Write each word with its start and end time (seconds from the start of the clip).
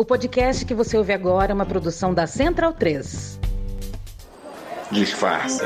O 0.00 0.04
podcast 0.04 0.64
que 0.64 0.74
você 0.74 0.96
ouve 0.96 1.12
agora 1.12 1.50
é 1.50 1.54
uma 1.54 1.66
produção 1.66 2.14
da 2.14 2.24
Central 2.24 2.72
3. 2.72 3.40
Disfarce. 4.92 5.60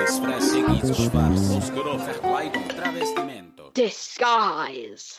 Disguise. 3.74 5.16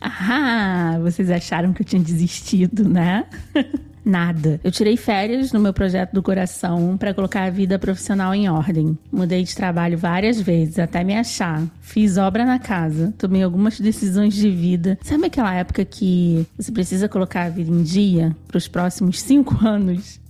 Ah, 0.00 0.96
vocês 1.02 1.28
acharam 1.28 1.72
que 1.72 1.82
eu 1.82 1.86
tinha 1.86 2.00
desistido, 2.00 2.88
né? 2.88 3.28
Nada. 4.10 4.60
Eu 4.64 4.72
tirei 4.72 4.96
férias 4.96 5.52
no 5.52 5.60
meu 5.60 5.72
projeto 5.72 6.12
do 6.12 6.20
coração 6.20 6.96
para 6.98 7.14
colocar 7.14 7.44
a 7.44 7.50
vida 7.50 7.78
profissional 7.78 8.34
em 8.34 8.50
ordem. 8.50 8.98
Mudei 9.12 9.44
de 9.44 9.54
trabalho 9.54 9.96
várias 9.96 10.40
vezes 10.40 10.80
até 10.80 11.04
me 11.04 11.14
achar. 11.16 11.62
Fiz 11.80 12.16
obra 12.16 12.44
na 12.44 12.58
casa, 12.58 13.14
tomei 13.16 13.44
algumas 13.44 13.78
decisões 13.78 14.34
de 14.34 14.50
vida. 14.50 14.98
Sabe 15.00 15.26
aquela 15.26 15.54
época 15.54 15.84
que 15.84 16.44
você 16.58 16.72
precisa 16.72 17.08
colocar 17.08 17.44
a 17.44 17.50
vida 17.50 17.70
em 17.70 17.84
dia 17.84 18.34
para 18.48 18.58
os 18.58 18.66
próximos 18.66 19.20
cinco 19.20 19.56
anos? 19.64 20.20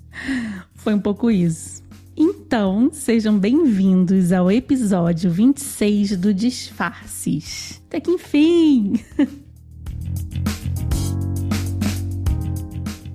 Foi 0.75 0.93
um 0.93 1.01
pouco 1.01 1.31
isso. 1.31 1.83
Então, 2.15 2.91
sejam 2.93 3.39
bem-vindos 3.39 4.31
ao 4.31 4.53
episódio 4.53 5.31
26 5.31 6.19
do 6.19 6.35
Disfarces. 6.35 7.81
Até 7.89 7.99
que 7.99 8.11
enfim! 8.11 9.01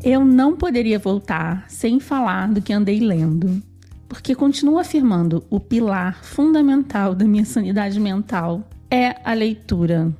Eu 0.05 0.23
não 0.23 0.55
poderia 0.55 1.00
voltar 1.00 1.66
sem 1.68 2.00
falar 2.00 2.54
do 2.54 2.62
que 2.62 2.72
andei 2.72 3.00
lendo, 3.00 3.59
porque 4.08 4.36
continuo 4.36 4.78
afirmando 4.78 5.44
o 5.50 5.59
pilar 5.59 6.23
fundamental 6.23 7.16
da 7.16 7.26
minha 7.26 7.44
sanidade 7.44 8.00
mental 8.00 8.70
é 8.91 9.16
a 9.23 9.34
leitura 9.34 10.16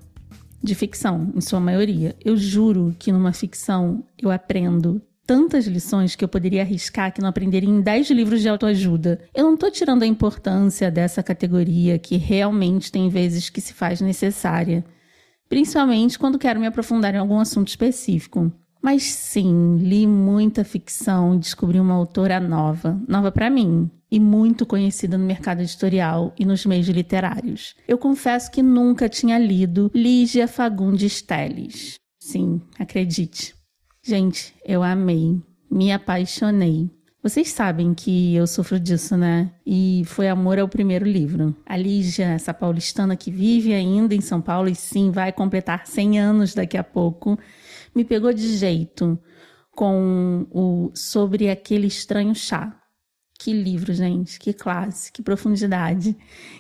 de 0.64 0.74
ficção, 0.74 1.32
em 1.36 1.40
sua 1.40 1.60
maioria. 1.60 2.16
Eu 2.26 2.36
juro 2.36 2.96
que 2.98 3.12
numa 3.12 3.32
ficção 3.32 4.04
eu 4.20 4.32
aprendo 4.32 5.00
tantas 5.24 5.68
lições 5.68 6.16
que 6.16 6.24
eu 6.24 6.30
poderia 6.30 6.64
arriscar 6.64 7.14
que 7.14 7.22
não 7.22 7.30
aprenderia 7.30 7.70
em 7.70 7.80
10 7.80 8.10
livros 8.10 8.42
de 8.42 8.50
autoajuda. 8.50 9.22
Eu 9.36 9.44
não 9.44 9.54
estou 9.54 9.70
tirando 9.70 10.02
a 10.02 10.08
importância 10.08 10.90
dessa 10.90 11.22
categoria 11.22 12.00
que 12.00 12.18
realmente 12.18 12.92
tem 12.92 13.08
vezes 13.08 13.52
que 13.52 13.62
se 13.62 13.72
faz 13.72 14.02
necessária, 14.02 14.84
principalmente 15.48 16.18
quando 16.18 16.40
quero 16.40 16.60
me 16.60 16.66
aprofundar 16.66 17.14
em 17.14 17.20
algum 17.20 17.40
assunto 17.40 17.68
específico. 17.68 18.52
Mas 18.86 19.02
sim, 19.02 19.78
li 19.78 20.06
muita 20.06 20.64
ficção 20.64 21.34
e 21.34 21.40
descobri 21.40 21.80
uma 21.80 21.96
autora 21.96 22.40
nova, 22.40 23.02
nova 23.08 23.32
para 23.32 23.50
mim, 23.50 23.90
e 24.12 24.20
muito 24.20 24.64
conhecida 24.64 25.18
no 25.18 25.26
mercado 25.26 25.62
editorial 25.62 26.32
e 26.38 26.46
nos 26.46 26.68
meios 26.68 26.88
literários. 26.88 27.74
Eu 27.88 27.98
confesso 27.98 28.52
que 28.52 28.62
nunca 28.62 29.10
tinha 29.10 29.40
lido 29.40 29.90
Lígia 29.92 30.48
Fagundes 30.48 31.20
Telles. 31.20 31.96
Sim, 32.20 32.62
acredite. 32.78 33.56
Gente, 34.04 34.54
eu 34.64 34.84
amei, 34.84 35.42
me 35.68 35.92
apaixonei. 35.92 36.88
Vocês 37.24 37.50
sabem 37.50 37.92
que 37.92 38.36
eu 38.36 38.46
sofro 38.46 38.80
disso, 38.80 39.18
né? 39.18 39.50
E 39.66 40.04
foi 40.06 40.30
amor 40.30 40.60
ao 40.60 40.70
primeiro 40.70 41.08
livro. 41.08 41.56
A 41.66 41.76
Lígia, 41.76 42.26
essa 42.26 42.54
paulistana 42.54 43.16
que 43.16 43.32
vive 43.32 43.74
ainda 43.74 44.14
em 44.14 44.22
São 44.22 44.40
Paulo 44.40 44.70
e 44.70 44.76
sim 44.76 45.10
vai 45.10 45.32
completar 45.32 45.88
100 45.88 46.20
anos 46.20 46.54
daqui 46.54 46.78
a 46.78 46.84
pouco, 46.84 47.36
me 47.96 48.04
pegou 48.04 48.34
de 48.34 48.58
jeito 48.58 49.18
com 49.72 50.48
o 50.52 50.92
sobre 50.94 51.50
aquele 51.50 51.88
estranho 51.88 52.36
chá. 52.36 52.82
Que 53.38 53.52
livro, 53.52 53.94
gente, 53.94 54.40
que 54.40 54.54
classe, 54.54 55.12
que 55.12 55.22
profundidade, 55.22 56.16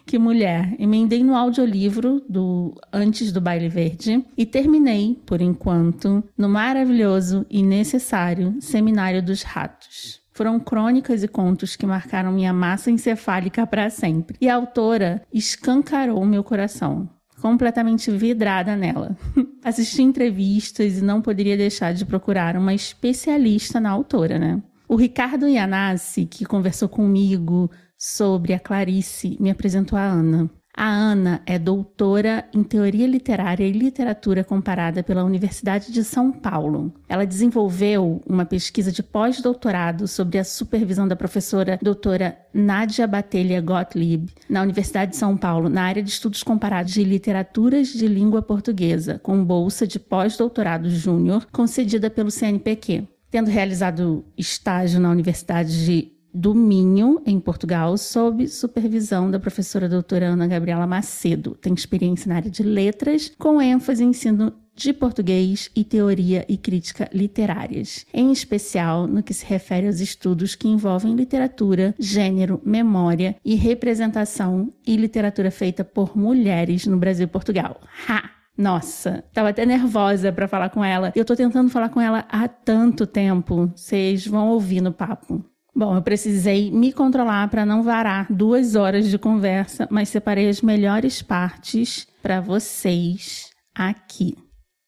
que 0.05 0.19
mulher. 0.19 0.75
Emendei 0.77 1.23
no 1.23 1.35
audiolivro 1.35 2.21
do 2.29 2.75
Antes 2.91 3.31
do 3.31 3.39
Baile 3.39 3.69
Verde 3.69 4.25
e 4.37 4.45
terminei, 4.45 5.21
por 5.25 5.41
enquanto, 5.41 6.21
no 6.37 6.49
maravilhoso 6.49 7.45
e 7.49 7.63
necessário 7.63 8.55
Seminário 8.59 9.23
dos 9.23 9.41
Ratos. 9.41 10.21
Foram 10.33 10.59
crônicas 10.59 11.23
e 11.23 11.29
contos 11.29 11.77
que 11.77 11.85
marcaram 11.85 12.33
minha 12.33 12.51
massa 12.51 12.91
encefálica 12.91 13.65
para 13.65 13.89
sempre. 13.89 14.37
E 14.41 14.49
a 14.49 14.55
autora 14.55 15.25
escancarou 15.33 16.25
meu 16.25 16.43
coração 16.43 17.09
completamente 17.45 18.09
vidrada 18.09 18.75
nela. 18.75 19.15
Assisti 19.63 20.01
entrevistas 20.01 20.97
e 20.97 21.03
não 21.03 21.21
poderia 21.21 21.55
deixar 21.55 21.93
de 21.93 22.03
procurar 22.03 22.57
uma 22.57 22.73
especialista 22.73 23.79
na 23.79 23.91
autora, 23.91 24.39
né? 24.39 24.63
O 24.89 24.95
Ricardo 24.95 25.47
Yanassi, 25.47 26.25
que 26.25 26.43
conversou 26.43 26.89
comigo 26.89 27.69
sobre 27.95 28.51
a 28.51 28.59
Clarice, 28.59 29.37
me 29.39 29.51
apresentou 29.51 29.95
a 29.95 30.01
Ana. 30.01 30.49
A 30.77 30.89
Ana 30.89 31.41
é 31.45 31.57
doutora 31.57 32.43
em 32.53 32.61
teoria 32.61 33.07
literária 33.07 33.65
e 33.65 33.71
literatura 33.71 34.43
comparada 34.43 35.01
pela 35.01 35.23
Universidade 35.23 35.89
de 35.89 36.03
São 36.03 36.33
Paulo. 36.33 36.93
Ela 37.07 37.25
desenvolveu 37.25 38.21
uma 38.27 38.43
pesquisa 38.43 38.91
de 38.91 39.01
pós-doutorado 39.01 40.05
sobre 40.05 40.37
a 40.37 40.43
supervisão 40.43 41.07
da 41.07 41.15
professora 41.15 41.79
doutora 41.81 42.37
Nádia 42.53 43.07
Batelha 43.07 43.61
Gottlieb 43.61 44.29
na 44.49 44.61
Universidade 44.61 45.11
de 45.11 45.17
São 45.17 45.37
Paulo, 45.37 45.69
na 45.69 45.83
área 45.83 46.03
de 46.03 46.09
estudos 46.09 46.43
comparados 46.43 46.91
de 46.91 47.05
literaturas 47.05 47.87
de 47.87 48.07
língua 48.07 48.41
portuguesa, 48.41 49.17
com 49.23 49.45
bolsa 49.45 49.87
de 49.87 49.97
pós-doutorado 49.97 50.89
júnior 50.89 51.47
concedida 51.53 52.09
pelo 52.09 52.29
CNPq. 52.29 53.07
Tendo 53.31 53.49
realizado 53.49 54.25
estágio 54.37 54.99
na 54.99 55.09
Universidade 55.09 55.85
de 55.85 56.14
do 56.35 56.53
Minho, 56.53 57.21
em 57.25 57.39
Portugal, 57.39 57.97
sob 57.97 58.45
supervisão 58.49 59.31
da 59.31 59.39
professora 59.39 59.87
doutora 59.87 60.27
Ana 60.27 60.45
Gabriela 60.45 60.85
Macedo. 60.85 61.57
Tem 61.61 61.73
experiência 61.73 62.27
na 62.27 62.35
área 62.35 62.51
de 62.51 62.61
letras, 62.61 63.31
com 63.39 63.61
ênfase 63.61 64.03
em 64.03 64.09
ensino 64.09 64.53
de 64.75 64.91
português 64.91 65.71
e 65.73 65.85
teoria 65.85 66.45
e 66.49 66.57
crítica 66.57 67.09
literárias, 67.13 68.05
em 68.13 68.33
especial 68.33 69.07
no 69.07 69.23
que 69.23 69.33
se 69.33 69.45
refere 69.45 69.87
aos 69.87 70.01
estudos 70.01 70.53
que 70.53 70.67
envolvem 70.67 71.15
literatura, 71.15 71.95
gênero, 71.97 72.61
memória 72.65 73.37
e 73.45 73.55
representação 73.55 74.73
e 74.85 74.97
literatura 74.97 75.49
feita 75.49 75.85
por 75.85 76.17
mulheres 76.17 76.85
no 76.85 76.97
Brasil 76.97 77.23
e 77.23 77.29
Portugal. 77.29 77.79
Ha! 78.09 78.29
Nossa, 78.57 79.23
tava 79.33 79.49
até 79.49 79.65
nervosa 79.65 80.31
para 80.31 80.47
falar 80.47 80.69
com 80.69 80.83
ela. 80.83 81.11
Eu 81.15 81.25
tô 81.25 81.35
tentando 81.35 81.69
falar 81.69 81.89
com 81.89 81.99
ela 81.99 82.25
há 82.29 82.47
tanto 82.47 83.05
tempo. 83.05 83.71
Vocês 83.75 84.25
vão 84.25 84.49
ouvir 84.49 84.81
no 84.81 84.93
papo. 84.93 85.43
Bom, 85.75 85.93
eu 85.93 86.01
precisei 86.01 86.71
me 86.71 86.93
controlar 86.93 87.49
para 87.49 87.65
não 87.65 87.83
varar 87.83 88.27
duas 88.31 88.75
horas 88.75 89.09
de 89.09 89.17
conversa, 89.17 89.85
mas 89.91 90.07
separei 90.07 90.47
as 90.47 90.61
melhores 90.61 91.21
partes 91.21 92.07
para 92.23 92.39
vocês 92.39 93.49
aqui. 93.75 94.37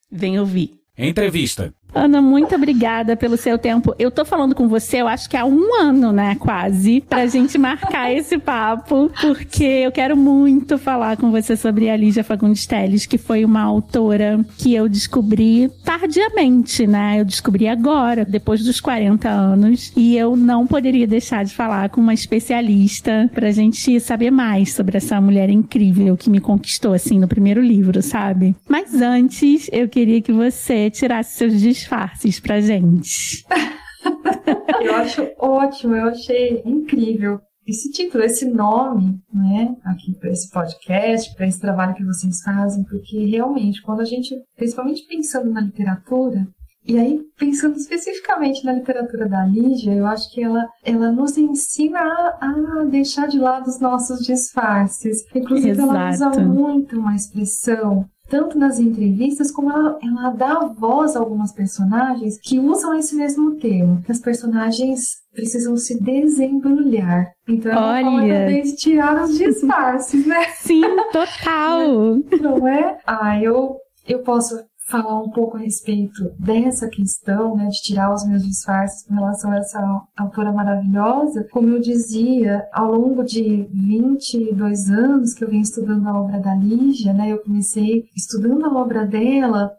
Vem 0.10 0.40
ouvir. 0.40 0.72
Entrevista. 0.98 1.74
Ana, 1.94 2.22
muito 2.22 2.54
obrigada 2.54 3.16
pelo 3.16 3.38
seu 3.38 3.58
tempo. 3.58 3.96
Eu 3.98 4.12
tô 4.12 4.24
falando 4.24 4.54
com 4.54 4.68
você, 4.68 5.02
eu 5.02 5.08
acho 5.08 5.30
que 5.30 5.36
há 5.38 5.46
um 5.46 5.74
ano, 5.82 6.12
né, 6.12 6.36
quase, 6.36 7.02
pra 7.02 7.26
gente 7.26 7.58
marcar 7.58 8.14
esse 8.14 8.38
papo, 8.38 9.12
porque 9.20 9.64
eu 9.64 9.92
quero 9.92 10.16
muito 10.16 10.78
falar 10.78 11.18
com 11.18 11.32
você 11.32 11.56
sobre 11.56 11.90
a 11.90 11.98
Lígia 11.98 12.24
Fagundes 12.24 12.66
Telles, 12.68 13.06
que 13.06 13.18
foi 13.18 13.44
uma 13.44 13.62
autora 13.62 14.46
que 14.58 14.74
eu 14.76 14.88
descobri 14.88 15.72
tardiamente, 15.84 16.86
né? 16.86 17.20
Eu 17.20 17.26
descobri 17.26 17.68
agora, 17.68 18.24
depois 18.24 18.64
dos 18.64 18.80
40 18.80 19.28
anos, 19.28 19.92
e 19.96 20.16
eu 20.16 20.36
não 20.36 20.68
poderia 20.68 21.08
deixar 21.08 21.44
de 21.44 21.54
falar 21.54 21.90
com 21.90 22.00
uma 22.02 22.14
especialista 22.14 23.30
pra 23.34 23.52
gente 23.52 24.00
saber 24.00 24.30
mais 24.30 24.74
sobre 24.74 24.98
essa 24.98 25.20
mulher 25.20 25.50
incrível 25.50 26.16
que 26.16 26.30
me 26.30 26.40
conquistou, 26.40 26.94
assim, 26.94 27.18
no 27.18 27.28
primeiro 27.28 27.62
livro, 27.62 28.02
sabe? 28.04 28.56
Mas 28.70 29.02
antes, 29.02 29.70
eu 29.72 29.88
queria 29.88 30.22
que 30.22 30.32
você 30.32 30.90
tirasse 30.90 31.38
seus 31.38 31.60
disfarces 31.78 32.40
pra 32.40 32.60
gente. 32.60 33.46
eu 34.82 34.96
acho 34.96 35.28
ótimo, 35.40 35.96
eu 35.96 36.08
achei 36.08 36.62
incrível 36.66 37.40
esse 37.68 37.92
título, 37.92 38.24
esse 38.24 38.46
nome, 38.46 39.20
né, 39.34 39.76
aqui 39.84 40.16
para 40.18 40.32
esse 40.32 40.50
podcast, 40.50 41.36
para 41.36 41.48
esse 41.48 41.60
trabalho 41.60 41.96
que 41.96 42.06
vocês 42.06 42.42
fazem, 42.42 42.86
porque 42.86 43.26
realmente, 43.26 43.82
quando 43.82 44.00
a 44.00 44.06
gente, 44.06 44.34
principalmente 44.56 45.06
pensando 45.06 45.52
na 45.52 45.60
literatura, 45.60 46.48
e 46.86 46.98
aí, 46.98 47.20
pensando 47.38 47.76
especificamente 47.76 48.64
na 48.64 48.72
literatura 48.72 49.28
da 49.28 49.44
Lígia, 49.44 49.94
eu 49.94 50.08
acho 50.08 50.32
que 50.32 50.42
ela, 50.42 50.66
ela 50.86 51.12
nos 51.12 51.38
ensina 51.38 52.00
a, 52.00 52.80
a 52.80 52.86
deixar 52.86 53.28
de 53.28 53.38
lado 53.38 53.68
os 53.68 53.82
nossos 53.82 54.20
disfarces. 54.26 55.26
Inclusive, 55.36 55.72
Exato. 55.72 55.90
ela 55.90 56.10
usa 56.10 56.30
muito 56.46 56.98
uma 56.98 57.14
expressão 57.14 58.06
tanto 58.30 58.58
nas 58.58 58.80
entrevistas 58.80 59.52
como 59.52 59.72
ela, 59.72 59.98
ela 60.02 60.30
dá 60.32 60.60
voz 60.66 61.16
a 61.16 61.20
algumas 61.20 61.52
personagens 61.52 62.40
que 62.42 62.60
usam 62.60 62.98
esse 62.98 63.16
mesmo 63.16 63.56
termo, 63.56 64.02
que 64.04 64.12
as 64.12 64.20
personagens 64.20 65.18
precisam 65.34 65.78
se 65.78 66.02
desembrulhar. 66.02 67.32
Então 67.48 67.72
ela 67.72 67.94
Olha. 67.94 68.02
fala 68.02 68.62
de 68.62 68.76
tirar 68.76 69.24
os 69.24 69.38
disfarces, 69.38 70.26
né? 70.26 70.46
Sim, 70.56 70.82
total. 71.12 72.18
Não 72.42 72.68
é? 72.68 72.98
Ah, 73.06 73.42
eu, 73.42 73.78
eu 74.08 74.20
posso 74.20 74.60
falar 74.88 75.22
um 75.22 75.30
pouco 75.30 75.58
a 75.58 75.60
respeito 75.60 76.32
dessa 76.40 76.88
questão, 76.88 77.56
né, 77.58 77.68
de 77.68 77.82
tirar 77.82 78.14
os 78.14 78.26
meus 78.26 78.44
disfarces 78.44 79.04
com 79.06 79.16
relação 79.16 79.52
a 79.52 79.58
essa 79.58 80.02
autora 80.16 80.52
maravilhosa. 80.52 81.46
Como 81.52 81.70
eu 81.70 81.80
dizia, 81.80 82.68
ao 82.72 82.92
longo 82.94 83.24
de 83.24 83.68
22 83.74 84.90
anos 84.90 85.34
que 85.34 85.44
eu 85.44 85.50
venho 85.50 85.62
estudando 85.62 86.08
a 86.08 86.20
obra 86.20 86.40
da 86.40 86.56
Lígia, 86.56 87.14
né, 87.14 87.32
eu 87.32 87.40
comecei 87.40 88.06
estudando 88.16 88.66
a 88.66 88.74
obra 88.74 89.06
dela 89.06 89.74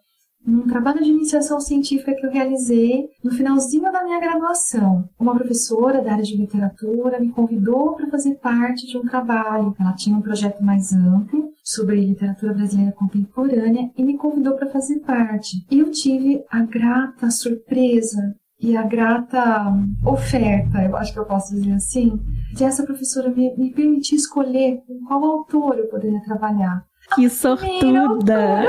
num 0.49 0.67
trabalho 0.67 1.03
de 1.03 1.11
iniciação 1.11 1.61
científica 1.61 2.15
que 2.15 2.25
eu 2.25 2.31
realizei 2.31 3.09
no 3.23 3.31
finalzinho 3.31 3.93
da 3.93 4.03
minha 4.03 4.19
graduação. 4.19 5.09
Uma 5.21 5.35
professora 5.37 6.03
da 6.03 6.13
área 6.13 6.25
de 6.25 6.37
literatura 6.37 7.21
me 7.21 7.31
convidou 7.31 7.95
para 7.95 8.09
fazer 8.09 8.37
parte 8.37 8.87
de 8.87 8.97
um 8.97 9.03
trabalho. 9.03 9.75
Ela 9.79 9.93
tinha 9.93 10.17
um 10.17 10.23
projeto 10.23 10.65
mais 10.65 10.93
amplo 10.93 11.51
sobre 11.63 12.01
literatura 12.01 12.55
brasileira 12.55 12.93
contemporânea 12.93 13.91
e 13.95 14.03
me 14.03 14.17
convidou 14.17 14.55
para 14.55 14.71
fazer 14.71 15.01
parte. 15.01 15.67
E 15.71 15.81
eu 15.81 15.91
tive 15.91 16.43
a 16.51 16.63
grata 16.63 17.31
surpresa 17.31 18.35
e 18.61 18.77
a 18.77 18.83
grata 18.83 19.73
oferta, 20.05 20.83
eu 20.83 20.97
acho 20.97 21.13
que 21.13 21.19
eu 21.19 21.25
posso 21.25 21.55
dizer 21.55 21.75
assim, 21.75 22.19
de 22.55 22.65
essa 22.65 22.85
professora 22.85 23.31
me, 23.31 23.55
me 23.57 23.71
permitir 23.71 24.17
escolher 24.17 24.83
com 24.85 24.99
qual 25.07 25.25
autor 25.25 25.79
eu 25.79 25.87
poderia 25.87 26.21
trabalhar. 26.25 26.85
Que 27.15 27.29
sortuda! 27.31 28.69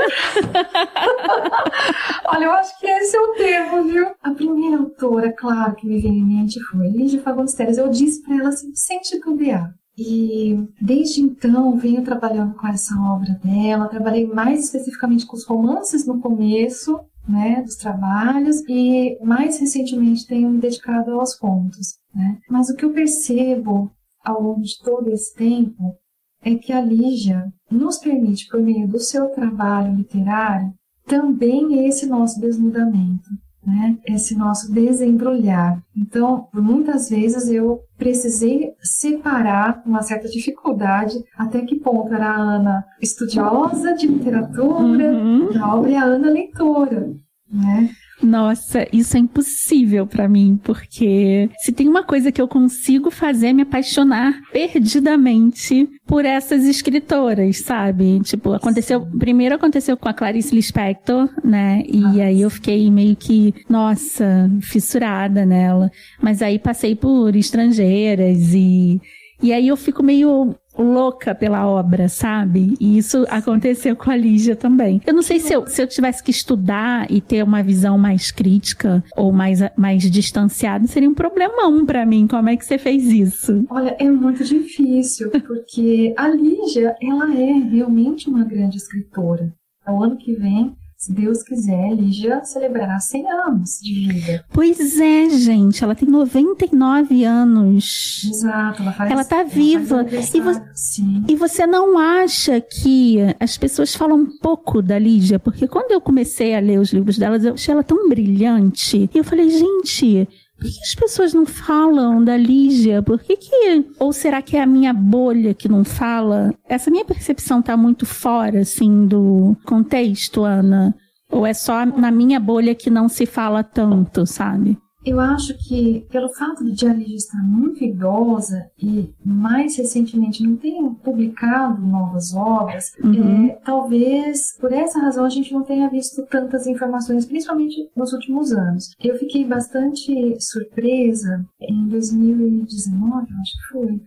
Olha, 2.26 2.44
eu 2.44 2.52
acho 2.52 2.78
que 2.78 2.86
esse 2.86 3.16
é 3.16 3.20
o 3.20 3.34
termo, 3.34 3.84
viu? 3.84 4.06
A 4.22 4.30
primeira 4.30 4.78
autora, 4.78 5.32
claro, 5.32 5.74
que 5.74 5.86
me 5.86 6.00
veio 6.00 6.14
em 6.14 6.24
mente 6.24 6.60
foi 6.64 6.88
Lígia 6.88 7.20
Fagundes. 7.22 7.58
Eu 7.76 7.88
disse 7.88 8.22
para 8.22 8.36
ela 8.36 8.48
assim, 8.48 8.74
sem 8.74 9.00
titubear. 9.00 9.74
E 9.96 10.56
desde 10.80 11.20
então 11.20 11.76
venho 11.76 12.02
trabalhando 12.02 12.54
com 12.54 12.66
essa 12.66 12.94
obra 12.98 13.38
dela. 13.44 13.88
Trabalhei 13.88 14.26
mais 14.26 14.64
especificamente 14.64 15.26
com 15.26 15.36
os 15.36 15.44
romances 15.44 16.06
no 16.06 16.20
começo, 16.20 16.98
né, 17.28 17.62
dos 17.62 17.76
trabalhos 17.76 18.62
e 18.68 19.18
mais 19.22 19.58
recentemente 19.60 20.26
tenho 20.26 20.48
me 20.48 20.58
dedicado 20.58 21.12
aos 21.12 21.34
contos. 21.34 21.98
Né? 22.14 22.38
Mas 22.48 22.70
o 22.70 22.76
que 22.76 22.84
eu 22.84 22.92
percebo 22.92 23.90
ao 24.24 24.42
longo 24.42 24.62
de 24.62 24.78
todo 24.82 25.08
esse 25.10 25.34
tempo 25.34 25.96
é 26.42 26.54
que 26.54 26.72
a 26.72 26.80
Lígia 26.80 27.52
nos 27.70 27.98
permite, 27.98 28.48
por 28.48 28.60
meio 28.60 28.88
do 28.88 28.98
seu 28.98 29.28
trabalho 29.28 29.94
literário, 29.94 30.72
também 31.06 31.86
esse 31.86 32.06
nosso 32.06 32.40
desnudamento, 32.40 33.28
né? 33.66 33.98
esse 34.06 34.36
nosso 34.36 34.72
desembrulhar. 34.72 35.82
Então, 35.96 36.48
muitas 36.54 37.08
vezes 37.08 37.48
eu 37.48 37.80
precisei 37.98 38.72
separar 38.82 39.82
com 39.82 39.90
uma 39.90 40.02
certa 40.02 40.28
dificuldade 40.28 41.22
até 41.36 41.60
que 41.62 41.80
ponto 41.80 42.12
era 42.14 42.30
a 42.30 42.40
Ana 42.40 42.84
estudiosa 43.00 43.92
de 43.94 44.06
literatura 44.06 45.12
uhum. 45.12 45.52
da 45.52 45.74
obra 45.74 45.90
e 45.90 45.96
a 45.96 46.04
Ana 46.04 46.30
leitora. 46.30 47.12
Né? 47.52 47.90
Nossa, 48.22 48.86
isso 48.92 49.16
é 49.16 49.20
impossível 49.20 50.06
para 50.06 50.28
mim, 50.28 50.58
porque 50.62 51.48
se 51.58 51.72
tem 51.72 51.88
uma 51.88 52.02
coisa 52.02 52.30
que 52.30 52.40
eu 52.40 52.48
consigo 52.48 53.10
fazer 53.10 53.48
é 53.48 53.52
me 53.52 53.62
apaixonar 53.62 54.34
perdidamente 54.52 55.88
por 56.06 56.24
essas 56.24 56.64
escritoras, 56.64 57.58
sabe? 57.58 58.20
Tipo, 58.20 58.52
aconteceu, 58.52 59.06
primeiro 59.18 59.54
aconteceu 59.54 59.96
com 59.96 60.08
a 60.08 60.14
Clarice 60.14 60.54
Lispector, 60.54 61.28
né? 61.42 61.82
E 61.86 62.20
aí 62.20 62.42
eu 62.42 62.50
fiquei 62.50 62.90
meio 62.90 63.16
que, 63.16 63.54
nossa, 63.68 64.50
fissurada 64.60 65.46
nela. 65.46 65.90
Mas 66.22 66.42
aí 66.42 66.58
passei 66.58 66.94
por 66.94 67.34
estrangeiras 67.34 68.54
e 68.54 69.00
e 69.42 69.52
aí 69.54 69.68
eu 69.68 69.76
fico 69.76 70.02
meio 70.02 70.54
louca 70.76 71.34
pela 71.34 71.66
obra, 71.66 72.08
sabe? 72.08 72.74
E 72.80 72.98
isso 72.98 73.26
aconteceu 73.28 73.94
com 73.96 74.10
a 74.10 74.16
Lígia 74.16 74.56
também. 74.56 75.00
Eu 75.06 75.14
não 75.14 75.22
sei 75.22 75.40
se 75.40 75.52
eu, 75.52 75.66
se 75.66 75.82
eu 75.82 75.86
tivesse 75.86 76.22
que 76.22 76.30
estudar 76.30 77.10
e 77.10 77.20
ter 77.20 77.42
uma 77.42 77.62
visão 77.62 77.98
mais 77.98 78.30
crítica 78.30 79.02
ou 79.16 79.32
mais, 79.32 79.60
mais 79.76 80.02
distanciada, 80.10 80.86
seria 80.86 81.08
um 81.08 81.14
problemão 81.14 81.84
para 81.84 82.06
mim. 82.06 82.26
Como 82.26 82.48
é 82.48 82.56
que 82.56 82.64
você 82.64 82.78
fez 82.78 83.04
isso? 83.04 83.64
Olha, 83.70 83.96
é 83.98 84.10
muito 84.10 84.44
difícil, 84.44 85.30
porque 85.46 86.14
a 86.16 86.28
Lígia, 86.28 86.94
ela 87.02 87.34
é 87.34 87.52
realmente 87.52 88.28
uma 88.28 88.44
grande 88.44 88.76
escritora. 88.76 89.52
O 89.88 90.04
ano 90.04 90.16
que 90.16 90.34
vem 90.34 90.76
se 91.00 91.14
Deus 91.14 91.42
quiser, 91.42 91.94
Lígia 91.94 92.44
celebrará 92.44 93.00
100 93.00 93.30
anos 93.30 93.78
de 93.80 94.06
vida. 94.06 94.44
Pois 94.52 95.00
é, 95.00 95.30
gente, 95.30 95.82
ela 95.82 95.94
tem 95.94 96.06
99 96.06 97.24
anos. 97.24 98.22
Exato, 98.28 98.82
ela 98.82 98.92
faz 98.92 99.10
Ela 99.10 99.24
tá 99.24 99.42
viva. 99.42 100.06
E, 100.10 100.40
vo 100.42 100.50
Sim. 100.74 101.24
e 101.26 101.34
você 101.36 101.66
não 101.66 101.98
acha 101.98 102.60
que 102.60 103.16
as 103.40 103.56
pessoas 103.56 103.94
falam 103.94 104.18
um 104.18 104.38
pouco 104.42 104.82
da 104.82 104.98
Lígia? 104.98 105.38
Porque 105.38 105.66
quando 105.66 105.90
eu 105.90 106.02
comecei 106.02 106.54
a 106.54 106.60
ler 106.60 106.78
os 106.78 106.92
livros 106.92 107.16
delas, 107.16 107.46
eu 107.46 107.54
achei 107.54 107.72
ela 107.72 107.82
tão 107.82 108.06
brilhante. 108.06 109.08
E 109.14 109.16
eu 109.16 109.24
falei, 109.24 109.48
gente, 109.48 110.28
por 110.60 110.70
que 110.70 110.80
as 110.82 110.94
pessoas 110.94 111.32
não 111.32 111.46
falam 111.46 112.22
da 112.22 112.36
Lígia? 112.36 113.02
Por 113.02 113.18
que 113.18 113.36
que... 113.36 113.86
Ou 113.98 114.12
será 114.12 114.42
que 114.42 114.56
é 114.56 114.62
a 114.62 114.66
minha 114.66 114.92
bolha 114.92 115.54
que 115.54 115.68
não 115.68 115.82
fala? 115.84 116.54
Essa 116.68 116.90
minha 116.90 117.04
percepção 117.04 117.62
tá 117.62 117.76
muito 117.76 118.04
fora, 118.04 118.60
assim, 118.60 119.06
do 119.06 119.56
contexto, 119.64 120.44
Ana? 120.44 120.94
Ou 121.30 121.46
é 121.46 121.54
só 121.54 121.86
na 121.86 122.10
minha 122.10 122.38
bolha 122.38 122.74
que 122.74 122.90
não 122.90 123.08
se 123.08 123.24
fala 123.24 123.64
tanto, 123.64 124.26
sabe? 124.26 124.76
Eu 125.04 125.18
acho 125.18 125.56
que, 125.56 126.06
pelo 126.10 126.28
fato 126.28 126.64
de 126.64 126.86
a 126.86 126.92
Lígia 126.92 127.16
estar 127.16 127.42
muito 127.42 127.82
idosa 127.82 128.70
e 128.78 129.12
mais 129.24 129.76
recentemente 129.76 130.42
não 130.42 130.56
ter 130.56 130.74
publicado 131.02 131.80
novas 131.80 132.34
obras, 132.34 132.92
uhum. 133.02 133.46
é, 133.46 133.58
talvez 133.64 134.56
por 134.58 134.72
essa 134.72 135.00
razão 135.00 135.24
a 135.24 135.30
gente 135.30 135.52
não 135.52 135.62
tenha 135.62 135.88
visto 135.88 136.26
tantas 136.26 136.66
informações, 136.66 137.24
principalmente 137.24 137.90
nos 137.96 138.12
últimos 138.12 138.52
anos. 138.52 138.90
Eu 139.02 139.18
fiquei 139.18 139.44
bastante 139.44 140.36
surpresa 140.38 141.46
em 141.60 141.88
2019, 141.88 143.22
acho 143.22 143.52
que 143.52 143.72
foi, 143.72 144.00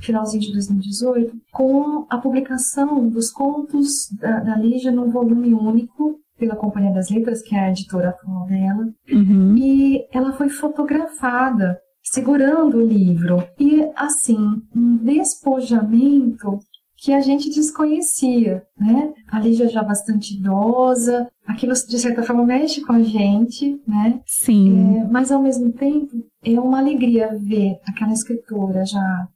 finalzinho 0.00 0.42
de 0.42 0.52
2018, 0.52 1.36
com 1.52 2.06
a 2.08 2.16
publicação 2.18 3.08
dos 3.08 3.30
contos 3.30 4.08
da, 4.18 4.40
da 4.40 4.56
Lígia 4.56 4.90
num 4.90 5.10
volume 5.10 5.52
único 5.52 6.20
pela 6.38 6.56
Companhia 6.56 6.92
das 6.92 7.10
Letras, 7.10 7.42
que 7.42 7.54
é 7.54 7.60
a 7.60 7.70
editora 7.70 8.10
atual 8.10 8.46
dela, 8.46 8.88
uhum. 9.10 9.56
e 9.56 10.06
ela 10.12 10.32
foi 10.32 10.48
fotografada 10.48 11.78
segurando 12.02 12.78
o 12.78 12.86
livro. 12.86 13.44
E, 13.58 13.86
assim, 13.96 14.62
um 14.74 14.96
despojamento 14.96 16.58
que 16.96 17.12
a 17.12 17.20
gente 17.20 17.48
desconhecia, 17.48 18.64
né? 18.76 19.12
A 19.30 19.38
Lígia 19.38 19.68
já 19.68 19.82
bastante 19.82 20.34
idosa, 20.34 21.28
aquilo 21.46 21.72
de 21.72 21.98
certa 21.98 22.24
forma 22.24 22.44
mexe 22.44 22.80
com 22.80 22.92
a 22.92 23.02
gente, 23.02 23.80
né? 23.86 24.20
Sim. 24.26 24.98
É, 24.98 25.04
mas 25.04 25.30
ao 25.30 25.40
mesmo 25.40 25.72
tempo 25.72 26.10
é 26.44 26.58
uma 26.58 26.80
alegria 26.80 27.36
ver 27.38 27.78
aquela 27.88 28.12
escritora 28.12 28.84
já 28.84 29.28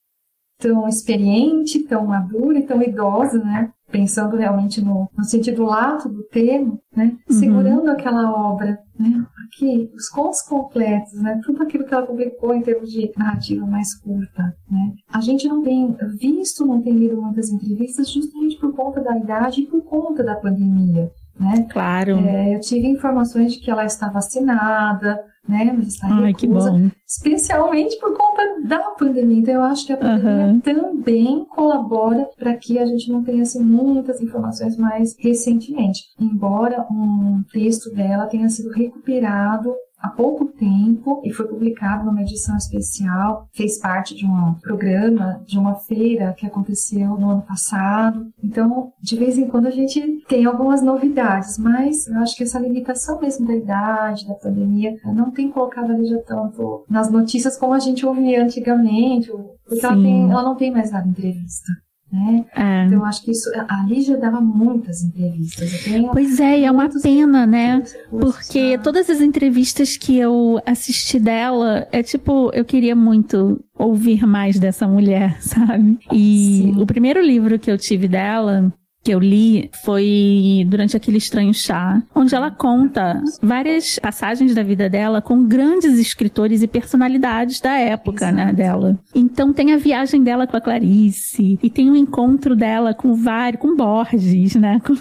tão 0.58 0.88
experiente, 0.88 1.84
tão 1.84 2.06
madura 2.06 2.58
e 2.58 2.66
tão 2.66 2.82
idosa, 2.82 3.38
né? 3.38 3.72
Pensando 3.92 4.36
realmente 4.36 4.82
no, 4.82 5.08
no 5.16 5.24
sentido 5.24 5.64
lato 5.64 6.08
do 6.08 6.24
termo, 6.24 6.80
né? 6.96 7.16
Uhum. 7.30 7.38
Segurando 7.38 7.90
aquela 7.90 8.32
obra, 8.32 8.78
né? 8.98 9.24
Aqui, 9.46 9.90
os 9.94 10.08
contos 10.08 10.42
completos, 10.42 11.12
né? 11.20 11.40
Tudo 11.44 11.62
aquilo 11.62 11.84
que 11.84 11.94
ela 11.94 12.06
publicou 12.06 12.54
em 12.54 12.62
termos 12.62 12.90
de 12.90 13.12
narrativa 13.16 13.64
mais 13.66 13.94
curta, 13.94 14.56
né? 14.68 14.94
A 15.12 15.20
gente 15.20 15.46
não 15.46 15.62
tem 15.62 15.94
visto, 16.18 16.66
não 16.66 16.80
tem 16.80 16.94
lido 16.94 17.20
muitas 17.20 17.50
entrevistas 17.50 18.10
justamente 18.10 18.56
por 18.58 18.74
conta 18.74 19.00
da 19.00 19.16
idade 19.16 19.60
e 19.60 19.66
por 19.66 19.82
conta 19.82 20.24
da 20.24 20.34
pandemia, 20.34 21.12
né? 21.42 21.66
Claro. 21.70 22.18
É, 22.18 22.54
eu 22.54 22.60
tive 22.60 22.86
informações 22.86 23.52
de 23.52 23.60
que 23.60 23.70
ela 23.70 23.84
está 23.84 24.08
vacinada, 24.08 25.22
né? 25.48 25.72
Mas 25.76 25.88
está 25.88 26.08
Ai, 26.08 26.32
que 26.32 26.46
bom. 26.46 26.88
especialmente 27.06 27.98
por 27.98 28.16
conta 28.16 28.60
da 28.64 28.78
pandemia. 28.92 29.38
Então 29.38 29.54
eu 29.54 29.62
acho 29.62 29.86
que 29.86 29.92
a 29.92 29.96
pandemia 29.96 30.46
uhum. 30.46 30.60
também 30.60 31.44
colabora 31.46 32.28
para 32.38 32.54
que 32.56 32.78
a 32.78 32.86
gente 32.86 33.10
não 33.10 33.22
tenha 33.22 33.42
assim, 33.42 33.62
muitas 33.62 34.20
informações 34.20 34.76
mais 34.76 35.16
recentemente. 35.18 36.02
Embora 36.20 36.86
um 36.90 37.42
texto 37.52 37.92
dela 37.92 38.26
tenha 38.26 38.48
sido 38.48 38.70
recuperado 38.70 39.74
há 40.02 40.08
pouco 40.08 40.46
tempo 40.46 41.22
e 41.24 41.32
foi 41.32 41.46
publicado 41.46 42.04
numa 42.04 42.22
edição 42.22 42.56
especial, 42.56 43.48
fez 43.52 43.78
parte 43.78 44.14
de 44.14 44.26
um 44.26 44.54
programa, 44.54 45.40
de 45.46 45.58
uma 45.58 45.76
feira 45.76 46.34
que 46.36 46.44
aconteceu 46.44 47.16
no 47.16 47.30
ano 47.30 47.42
passado. 47.42 48.26
Então, 48.42 48.92
de 49.00 49.16
vez 49.16 49.38
em 49.38 49.46
quando 49.46 49.66
a 49.66 49.70
gente 49.70 50.24
tem 50.28 50.44
algumas 50.44 50.82
novidades, 50.82 51.56
mas 51.56 52.06
eu 52.08 52.18
acho 52.18 52.36
que 52.36 52.42
essa 52.42 52.58
limitação 52.58 53.20
mesmo 53.20 53.46
da 53.46 53.54
idade, 53.54 54.26
da 54.26 54.34
pandemia, 54.34 54.96
não 55.04 55.30
tem 55.30 55.50
colocado 55.50 55.92
ali 55.92 56.06
já 56.06 56.18
tanto 56.22 56.84
nas 56.88 57.10
notícias 57.10 57.56
como 57.56 57.72
a 57.72 57.78
gente 57.78 58.04
ouvia 58.04 58.42
antigamente, 58.42 59.30
porque 59.64 59.86
ela, 59.86 59.94
tem, 59.94 60.30
ela 60.30 60.42
não 60.42 60.56
tem 60.56 60.72
mais 60.72 60.90
dado 60.90 61.08
entrevista. 61.08 61.72
Né? 62.12 62.44
É. 62.54 62.84
Então, 62.84 63.04
acho 63.06 63.24
que 63.24 63.30
isso. 63.30 63.50
A 63.68 63.86
Lígia 63.88 64.18
dava 64.18 64.38
muitas 64.38 65.02
entrevistas. 65.02 65.72
pois 66.12 66.38
é, 66.38 66.60
e 66.60 66.64
é 66.64 66.70
uma 66.70 66.90
pena, 67.00 67.46
né? 67.46 67.82
Porque 68.10 68.78
todas 68.78 69.08
as 69.08 69.22
entrevistas 69.22 69.96
que 69.96 70.18
eu 70.18 70.60
assisti 70.66 71.18
dela, 71.18 71.88
é 71.90 72.02
tipo, 72.02 72.50
eu 72.52 72.66
queria 72.66 72.94
muito 72.94 73.64
ouvir 73.78 74.26
mais 74.26 74.58
dessa 74.58 74.86
mulher, 74.86 75.36
sabe? 75.40 75.98
E 76.12 76.72
Sim. 76.74 76.82
o 76.82 76.86
primeiro 76.86 77.22
livro 77.22 77.58
que 77.58 77.70
eu 77.70 77.78
tive 77.78 78.06
dela 78.06 78.70
que 79.02 79.12
eu 79.12 79.18
li 79.18 79.70
foi 79.84 80.64
durante 80.68 80.96
aquele 80.96 81.18
estranho 81.18 81.52
chá, 81.52 82.02
onde 82.14 82.34
ela 82.34 82.50
conta 82.50 83.22
várias 83.42 83.98
passagens 83.98 84.54
da 84.54 84.62
vida 84.62 84.88
dela 84.88 85.20
com 85.20 85.46
grandes 85.46 85.98
escritores 85.98 86.62
e 86.62 86.68
personalidades 86.68 87.60
da 87.60 87.72
época, 87.72 88.30
né, 88.30 88.42
Exato. 88.42 88.46
né, 88.46 88.52
dela. 88.52 88.98
Então 89.14 89.52
tem 89.52 89.72
a 89.72 89.76
viagem 89.76 90.22
dela 90.22 90.46
com 90.46 90.56
a 90.56 90.60
Clarice 90.60 91.58
e 91.62 91.70
tem 91.70 91.90
o 91.90 91.96
encontro 91.96 92.54
dela 92.54 92.94
com 92.94 93.14
vários, 93.14 93.60
com 93.60 93.76
Borges, 93.76 94.54
né, 94.54 94.80
com, 94.86 94.94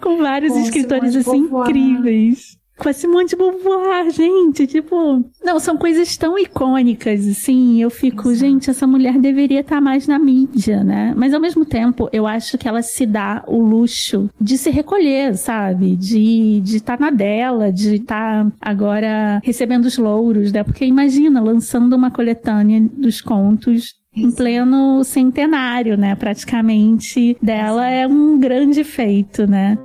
com 0.00 0.18
vários 0.18 0.52
com 0.52 0.60
escritores 0.60 1.16
assim 1.16 1.38
incríveis 1.38 2.57
com 2.78 2.88
a 2.88 2.92
Simone 2.92 3.26
de 3.26 3.36
Beauvoir, 3.36 4.10
gente, 4.10 4.66
tipo, 4.66 5.24
não, 5.44 5.58
são 5.58 5.76
coisas 5.76 6.16
tão 6.16 6.38
icônicas, 6.38 7.26
assim, 7.26 7.82
eu 7.82 7.90
fico, 7.90 8.30
Exato. 8.30 8.34
gente, 8.36 8.70
essa 8.70 8.86
mulher 8.86 9.18
deveria 9.18 9.60
estar 9.60 9.80
mais 9.80 10.06
na 10.06 10.18
mídia, 10.18 10.84
né? 10.84 11.12
Mas 11.16 11.34
ao 11.34 11.40
mesmo 11.40 11.64
tempo, 11.64 12.08
eu 12.12 12.26
acho 12.26 12.56
que 12.56 12.68
ela 12.68 12.82
se 12.82 13.04
dá 13.04 13.42
o 13.46 13.60
luxo 13.60 14.30
de 14.40 14.56
se 14.56 14.70
recolher, 14.70 15.36
sabe? 15.36 15.96
De 15.96 16.60
de 16.60 16.76
estar 16.76 16.96
tá 16.96 17.04
na 17.04 17.10
dela, 17.10 17.72
de 17.72 17.96
estar 17.96 18.44
tá 18.44 18.52
agora 18.60 19.40
recebendo 19.42 19.86
os 19.86 19.98
louros, 19.98 20.52
né? 20.52 20.62
Porque 20.62 20.84
imagina, 20.84 21.40
lançando 21.40 21.94
uma 21.94 22.10
coletânea 22.10 22.80
dos 22.80 23.20
contos 23.20 23.94
em 24.14 24.30
pleno 24.30 25.04
centenário, 25.04 25.96
né? 25.96 26.14
Praticamente 26.14 27.36
dela 27.42 27.88
é 27.88 28.06
um 28.06 28.38
grande 28.38 28.82
feito, 28.84 29.46
né? 29.46 29.78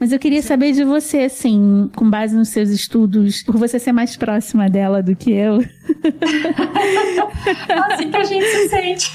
Mas 0.00 0.12
eu 0.12 0.18
queria 0.18 0.42
saber 0.42 0.72
de 0.72 0.84
você, 0.84 1.20
assim, 1.20 1.90
com 1.96 2.08
base 2.08 2.36
nos 2.36 2.50
seus 2.50 2.68
estudos, 2.68 3.42
por 3.42 3.56
você 3.56 3.78
ser 3.78 3.92
mais 3.92 4.16
próxima 4.16 4.68
dela 4.68 5.02
do 5.02 5.16
que 5.16 5.32
eu. 5.32 5.56
assim 7.90 8.10
que 8.10 8.16
a 8.16 8.24
gente 8.24 8.44
se 8.44 8.68
sente. 8.68 9.10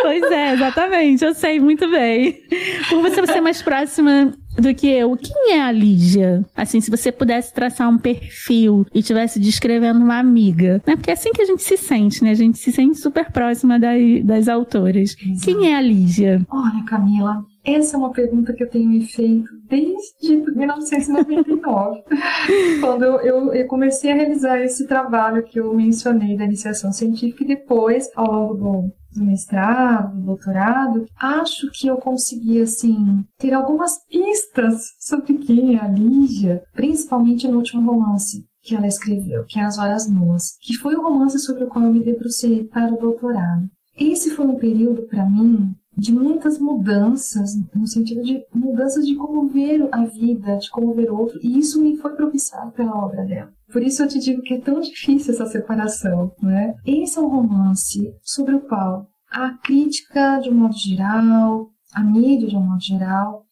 Pois 0.00 0.22
é, 0.30 0.52
exatamente, 0.54 1.24
eu 1.24 1.34
sei 1.34 1.58
muito 1.58 1.90
bem. 1.90 2.40
Por 2.88 3.02
você 3.02 3.26
ser 3.26 3.40
mais 3.40 3.60
próxima 3.60 4.32
do 4.56 4.74
que 4.74 4.86
eu. 4.86 5.16
Quem 5.16 5.54
é 5.54 5.62
a 5.62 5.72
Lígia? 5.72 6.44
Assim, 6.56 6.80
se 6.80 6.90
você 6.90 7.10
pudesse 7.10 7.52
traçar 7.52 7.88
um 7.88 7.98
perfil 7.98 8.86
e 8.94 9.02
tivesse 9.02 9.38
descrevendo 9.40 10.00
uma 10.00 10.18
amiga, 10.18 10.82
né? 10.86 10.96
Porque 10.96 11.10
é 11.10 11.14
assim 11.14 11.32
que 11.32 11.42
a 11.42 11.46
gente 11.46 11.62
se 11.62 11.76
sente, 11.76 12.22
né? 12.22 12.30
A 12.30 12.34
gente 12.34 12.58
se 12.58 12.72
sente 12.72 12.98
super 12.98 13.30
próxima 13.30 13.78
das, 13.78 14.00
das 14.24 14.48
autoras. 14.48 15.16
Exato. 15.20 15.44
Quem 15.44 15.72
é 15.72 15.76
a 15.76 15.80
Lígia? 15.80 16.46
Olha, 16.50 16.84
Camila, 16.84 17.44
essa 17.64 17.96
é 17.96 17.98
uma 17.98 18.12
pergunta 18.12 18.52
que 18.52 18.62
eu 18.62 18.70
tenho 18.70 18.88
me 18.88 19.04
feito 19.06 19.48
desde 19.68 20.36
1999, 20.54 22.02
quando 22.80 23.04
eu, 23.04 23.20
eu, 23.20 23.54
eu, 23.54 23.66
comecei 23.66 24.10
a 24.10 24.14
realizar 24.14 24.58
esse 24.60 24.86
trabalho 24.86 25.42
que 25.42 25.60
eu 25.60 25.74
mencionei 25.74 26.36
da 26.36 26.44
iniciação 26.44 26.92
científica 26.92 27.44
e 27.44 27.48
depois, 27.48 28.08
ao 28.16 28.32
longo 28.32 28.54
do, 28.54 28.92
do 29.14 29.24
mestrado, 29.24 30.16
do 30.16 30.26
doutorado, 30.26 31.06
acho 31.20 31.70
que 31.72 31.86
eu 31.86 31.96
consegui, 31.98 32.62
assim, 32.62 33.24
ter 33.38 33.52
algumas 33.52 33.98
pistas 34.06 34.94
sobre 34.98 35.34
quem 35.34 35.76
é 35.76 35.80
a 35.80 35.88
Lígia, 35.88 36.62
principalmente 36.72 37.46
no 37.46 37.58
último 37.58 37.90
romance 37.90 38.44
que 38.62 38.74
ela 38.74 38.86
escreveu, 38.86 39.44
que 39.46 39.58
é 39.58 39.64
As 39.64 39.78
Horas 39.78 40.08
Nuas, 40.08 40.56
que 40.62 40.76
foi 40.76 40.94
o 40.94 41.02
romance 41.02 41.38
sobre 41.38 41.64
o 41.64 41.68
qual 41.68 41.84
eu 41.84 41.92
me 41.92 42.04
debrucei 42.04 42.64
para 42.64 42.92
o 42.92 42.98
doutorado. 42.98 43.68
Esse 43.98 44.30
foi 44.30 44.46
um 44.46 44.56
período 44.56 45.02
para 45.02 45.26
mim 45.26 45.74
de 46.00 46.14
muitas 46.14 46.58
mudanças, 46.58 47.54
no 47.74 47.86
sentido 47.86 48.22
de 48.22 48.42
mudanças 48.54 49.06
de 49.06 49.14
como 49.16 49.46
ver 49.48 49.86
a 49.92 50.06
vida, 50.06 50.56
de 50.56 50.70
como 50.70 50.94
ver 50.94 51.10
o 51.10 51.18
outro, 51.18 51.38
e 51.42 51.58
isso 51.58 51.78
me 51.82 51.94
foi 51.98 52.16
propiciado 52.16 52.72
pela 52.72 52.96
obra 52.96 53.22
dela. 53.26 53.52
Por 53.70 53.82
isso 53.82 54.02
eu 54.02 54.08
te 54.08 54.18
digo 54.18 54.40
que 54.40 54.54
é 54.54 54.60
tão 54.60 54.80
difícil 54.80 55.34
essa 55.34 55.44
separação, 55.44 56.32
né? 56.42 56.74
Esse 56.86 57.18
é 57.18 57.20
um 57.20 57.28
romance 57.28 58.14
sobre 58.22 58.54
o 58.54 58.60
qual 58.60 59.10
a 59.30 59.50
crítica, 59.58 60.38
de 60.38 60.48
um 60.48 60.54
modo 60.54 60.74
geral, 60.74 61.68
a 61.92 62.02
mídia, 62.02 62.48
de 62.48 62.56
um 62.56 62.62
modo 62.62 62.82
geral, 62.82 63.44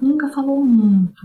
nunca 0.00 0.28
falou 0.30 0.64
muito, 0.64 1.24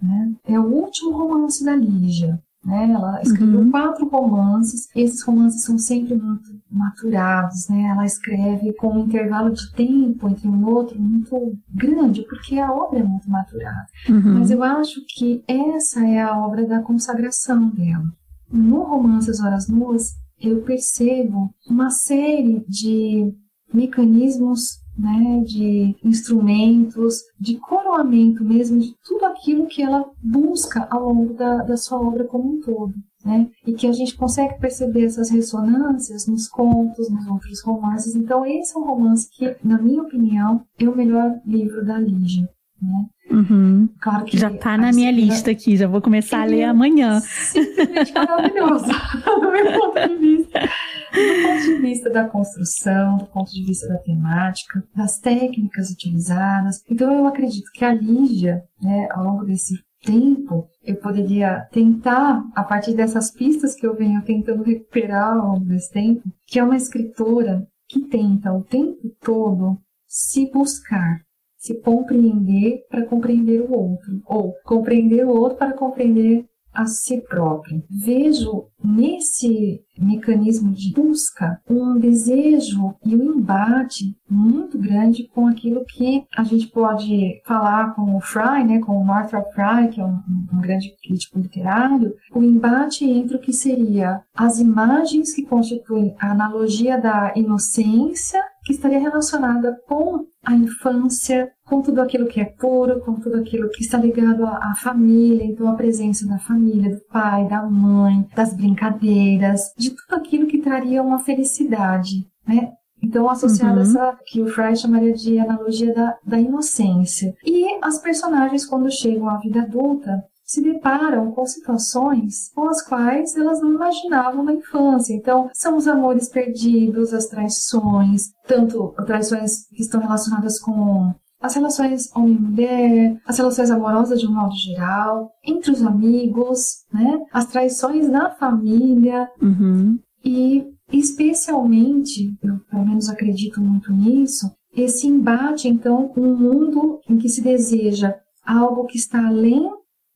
né? 0.00 0.32
É 0.44 0.56
o 0.56 0.72
último 0.72 1.10
romance 1.10 1.64
da 1.64 1.74
Lígia, 1.74 2.40
né? 2.64 2.92
Ela 2.92 3.20
escreveu 3.22 3.60
uhum. 3.60 3.70
quatro 3.70 4.08
romances, 4.08 4.88
esses 4.94 5.22
romances 5.22 5.64
são 5.64 5.78
sempre 5.78 6.14
muito 6.14 6.48
maturados, 6.70 7.68
né? 7.68 7.82
Ela 7.84 8.04
escreve 8.04 8.72
com 8.74 8.94
um 8.94 9.04
intervalo 9.04 9.50
de 9.50 9.72
tempo 9.72 10.28
entre 10.28 10.48
um 10.48 10.66
outro 10.66 11.00
muito 11.00 11.58
grande, 11.68 12.24
porque 12.28 12.58
a 12.58 12.72
obra 12.72 13.00
é 13.00 13.04
muito 13.04 13.28
maturada. 13.28 13.86
Uhum. 14.08 14.38
Mas 14.38 14.50
eu 14.50 14.62
acho 14.62 15.00
que 15.08 15.42
essa 15.46 16.06
é 16.06 16.22
a 16.22 16.36
obra 16.36 16.66
da 16.66 16.82
consagração 16.82 17.68
dela. 17.68 18.04
No 18.50 18.82
romance 18.82 19.30
As 19.30 19.40
Horas 19.40 19.68
Nuas, 19.68 20.14
eu 20.38 20.62
percebo 20.62 21.54
uma 21.68 21.90
série 21.90 22.64
de 22.68 23.32
mecanismos 23.72 24.81
né, 24.96 25.42
de 25.44 25.96
instrumentos, 26.04 27.22
de 27.38 27.56
coroamento 27.56 28.44
mesmo, 28.44 28.78
de 28.78 28.94
tudo 29.04 29.24
aquilo 29.26 29.66
que 29.66 29.82
ela 29.82 30.04
busca 30.22 30.86
ao 30.90 31.12
longo 31.12 31.34
da, 31.34 31.58
da 31.58 31.76
sua 31.76 32.00
obra 32.00 32.24
como 32.24 32.56
um 32.56 32.60
todo. 32.60 32.94
Né? 33.24 33.48
E 33.64 33.72
que 33.72 33.86
a 33.86 33.92
gente 33.92 34.16
consegue 34.16 34.58
perceber 34.58 35.04
essas 35.04 35.30
ressonâncias 35.30 36.26
nos 36.26 36.48
contos, 36.48 37.08
nos 37.08 37.26
outros 37.28 37.62
romances. 37.62 38.16
Então, 38.16 38.44
esse 38.44 38.76
é 38.76 38.80
um 38.80 38.84
romance 38.84 39.28
que, 39.30 39.56
na 39.62 39.80
minha 39.80 40.02
opinião, 40.02 40.64
é 40.76 40.88
o 40.88 40.96
melhor 40.96 41.40
livro 41.46 41.84
da 41.84 42.00
Lígia. 42.00 42.48
Né? 42.82 43.06
Uhum. 43.30 43.88
Claro 44.00 44.24
que 44.24 44.36
já 44.36 44.50
está 44.50 44.76
na 44.76 44.90
minha 44.90 45.12
lista 45.12 45.52
aqui, 45.52 45.76
já 45.76 45.86
vou 45.86 46.02
começar 46.02 46.42
a 46.42 46.44
ler 46.44 46.64
amanhã. 46.64 47.20
Simplesmente 47.20 48.12
maravilhoso, 48.12 48.86
do 49.40 49.52
meu 49.52 49.80
ponto 49.80 50.08
de 50.08 50.16
vista. 50.16 50.68
Do 51.12 51.42
ponto 51.48 51.62
de 51.62 51.74
vista 51.80 52.10
da 52.10 52.28
construção, 52.28 53.18
do 53.18 53.26
ponto 53.26 53.52
de 53.52 53.64
vista 53.64 53.86
da 53.86 53.98
temática, 53.98 54.82
das 54.96 55.18
técnicas 55.18 55.90
utilizadas. 55.90 56.82
Então 56.88 57.12
eu 57.12 57.26
acredito 57.26 57.70
que 57.74 57.84
a 57.84 57.92
Lígia, 57.92 58.64
né, 58.82 59.08
ao 59.10 59.24
longo 59.24 59.44
desse 59.44 59.74
tempo, 60.02 60.68
eu 60.82 60.96
poderia 60.96 61.68
tentar, 61.70 62.42
a 62.54 62.64
partir 62.64 62.94
dessas 62.94 63.30
pistas 63.30 63.74
que 63.74 63.86
eu 63.86 63.94
venho 63.94 64.22
tentando 64.22 64.62
recuperar 64.62 65.36
ao 65.36 65.52
longo 65.52 65.64
desse 65.64 65.92
tempo, 65.92 66.22
que 66.46 66.58
é 66.58 66.64
uma 66.64 66.76
escritora 66.76 67.66
que 67.88 68.00
tenta 68.00 68.52
o 68.52 68.64
tempo 68.64 69.14
todo 69.20 69.78
se 70.08 70.50
buscar, 70.50 71.20
se 71.56 71.80
compreender 71.80 72.84
para 72.88 73.06
compreender 73.06 73.60
o 73.60 73.72
outro, 73.72 74.20
ou 74.26 74.54
compreender 74.64 75.24
o 75.24 75.30
outro 75.30 75.58
para 75.58 75.74
compreender 75.74 76.46
a 76.72 76.86
si 76.86 77.20
próprio. 77.22 77.82
Vejo 77.90 78.66
nesse 78.82 79.80
mecanismo 79.98 80.72
de 80.72 80.92
busca 80.92 81.60
um 81.68 81.98
desejo 81.98 82.94
e 83.04 83.14
um 83.14 83.38
embate 83.38 84.16
muito 84.28 84.78
grande 84.78 85.28
com 85.28 85.46
aquilo 85.46 85.84
que 85.84 86.24
a 86.36 86.42
gente 86.42 86.66
pode 86.68 87.40
falar 87.44 87.94
com 87.94 88.16
o 88.16 88.20
Fry, 88.20 88.64
né, 88.64 88.80
com 88.80 89.00
o 89.00 89.04
Northrop 89.04 89.52
Fry, 89.52 89.88
que 89.90 90.00
é 90.00 90.04
um, 90.04 90.18
um 90.52 90.60
grande 90.60 90.94
crítico 91.02 91.38
literário, 91.38 92.14
o 92.34 92.42
embate 92.42 93.04
entre 93.04 93.36
o 93.36 93.40
que 93.40 93.52
seria 93.52 94.22
as 94.34 94.58
imagens 94.58 95.34
que 95.34 95.44
constituem 95.44 96.14
a 96.18 96.32
analogia 96.32 96.98
da 96.98 97.32
inocência 97.36 98.42
que 98.64 98.72
estaria 98.72 98.98
relacionada 98.98 99.76
com 99.86 100.26
a 100.44 100.54
infância, 100.54 101.50
com 101.64 101.82
tudo 101.82 102.00
aquilo 102.00 102.26
que 102.26 102.40
é 102.40 102.44
puro, 102.44 103.00
com 103.00 103.14
tudo 103.14 103.38
aquilo 103.38 103.68
que 103.70 103.82
está 103.82 103.98
ligado 103.98 104.44
à, 104.44 104.70
à, 104.70 104.74
família, 104.76 105.44
então 105.44 105.68
a 105.68 105.74
presença 105.74 106.26
da 106.26 106.38
família, 106.38 106.94
do 106.94 107.00
pai, 107.06 107.48
da 107.48 107.62
mãe, 107.62 108.26
das 108.34 108.54
brincadeiras, 108.54 109.72
de 109.76 109.90
tudo 109.90 110.16
aquilo 110.16 110.46
que 110.46 110.58
traria 110.58 111.02
uma 111.02 111.18
felicidade, 111.18 112.26
né? 112.46 112.72
Então, 113.02 113.28
associado 113.28 113.74
uhum. 113.74 113.80
a 113.80 113.82
essa 113.82 114.18
que 114.26 114.40
o 114.40 114.46
Fry 114.46 114.76
chamaria 114.76 115.12
de 115.12 115.36
analogia 115.36 115.92
da, 115.92 116.16
da 116.24 116.38
inocência. 116.38 117.34
E 117.44 117.66
as 117.82 117.98
personagens, 117.98 118.64
quando 118.64 118.88
chegam 118.92 119.28
à 119.28 119.38
vida 119.38 119.62
adulta, 119.62 120.22
se 120.44 120.62
deparam 120.62 121.32
com 121.32 121.46
situações 121.46 122.50
com 122.54 122.68
as 122.68 122.82
quais 122.82 123.36
elas 123.36 123.60
não 123.60 123.74
imaginavam 123.74 124.42
na 124.42 124.54
infância. 124.54 125.14
Então, 125.14 125.48
são 125.52 125.76
os 125.76 125.88
amores 125.88 126.28
perdidos, 126.28 127.14
as 127.14 127.26
traições, 127.26 128.32
tanto 128.46 128.94
traições 129.06 129.66
que 129.68 129.82
estão 129.82 130.00
relacionadas 130.00 130.58
com 130.58 131.14
as 131.40 131.54
relações 131.54 132.14
homem-mulher, 132.14 133.20
as 133.26 133.36
relações 133.36 133.70
amorosas 133.70 134.20
de 134.20 134.28
um 134.28 134.32
modo 134.32 134.54
geral, 134.54 135.32
entre 135.44 135.72
os 135.72 135.82
amigos, 135.82 136.84
né? 136.92 137.20
As 137.32 137.46
traições 137.46 138.08
na 138.08 138.30
família. 138.30 139.28
Uhum. 139.40 139.98
E 140.24 140.64
especialmente, 140.92 142.36
eu 142.42 142.58
pelo 142.70 142.86
menos 142.86 143.08
acredito 143.08 143.60
muito 143.60 143.92
nisso, 143.92 144.50
esse 144.74 145.06
embate 145.06 145.68
então 145.68 146.08
com 146.08 146.20
um 146.20 146.36
mundo 146.36 147.00
em 147.08 147.18
que 147.18 147.28
se 147.28 147.42
deseja 147.42 148.14
algo 148.46 148.86
que 148.86 148.96
está 148.96 149.26
além 149.26 149.70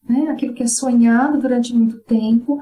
né? 0.07 0.29
aquilo 0.29 0.53
que 0.53 0.63
é 0.63 0.67
sonhado 0.67 1.39
durante 1.39 1.73
muito 1.73 1.99
tempo, 2.03 2.59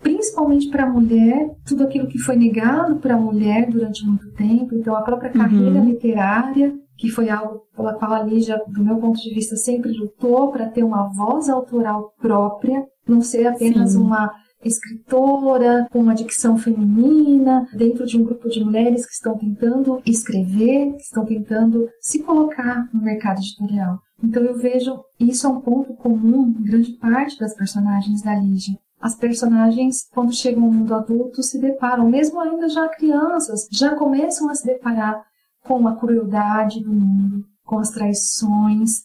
principalmente 0.00 0.68
para 0.68 0.84
a 0.84 0.90
mulher, 0.90 1.50
tudo 1.66 1.84
aquilo 1.84 2.06
que 2.06 2.18
foi 2.18 2.36
negado 2.36 2.96
para 2.96 3.14
a 3.14 3.20
mulher 3.20 3.70
durante 3.70 4.06
muito 4.06 4.30
tempo, 4.32 4.74
então 4.74 4.94
a 4.94 5.02
própria 5.02 5.30
uhum. 5.30 5.38
carreira 5.38 5.78
uhum. 5.80 5.84
literária, 5.86 6.74
que 6.96 7.08
foi 7.08 7.28
algo 7.30 7.62
pela 7.74 7.94
qual 7.94 8.12
a 8.12 8.22
Lígia, 8.22 8.60
do 8.68 8.84
meu 8.84 8.96
ponto 8.98 9.20
de 9.20 9.34
vista, 9.34 9.56
sempre 9.56 9.92
lutou 9.92 10.52
para 10.52 10.68
ter 10.68 10.84
uma 10.84 11.08
voz 11.12 11.48
autoral 11.48 12.12
própria, 12.20 12.84
não 13.08 13.20
ser 13.20 13.46
apenas 13.46 13.92
Sim. 13.92 13.98
uma 13.98 14.30
escritora 14.64 15.86
com 15.90 16.00
uma 16.00 16.14
dicção 16.14 16.56
feminina, 16.56 17.66
dentro 17.74 18.06
de 18.06 18.16
um 18.16 18.24
grupo 18.24 18.48
de 18.48 18.64
mulheres 18.64 19.06
que 19.06 19.12
estão 19.12 19.36
tentando 19.36 20.00
escrever, 20.06 20.92
que 20.92 21.02
estão 21.02 21.24
tentando 21.24 21.88
se 22.00 22.22
colocar 22.22 22.88
no 22.92 23.02
mercado 23.02 23.38
editorial. 23.38 23.98
Então 24.22 24.42
eu 24.42 24.56
vejo 24.56 25.04
isso 25.18 25.46
é 25.46 25.50
um 25.50 25.60
ponto 25.60 25.94
comum 25.94 26.54
em 26.58 26.62
grande 26.62 26.92
parte 26.92 27.38
das 27.38 27.54
personagens 27.54 28.22
da 28.22 28.34
Lígia. 28.34 28.78
As 29.00 29.14
personagens, 29.14 30.08
quando 30.12 30.34
chegam 30.34 30.64
ao 30.64 30.72
mundo 30.72 30.94
adulto, 30.94 31.42
se 31.42 31.60
deparam, 31.60 32.08
mesmo 32.08 32.40
ainda 32.40 32.68
já 32.68 32.88
crianças, 32.88 33.68
já 33.70 33.94
começam 33.94 34.48
a 34.48 34.54
se 34.54 34.64
deparar 34.64 35.24
com 35.62 35.86
a 35.86 35.96
crueldade 35.96 36.82
do 36.82 36.92
mundo, 36.92 37.44
com 37.64 37.78
as 37.78 37.90
traições 37.90 39.02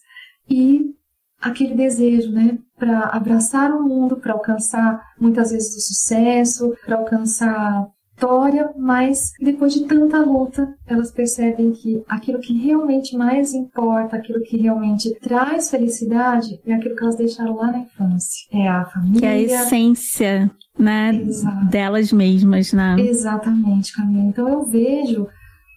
e 0.50 0.96
aquele 1.42 1.74
desejo, 1.74 2.32
né, 2.32 2.60
para 2.78 3.08
abraçar 3.10 3.72
o 3.72 3.84
mundo, 3.84 4.18
para 4.18 4.34
alcançar 4.34 5.02
muitas 5.20 5.52
vezes 5.52 5.76
o 5.76 5.82
sucesso, 5.82 6.76
para 6.86 6.98
alcançar 6.98 7.88
vitória, 8.20 8.70
mas 8.78 9.32
depois 9.40 9.74
de 9.74 9.86
tanta 9.86 10.20
luta, 10.20 10.76
elas 10.86 11.12
percebem 11.12 11.72
que 11.72 12.04
aquilo 12.08 12.40
que 12.40 12.54
realmente 12.54 13.16
mais 13.16 13.54
importa, 13.54 14.18
aquilo 14.18 14.42
que 14.44 14.58
realmente 14.58 15.18
traz 15.22 15.70
felicidade, 15.70 16.60
é 16.66 16.74
aquilo 16.74 16.96
que 16.96 17.04
elas 17.04 17.16
deixaram 17.16 17.56
lá 17.56 17.72
na 17.72 17.80
infância. 17.80 18.46
É 18.52 18.68
a 18.68 18.86
família. 18.86 19.20
Que 19.20 19.26
é 19.26 19.30
a 19.30 19.40
essência, 19.40 20.52
né, 20.78 21.16
Exato. 21.16 21.66
delas 21.68 22.12
mesmas, 22.12 22.74
né? 22.74 22.98
Exatamente, 23.00 23.94
Camila. 23.94 24.26
Então 24.26 24.50
eu 24.50 24.66
vejo 24.66 25.28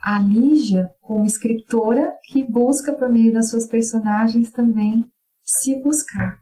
a 0.02 0.18
Lígia 0.18 0.90
como 1.00 1.24
escritora 1.24 2.12
que 2.24 2.42
busca 2.42 2.92
por 2.92 3.08
meio 3.08 3.32
das 3.32 3.50
suas 3.50 3.68
personagens 3.68 4.50
também 4.50 5.04
se 5.44 5.80
buscar 5.80 6.38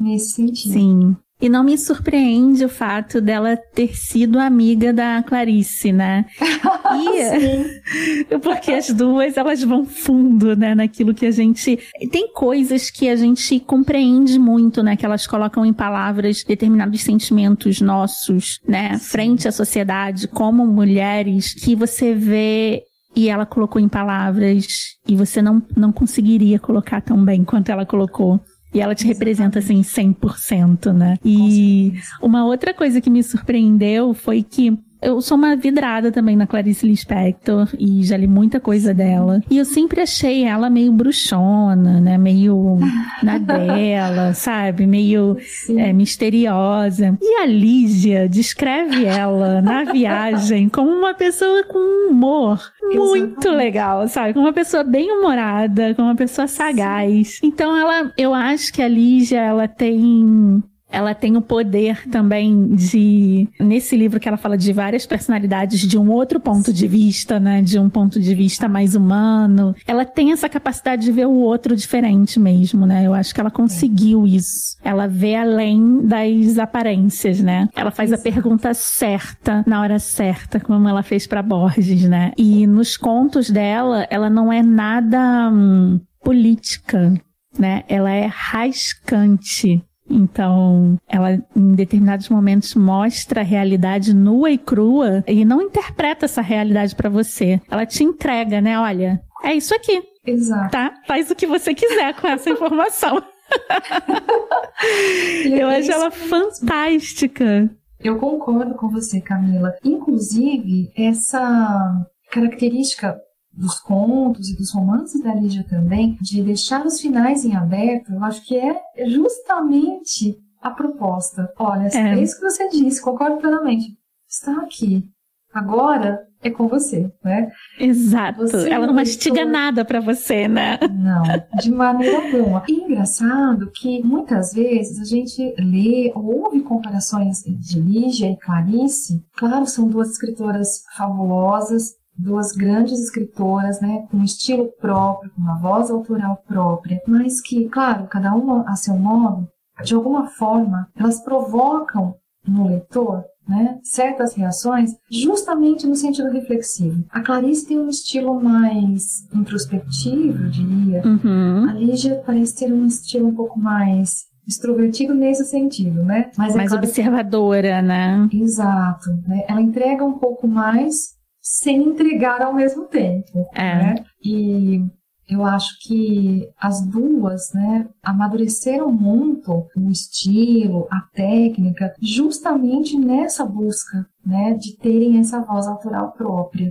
nesse 0.00 0.32
sentido. 0.32 0.72
Sim. 0.72 1.16
E 1.40 1.48
não 1.48 1.62
me 1.62 1.78
surpreende 1.78 2.64
o 2.64 2.68
fato 2.68 3.20
dela 3.20 3.56
ter 3.56 3.96
sido 3.96 4.40
amiga 4.40 4.92
da 4.92 5.22
Clarice, 5.22 5.92
né? 5.92 6.24
E 6.88 8.38
porque 8.40 8.72
as 8.72 8.88
duas 8.90 9.36
elas 9.36 9.62
vão 9.62 9.84
fundo, 9.84 10.56
né, 10.56 10.74
naquilo 10.74 11.14
que 11.14 11.26
a 11.26 11.30
gente 11.30 11.78
tem 12.10 12.32
coisas 12.32 12.90
que 12.90 13.08
a 13.08 13.16
gente 13.16 13.60
compreende 13.60 14.38
muito, 14.38 14.82
né, 14.82 14.96
que 14.96 15.04
elas 15.04 15.26
colocam 15.26 15.66
em 15.66 15.72
palavras 15.72 16.42
determinados 16.44 17.02
sentimentos 17.02 17.80
nossos, 17.80 18.58
né, 18.66 18.98
frente 18.98 19.46
à 19.46 19.52
sociedade 19.52 20.28
como 20.28 20.66
mulheres 20.66 21.52
que 21.54 21.76
você 21.76 22.14
vê 22.14 22.82
e 23.14 23.28
ela 23.28 23.44
colocou 23.44 23.80
em 23.80 23.88
palavras 23.88 24.66
e 25.06 25.16
você 25.16 25.42
não, 25.42 25.62
não 25.76 25.92
conseguiria 25.92 26.58
colocar 26.58 27.00
tão 27.00 27.22
bem 27.24 27.44
quanto 27.44 27.70
ela 27.70 27.84
colocou. 27.84 28.40
E 28.72 28.80
ela 28.80 28.94
te 28.94 29.06
representa 29.06 29.58
assim 29.58 29.80
100%, 29.80 30.92
né? 30.92 31.16
E 31.24 31.94
uma 32.20 32.44
outra 32.44 32.74
coisa 32.74 33.00
que 33.00 33.08
me 33.08 33.22
surpreendeu 33.22 34.12
foi 34.12 34.42
que 34.42 34.78
eu 35.00 35.20
sou 35.20 35.36
uma 35.36 35.56
vidrada 35.56 36.10
também 36.10 36.36
na 36.36 36.46
Clarice 36.46 36.86
Lispector 36.86 37.68
e 37.78 38.02
já 38.02 38.16
li 38.16 38.26
muita 38.26 38.60
coisa 38.60 38.92
dela. 38.92 39.42
E 39.50 39.58
eu 39.58 39.64
sempre 39.64 40.00
achei 40.00 40.44
ela 40.44 40.68
meio 40.68 40.92
bruxona, 40.92 42.00
né? 42.00 42.18
Meio 42.18 42.78
na 43.22 43.38
dela, 43.38 44.34
sabe? 44.34 44.86
Meio 44.86 45.36
é, 45.70 45.92
misteriosa. 45.92 47.16
E 47.20 47.42
a 47.42 47.46
Lígia 47.46 48.28
descreve 48.28 49.04
ela 49.04 49.62
na 49.62 49.84
viagem 49.92 50.68
como 50.68 50.90
uma 50.90 51.14
pessoa 51.14 51.64
com 51.64 52.08
humor 52.10 52.60
muito 52.94 53.16
Exatamente. 53.16 53.48
legal, 53.48 54.08
sabe? 54.08 54.34
Com 54.34 54.40
uma 54.40 54.52
pessoa 54.52 54.82
bem 54.82 55.12
humorada, 55.12 55.94
com 55.94 56.02
uma 56.02 56.14
pessoa 56.14 56.46
sagaz. 56.46 57.38
Sim. 57.38 57.48
Então 57.48 57.76
ela, 57.76 58.12
eu 58.16 58.32
acho 58.32 58.72
que 58.72 58.82
a 58.82 58.88
Lígia, 58.88 59.40
ela 59.40 59.68
tem 59.68 60.62
ela 60.90 61.14
tem 61.14 61.36
o 61.36 61.42
poder 61.42 62.08
também 62.08 62.68
de 62.68 63.48
nesse 63.60 63.96
livro 63.96 64.18
que 64.18 64.28
ela 64.28 64.36
fala 64.36 64.56
de 64.56 64.72
várias 64.72 65.06
personalidades 65.06 65.80
de 65.80 65.98
um 65.98 66.10
outro 66.10 66.40
ponto 66.40 66.72
de 66.72 66.86
vista, 66.86 67.38
né, 67.38 67.62
de 67.62 67.78
um 67.78 67.88
ponto 67.88 68.20
de 68.20 68.34
vista 68.34 68.68
mais 68.68 68.94
humano. 68.94 69.74
Ela 69.86 70.04
tem 70.04 70.32
essa 70.32 70.48
capacidade 70.48 71.04
de 71.04 71.12
ver 71.12 71.26
o 71.26 71.34
outro 71.34 71.76
diferente 71.76 72.40
mesmo, 72.40 72.86
né? 72.86 73.06
Eu 73.06 73.14
acho 73.14 73.34
que 73.34 73.40
ela 73.40 73.50
conseguiu 73.50 74.26
isso. 74.26 74.76
Ela 74.82 75.06
vê 75.06 75.36
além 75.36 76.06
das 76.06 76.58
aparências, 76.58 77.40
né? 77.40 77.68
Ela 77.74 77.90
faz 77.90 78.12
a 78.12 78.18
pergunta 78.18 78.72
certa 78.74 79.64
na 79.66 79.80
hora 79.80 79.98
certa, 79.98 80.60
como 80.60 80.88
ela 80.88 81.02
fez 81.02 81.26
para 81.26 81.42
Borges, 81.42 82.08
né? 82.08 82.32
E 82.36 82.66
nos 82.66 82.96
contos 82.96 83.50
dela, 83.50 84.06
ela 84.10 84.30
não 84.30 84.52
é 84.52 84.62
nada 84.62 85.50
hum, 85.52 86.00
política, 86.22 87.14
né? 87.58 87.84
Ela 87.88 88.10
é 88.10 88.26
rascante. 88.26 89.82
Então, 90.10 90.96
ela 91.08 91.32
em 91.54 91.74
determinados 91.74 92.28
momentos 92.28 92.74
mostra 92.74 93.40
a 93.40 93.44
realidade 93.44 94.14
nua 94.14 94.50
e 94.50 94.58
crua 94.58 95.22
e 95.26 95.44
não 95.44 95.60
interpreta 95.60 96.24
essa 96.24 96.40
realidade 96.40 96.94
para 96.94 97.10
você. 97.10 97.60
Ela 97.70 97.84
te 97.84 98.02
entrega, 98.04 98.60
né? 98.60 98.78
Olha, 98.78 99.20
é 99.42 99.54
isso 99.54 99.74
aqui. 99.74 100.02
Exato. 100.26 100.70
Tá? 100.70 100.94
Faz 101.06 101.30
o 101.30 101.34
que 101.34 101.46
você 101.46 101.74
quiser 101.74 102.14
com 102.14 102.26
essa 102.26 102.50
informação. 102.50 103.22
Eu 105.44 105.68
acho 105.68 105.90
ela 105.90 106.10
fantástica. 106.10 107.70
Eu 108.00 108.18
concordo 108.18 108.74
com 108.74 108.88
você, 108.88 109.20
Camila. 109.20 109.74
Inclusive, 109.84 110.92
essa 110.96 112.06
característica 112.30 113.18
dos 113.58 113.80
contos 113.80 114.48
e 114.48 114.56
dos 114.56 114.72
romances 114.72 115.20
da 115.22 115.34
Lígia 115.34 115.64
também, 115.68 116.16
de 116.20 116.42
deixar 116.42 116.86
os 116.86 117.00
finais 117.00 117.44
em 117.44 117.56
aberto, 117.56 118.12
eu 118.12 118.22
acho 118.24 118.44
que 118.44 118.56
é 118.56 118.80
justamente 119.06 120.38
a 120.62 120.70
proposta. 120.70 121.52
Olha, 121.58 121.88
é, 121.92 122.14
é 122.14 122.22
isso 122.22 122.36
que 122.36 122.48
você 122.48 122.68
disse, 122.68 123.02
concordo 123.02 123.38
plenamente. 123.38 123.96
Está 124.28 124.62
aqui. 124.62 125.04
Agora 125.52 126.20
é 126.42 126.50
com 126.50 126.68
você, 126.68 127.10
né? 127.24 127.50
Exato. 127.80 128.42
Você 128.42 128.70
Ela 128.70 128.86
não 128.86 128.94
mastiga 128.94 129.44
nada 129.44 129.84
para 129.84 129.98
você, 129.98 130.46
né? 130.46 130.78
Não, 130.92 131.22
de 131.60 131.70
maneira 131.70 132.18
alguma. 132.18 132.62
E 132.68 132.74
engraçado 132.74 133.70
que 133.72 134.02
muitas 134.04 134.52
vezes 134.52 135.00
a 135.00 135.04
gente 135.04 135.42
lê 135.58 136.12
ou 136.14 136.44
ouve 136.44 136.60
comparações 136.60 137.42
de 137.42 137.80
Lígia 137.80 138.30
e 138.30 138.36
Clarice. 138.36 139.24
Claro, 139.36 139.66
são 139.66 139.88
duas 139.88 140.10
escritoras 140.10 140.82
fabulosas, 140.96 141.94
duas 142.18 142.52
grandes 142.52 143.00
escritoras, 143.00 143.80
né, 143.80 144.06
com 144.10 144.18
um 144.18 144.24
estilo 144.24 144.72
próprio, 144.80 145.30
com 145.30 145.40
uma 145.40 145.58
voz 145.58 145.90
autoral 145.90 146.42
própria, 146.46 147.00
mas 147.06 147.40
que, 147.40 147.68
claro, 147.68 148.06
cada 148.08 148.34
uma 148.34 148.68
a 148.68 148.74
seu 148.74 148.98
modo, 148.98 149.48
de 149.84 149.94
alguma 149.94 150.26
forma, 150.26 150.88
elas 150.96 151.20
provocam 151.20 152.16
no 152.46 152.66
leitor 152.66 153.24
né, 153.48 153.78
certas 153.82 154.34
reações, 154.34 154.94
justamente 155.10 155.86
no 155.86 155.94
sentido 155.94 156.30
reflexivo. 156.30 157.02
A 157.08 157.20
Clarice 157.20 157.66
tem 157.66 157.78
um 157.78 157.88
estilo 157.88 158.38
mais 158.38 159.26
introspectivo, 159.32 160.44
eu 160.44 160.50
diria. 160.50 161.02
Uhum. 161.04 161.68
A 161.70 161.72
Lígia 161.72 162.22
parece 162.26 162.56
ter 162.56 162.72
um 162.72 162.86
estilo 162.86 163.28
um 163.28 163.34
pouco 163.34 163.58
mais 163.58 164.26
extrovertido 164.46 165.14
nesse 165.14 165.44
sentido, 165.44 166.02
né? 166.02 166.30
Mas 166.36 166.54
é 166.54 166.56
mais 166.56 166.70
claro 166.70 166.84
observadora, 166.84 167.82
né? 167.82 168.28
Exato. 168.32 169.10
Né? 169.26 169.44
Ela 169.46 169.60
entrega 169.60 170.04
um 170.04 170.18
pouco 170.18 170.48
mais 170.48 171.17
sem 171.48 171.82
entregar 171.82 172.42
ao 172.42 172.52
mesmo 172.52 172.84
tempo. 172.84 173.48
É. 173.54 173.74
Né? 173.74 173.94
E 174.22 174.84
eu 175.26 175.46
acho 175.46 175.78
que 175.80 176.46
as 176.60 176.86
duas, 176.86 177.52
né, 177.54 177.88
amadureceram 178.02 178.92
muito 178.92 179.66
o 179.74 179.90
estilo, 179.90 180.86
a 180.90 181.00
técnica, 181.14 181.94
justamente 182.02 182.98
nessa 182.98 183.46
busca, 183.46 184.06
né, 184.24 184.52
de 184.54 184.76
terem 184.76 185.18
essa 185.18 185.40
voz 185.40 185.66
autoral 185.66 186.12
própria. 186.12 186.70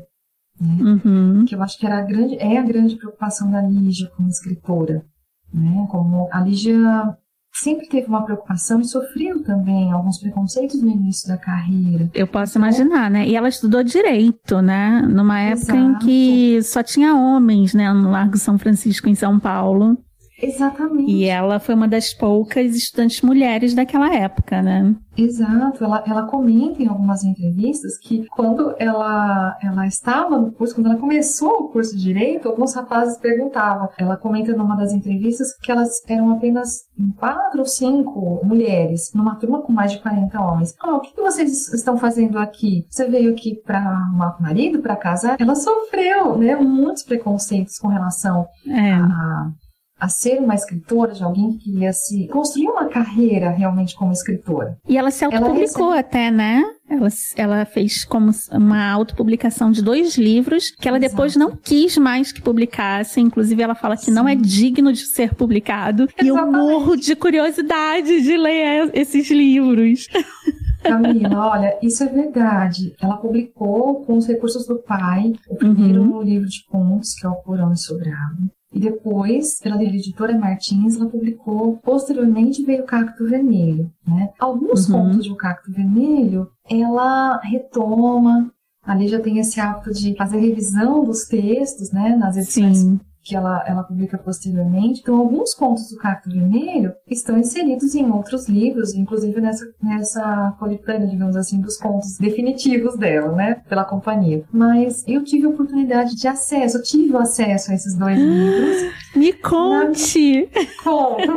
Né? 0.62 1.00
Uhum. 1.04 1.46
Que 1.46 1.56
eu 1.56 1.64
acho 1.64 1.80
que 1.80 1.86
era 1.86 1.98
a 1.98 2.04
grande, 2.04 2.36
é 2.38 2.60
a 2.60 2.64
grande 2.64 2.96
preocupação 2.98 3.50
da 3.50 3.62
Lígia 3.62 4.12
como 4.16 4.30
escritora. 4.30 5.04
Né? 5.52 5.88
Como 5.90 6.30
a 6.32 6.40
Lígia 6.42 7.18
sempre 7.62 7.88
teve 7.88 8.08
uma 8.08 8.24
preocupação 8.24 8.80
e 8.80 8.86
sofreu 8.86 9.44
também 9.44 9.92
alguns 9.92 10.20
preconceitos 10.20 10.82
no 10.82 10.90
início 10.90 11.28
da 11.28 11.38
carreira. 11.38 12.10
Eu 12.14 12.28
posso 12.28 12.58
imaginar, 12.58 13.10
né? 13.10 13.28
E 13.28 13.36
ela 13.36 13.50
estudou 13.50 13.84
direito, 13.84 14.62
né? 14.62 15.02
Numa 15.02 15.40
época 15.40 15.76
Exato. 15.76 15.78
em 15.78 15.98
que 16.00 16.64
só 16.64 16.84
tinha 16.84 17.16
homens, 17.16 17.74
né? 17.74 17.92
No 17.92 18.12
Largo 18.12 18.38
São 18.38 18.58
Francisco, 18.58 19.10
em 19.10 19.16
São 19.16 19.40
Paulo. 19.40 19.98
Exatamente. 20.42 21.12
E 21.12 21.26
ela 21.26 21.60
foi 21.60 21.74
uma 21.74 21.88
das 21.88 22.14
poucas 22.14 22.76
estudantes 22.76 23.22
mulheres 23.22 23.74
daquela 23.74 24.14
época, 24.14 24.62
né? 24.62 24.96
Exato. 25.18 25.84
Ela, 25.84 26.04
ela 26.08 26.28
comenta 26.28 26.82
em 26.82 26.88
algumas 26.88 27.24
entrevistas 27.24 27.98
que 27.98 28.26
quando 28.28 28.76
ela, 28.78 29.58
ela 29.62 29.88
estava 29.88 30.38
no 30.38 30.52
curso, 30.52 30.76
quando 30.76 30.88
ela 30.88 30.98
começou 30.98 31.50
o 31.50 31.70
curso 31.70 31.96
de 31.96 32.08
Direito, 32.08 32.48
alguns 32.48 32.74
rapazes 32.74 33.18
perguntavam. 33.18 33.90
Ela 33.98 34.16
comenta 34.16 34.56
numa 34.56 34.78
das 34.78 34.94
entrevistas 34.94 35.58
que 35.58 35.72
elas 35.72 36.02
eram 36.08 36.32
apenas 36.32 36.86
quatro 37.18 37.60
ou 37.60 37.66
cinco 37.66 38.40
mulheres, 38.46 39.12
numa 39.14 39.36
turma 39.36 39.62
com 39.62 39.74
mais 39.74 39.92
de 39.92 40.00
40 40.00 40.40
homens. 40.40 40.76
Ah, 40.80 40.96
o 40.96 41.02
que, 41.02 41.14
que 41.14 41.22
vocês 41.22 41.74
estão 41.74 41.98
fazendo 41.98 42.38
aqui? 42.38 42.86
Você 42.90 43.10
veio 43.10 43.32
aqui 43.32 43.56
para 43.56 43.80
arrumar 43.80 44.38
marido, 44.40 44.80
para 44.80 44.96
casar? 44.96 45.36
Ela 45.40 45.56
sofreu, 45.56 46.38
né? 46.38 46.56
Muitos 46.56 47.04
preconceitos 47.04 47.78
com 47.78 47.88
relação 47.88 48.48
é. 48.68 48.94
a 48.94 49.52
a 50.00 50.08
ser 50.08 50.40
uma 50.40 50.56
escritora, 50.56 51.14
de 51.14 51.24
alguém 51.24 51.58
que 51.58 51.72
queria 51.72 51.92
se 51.92 52.28
construir 52.28 52.68
uma 52.68 52.86
carreira 52.86 53.50
realmente 53.50 53.96
como 53.96 54.12
escritora. 54.12 54.78
E 54.88 54.98
ela 54.98 55.12
se 55.12 55.26
autopublicou 55.26 55.90
recebe... 55.90 56.00
até, 56.00 56.32
né? 56.32 56.64
Ela, 56.90 57.08
ela 57.36 57.66
fez 57.66 58.06
como 58.06 58.32
uma 58.52 58.90
autopublicação 58.90 59.72
de 59.72 59.82
dois 59.82 60.18
livros 60.18 60.72
que 60.72 60.88
ela 60.88 60.98
Exato. 60.98 61.12
depois 61.12 61.36
não 61.36 61.56
quis 61.56 61.98
mais 61.98 62.32
que 62.32 62.42
publicasse. 62.42 63.20
Inclusive, 63.20 63.62
ela 63.62 63.76
fala 63.76 63.98
que 63.98 64.06
Sim. 64.06 64.12
não 64.12 64.28
é 64.28 64.36
digno 64.36 64.94
de 64.94 65.06
ser 65.06 65.36
publicado. 65.36 66.04
Exatamente. 66.04 66.26
E 66.26 66.28
eu 66.28 66.52
morro 66.52 66.96
de 66.96 67.16
curiosidade 67.16 68.22
de 68.22 68.38
ler 68.38 68.90
esses 68.94 69.30
livros. 69.30 70.08
Camila, 70.82 71.50
olha, 71.50 71.78
isso 71.82 72.04
é 72.04 72.08
verdade. 72.08 72.96
Ela 73.02 73.18
publicou 73.18 74.06
com 74.06 74.18
os 74.18 74.28
recursos 74.28 74.66
do 74.66 74.78
pai 74.78 75.34
o 75.50 75.56
primeiro 75.56 76.04
uhum. 76.04 76.22
livro 76.22 76.48
de 76.48 76.64
contos, 76.66 77.14
que 77.16 77.26
é 77.26 77.30
o 77.30 77.36
Porão 77.36 77.74
e 77.74 77.78
Sobrado. 77.78 78.50
E 78.72 78.80
depois, 78.80 79.60
pela 79.60 79.82
editora 79.82 80.38
Martins, 80.38 80.96
ela 80.96 81.10
publicou, 81.10 81.78
posteriormente 81.78 82.64
veio 82.64 82.84
o 82.84 82.86
Cacto 82.86 83.26
Vermelho. 83.26 83.92
Né? 84.06 84.30
Alguns 84.40 84.90
uhum. 84.90 85.04
contos 85.04 85.24
de 85.24 85.32
O 85.32 85.36
Cacto 85.36 85.72
Vermelho, 85.72 86.50
ela 86.70 87.40
retoma, 87.42 88.52
ali 88.84 89.08
já 89.08 89.20
tem 89.20 89.40
esse 89.40 89.60
hábito 89.60 89.94
de 89.94 90.16
fazer 90.16 90.40
revisão 90.40 91.04
dos 91.04 91.26
textos, 91.26 91.92
né, 91.92 92.16
nas 92.16 92.36
edições 92.36 92.80
Sim 92.80 93.00
que 93.28 93.36
ela, 93.36 93.62
ela 93.68 93.84
publica 93.84 94.18
posteriormente. 94.18 95.02
Então, 95.02 95.18
alguns 95.18 95.54
contos 95.54 95.90
do 95.90 95.98
Cacto 95.98 96.30
Vermelho 96.30 96.94
estão 97.06 97.38
inseridos 97.38 97.94
em 97.94 98.10
outros 98.10 98.48
livros, 98.48 98.94
inclusive 98.94 99.42
nessa, 99.42 99.66
nessa 99.84 100.56
coletânea, 100.58 101.08
digamos 101.08 101.36
assim, 101.36 101.60
dos 101.60 101.78
contos 101.78 102.18
definitivos 102.18 102.96
dela, 102.96 103.34
né, 103.34 103.62
pela 103.68 103.84
companhia. 103.84 104.46
Mas 104.50 105.04
eu 105.06 105.24
tive 105.26 105.46
a 105.46 105.50
oportunidade 105.50 106.16
de 106.16 106.28
acesso, 106.28 106.78
eu 106.78 106.84
tive 106.84 107.12
o 107.12 107.18
acesso 107.18 107.72
a 107.72 107.76
esses 107.76 107.98
dois 107.98 108.18
livros. 108.18 108.94
Me 109.14 109.34
conte! 109.34 110.50
Na... 110.56 110.84
Conto! 110.84 111.36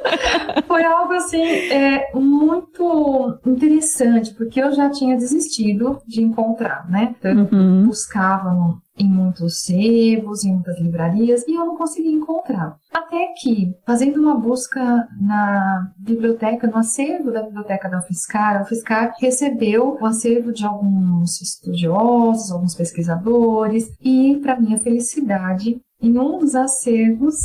Foi 0.66 0.84
algo, 0.84 1.12
assim, 1.12 1.42
é, 1.42 2.10
muito 2.14 3.38
interessante, 3.46 4.34
porque 4.34 4.60
eu 4.60 4.72
já 4.72 4.90
tinha 4.90 5.16
desistido 5.16 6.00
de 6.06 6.22
encontrar, 6.22 6.88
né? 6.90 7.14
Então, 7.18 7.30
eu 7.30 7.48
uhum. 7.52 7.86
buscava 7.86 8.52
no, 8.52 8.80
em 9.00 9.08
muitos 9.08 9.62
sebos, 9.62 10.44
em 10.44 10.52
muitas 10.52 10.78
livrarias, 10.78 11.46
e 11.48 11.54
eu 11.54 11.64
não 11.64 11.76
consegui 11.76 12.12
encontrar. 12.12 12.76
Até 12.92 13.32
que, 13.40 13.74
fazendo 13.86 14.20
uma 14.20 14.38
busca 14.38 15.08
na 15.18 15.90
biblioteca, 15.98 16.66
no 16.66 16.76
acervo 16.76 17.32
da 17.32 17.42
biblioteca 17.42 17.88
da 17.88 17.98
UFSCar, 17.98 18.58
a 18.58 18.62
UFSCar 18.62 19.14
recebeu 19.18 19.96
o 19.98 20.06
acervo 20.06 20.52
de 20.52 20.66
alguns 20.66 21.40
estudiosos, 21.40 22.52
alguns 22.52 22.74
pesquisadores, 22.74 23.90
e, 24.02 24.38
para 24.42 24.60
minha 24.60 24.78
felicidade, 24.78 25.80
em 26.02 26.18
um 26.18 26.38
dos 26.38 26.54
acervos 26.54 27.36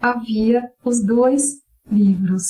havia 0.00 0.68
os 0.84 1.00
dois 1.00 1.62
livros 1.90 2.44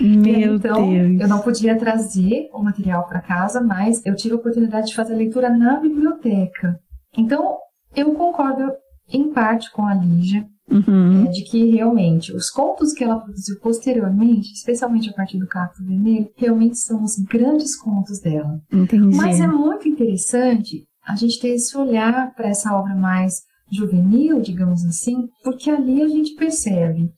meu 0.00 0.56
então, 0.56 0.88
Deus. 0.88 1.20
eu 1.20 1.28
não 1.28 1.40
podia 1.40 1.78
trazer 1.78 2.48
o 2.52 2.62
material 2.62 3.06
para 3.06 3.20
casa, 3.20 3.60
mas 3.60 4.00
eu 4.06 4.16
tive 4.16 4.34
a 4.34 4.38
oportunidade 4.38 4.86
de 4.88 4.94
fazer 4.94 5.12
a 5.12 5.16
leitura 5.16 5.50
na 5.50 5.78
biblioteca. 5.78 6.80
Então, 7.16 7.58
eu 7.94 8.14
concordo 8.14 8.70
em 9.08 9.32
parte 9.32 9.70
com 9.72 9.86
a 9.86 9.94
Lígia, 9.94 10.46
uhum. 10.70 11.26
é, 11.26 11.30
de 11.30 11.42
que 11.44 11.70
realmente 11.70 12.34
os 12.34 12.50
contos 12.50 12.92
que 12.92 13.04
ela 13.04 13.20
produziu 13.20 13.58
posteriormente, 13.60 14.52
especialmente 14.52 15.10
a 15.10 15.12
partir 15.12 15.38
do 15.38 15.46
Cacto 15.46 15.84
Vermelho, 15.84 16.30
realmente 16.36 16.78
são 16.78 17.02
os 17.02 17.16
grandes 17.16 17.76
contos 17.76 18.20
dela. 18.20 18.60
Entendi. 18.72 19.16
Mas 19.16 19.40
é 19.40 19.46
muito 19.46 19.88
interessante 19.88 20.84
a 21.06 21.16
gente 21.16 21.40
ter 21.40 21.48
esse 21.48 21.76
olhar 21.76 22.32
para 22.34 22.48
essa 22.48 22.74
obra 22.74 22.94
mais 22.94 23.42
juvenil, 23.70 24.40
digamos 24.40 24.84
assim, 24.84 25.28
porque 25.42 25.70
ali 25.70 26.02
a 26.02 26.08
gente 26.08 26.34
percebe 26.34 27.10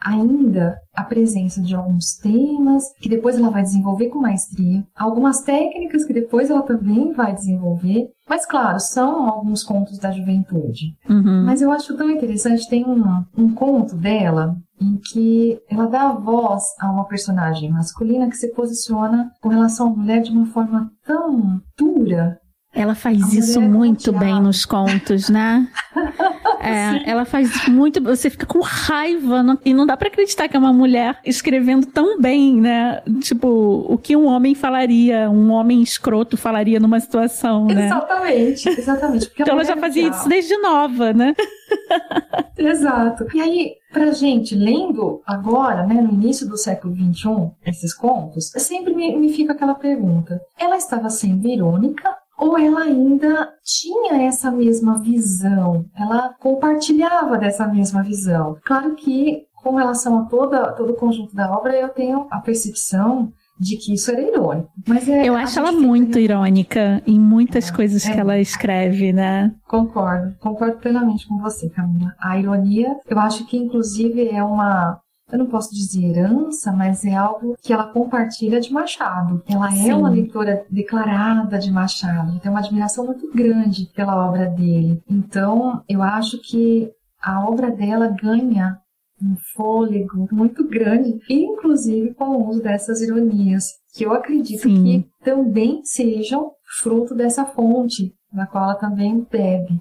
ainda 0.00 0.76
a 0.94 1.02
presença 1.02 1.60
de 1.60 1.74
alguns 1.74 2.16
temas 2.16 2.84
que 3.00 3.08
depois 3.08 3.36
ela 3.36 3.50
vai 3.50 3.62
desenvolver 3.62 4.08
com 4.08 4.20
maestria, 4.20 4.86
algumas 4.94 5.40
técnicas 5.40 6.04
que 6.04 6.12
depois 6.12 6.50
ela 6.50 6.62
também 6.62 7.12
vai 7.12 7.34
desenvolver, 7.34 8.08
mas 8.28 8.44
claro, 8.44 8.80
são 8.80 9.28
alguns 9.28 9.62
contos 9.62 9.98
da 9.98 10.10
juventude. 10.10 10.96
Uhum. 11.08 11.44
Mas 11.44 11.62
eu 11.62 11.70
acho 11.70 11.96
tão 11.96 12.10
interessante, 12.10 12.68
tem 12.68 12.84
um, 12.84 13.24
um 13.36 13.52
conto 13.54 13.96
dela 13.96 14.56
em 14.80 14.96
que 14.96 15.58
ela 15.70 15.86
dá 15.86 16.12
voz 16.12 16.64
a 16.78 16.90
uma 16.90 17.06
personagem 17.06 17.70
masculina 17.70 18.28
que 18.28 18.36
se 18.36 18.52
posiciona 18.52 19.30
com 19.40 19.48
relação 19.48 19.88
à 19.88 19.96
mulher 19.96 20.20
de 20.22 20.30
uma 20.30 20.46
forma 20.46 20.90
tão 21.04 21.60
dura, 21.78 22.38
ela 22.76 22.94
faz 22.94 23.32
isso 23.32 23.60
muito 23.60 24.12
bem 24.12 24.40
nos 24.40 24.64
contos, 24.64 25.28
né? 25.28 25.66
É, 26.58 27.08
ela 27.08 27.24
faz 27.24 27.68
muito. 27.68 28.02
Você 28.02 28.28
fica 28.28 28.44
com 28.44 28.60
raiva 28.60 29.40
não, 29.40 29.56
e 29.64 29.72
não 29.72 29.86
dá 29.86 29.96
para 29.96 30.08
acreditar 30.08 30.48
que 30.48 30.56
é 30.56 30.58
uma 30.58 30.72
mulher 30.72 31.16
escrevendo 31.24 31.86
tão 31.86 32.18
bem, 32.20 32.60
né? 32.60 33.02
Tipo, 33.20 33.86
o 33.88 33.96
que 33.96 34.16
um 34.16 34.26
homem 34.26 34.54
falaria, 34.54 35.30
um 35.30 35.52
homem 35.52 35.80
escroto 35.80 36.36
falaria 36.36 36.80
numa 36.80 36.98
situação, 36.98 37.66
né? 37.66 37.86
Exatamente, 37.86 38.68
exatamente. 38.68 39.30
então 39.38 39.54
ela 39.54 39.64
já 39.64 39.74
é 39.74 39.76
fazia 39.76 40.08
isso 40.08 40.28
desde 40.28 40.56
nova, 40.58 41.12
né? 41.12 41.36
Exato. 42.58 43.26
E 43.34 43.40
aí, 43.40 43.74
pra 43.92 44.10
gente, 44.10 44.54
lendo 44.56 45.22
agora, 45.24 45.86
né, 45.86 46.00
no 46.00 46.12
início 46.12 46.48
do 46.48 46.56
século 46.56 46.94
XXI, 46.96 47.50
esses 47.64 47.94
contos, 47.94 48.50
sempre 48.56 48.94
me, 48.94 49.16
me 49.16 49.32
fica 49.32 49.52
aquela 49.52 49.74
pergunta: 49.74 50.40
ela 50.58 50.76
estava 50.76 51.10
sendo 51.10 51.46
irônica 51.46 52.08
ou 52.38 52.58
ela 52.58 52.82
ainda 52.82 53.52
tinha 53.64 54.22
essa 54.22 54.50
mesma 54.50 54.98
visão, 54.98 55.86
ela 55.96 56.34
compartilhava 56.38 57.38
dessa 57.38 57.66
mesma 57.66 58.02
visão. 58.02 58.56
Claro 58.64 58.94
que, 58.94 59.46
com 59.62 59.76
relação 59.76 60.18
a 60.18 60.24
toda, 60.24 60.72
todo 60.72 60.90
o 60.90 60.96
conjunto 60.96 61.34
da 61.34 61.50
obra, 61.50 61.74
eu 61.76 61.88
tenho 61.88 62.26
a 62.30 62.40
percepção 62.40 63.32
de 63.58 63.76
que 63.76 63.94
isso 63.94 64.10
era 64.10 64.20
irônico. 64.20 64.70
Mas 64.86 65.08
é, 65.08 65.24
eu 65.24 65.34
acho 65.34 65.58
ela 65.58 65.72
muito 65.72 66.18
irônica 66.18 67.02
em 67.06 67.18
muitas 67.18 67.70
é, 67.70 67.72
coisas 67.74 68.06
é, 68.06 68.12
que 68.12 68.20
ela 68.20 68.38
escreve, 68.38 69.12
né? 69.12 69.54
Concordo, 69.66 70.36
concordo 70.40 70.76
plenamente 70.76 71.26
com 71.26 71.38
você, 71.38 71.70
Camila. 71.70 72.14
A 72.20 72.38
ironia, 72.38 72.96
eu 73.08 73.18
acho 73.18 73.46
que 73.46 73.56
inclusive 73.56 74.28
é 74.28 74.44
uma 74.44 75.00
eu 75.30 75.38
não 75.38 75.46
posso 75.46 75.74
dizer 75.74 76.04
herança, 76.04 76.72
mas 76.72 77.04
é 77.04 77.14
algo 77.14 77.56
que 77.60 77.72
ela 77.72 77.88
compartilha 77.92 78.60
de 78.60 78.72
Machado. 78.72 79.42
Ela 79.48 79.68
é 79.68 79.76
Sim. 79.76 79.90
é 79.90 79.94
uma 79.94 80.10
leitora 80.10 80.64
declarada 80.70 81.58
de 81.58 81.70
Machado, 81.70 82.38
tem 82.40 82.50
uma 82.50 82.60
admiração 82.60 83.06
muito 83.06 83.30
grande 83.32 83.90
pela 83.94 84.28
obra 84.28 84.46
dele. 84.46 85.02
Então, 85.10 85.82
eu 85.88 86.02
acho 86.02 86.40
que 86.42 86.90
a 87.20 87.44
obra 87.44 87.70
dela 87.70 88.08
ganha 88.08 88.78
um 89.20 89.34
fôlego 89.54 90.28
muito 90.30 90.66
grande, 90.68 91.18
inclusive 91.28 92.14
com 92.14 92.24
o 92.26 92.48
uso 92.48 92.62
dessas 92.62 93.00
ironias, 93.00 93.64
que 93.94 94.04
eu 94.04 94.12
acredito 94.12 94.62
Sim. 94.62 94.84
que 94.84 95.08
também 95.24 95.80
sejam 95.84 96.52
fruto 96.80 97.14
dessa 97.14 97.44
fonte, 97.44 98.14
da 98.32 98.46
qual 98.46 98.64
ela 98.64 98.74
também 98.74 99.26
bebe. 99.30 99.80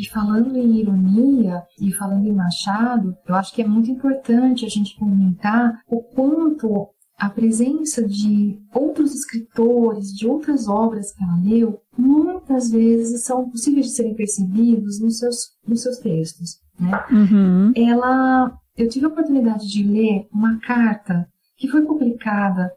E 0.00 0.08
falando 0.08 0.56
em 0.56 0.78
ironia 0.78 1.62
e 1.78 1.92
falando 1.92 2.26
em 2.26 2.32
Machado, 2.32 3.14
eu 3.28 3.34
acho 3.34 3.54
que 3.54 3.60
é 3.60 3.68
muito 3.68 3.90
importante 3.90 4.64
a 4.64 4.68
gente 4.68 4.98
comentar 4.98 5.78
o 5.86 6.00
quanto 6.00 6.88
a 7.18 7.28
presença 7.28 8.08
de 8.08 8.58
outros 8.72 9.14
escritores, 9.14 10.06
de 10.14 10.26
outras 10.26 10.66
obras 10.68 11.12
que 11.12 11.22
ela 11.22 11.38
leu, 11.44 11.82
muitas 11.98 12.70
vezes 12.70 13.24
são 13.24 13.50
possíveis 13.50 13.88
de 13.88 13.92
serem 13.92 14.14
percebidos 14.14 14.98
nos 15.02 15.18
seus, 15.18 15.36
nos 15.68 15.82
seus 15.82 15.98
textos. 15.98 16.56
Né? 16.78 16.92
Uhum. 17.10 17.72
Ela, 17.76 18.54
eu 18.78 18.88
tive 18.88 19.04
a 19.04 19.08
oportunidade 19.08 19.68
de 19.68 19.86
ler 19.86 20.26
uma 20.32 20.58
carta 20.60 21.28
que 21.58 21.68
foi 21.68 21.84
publicada 21.84 22.72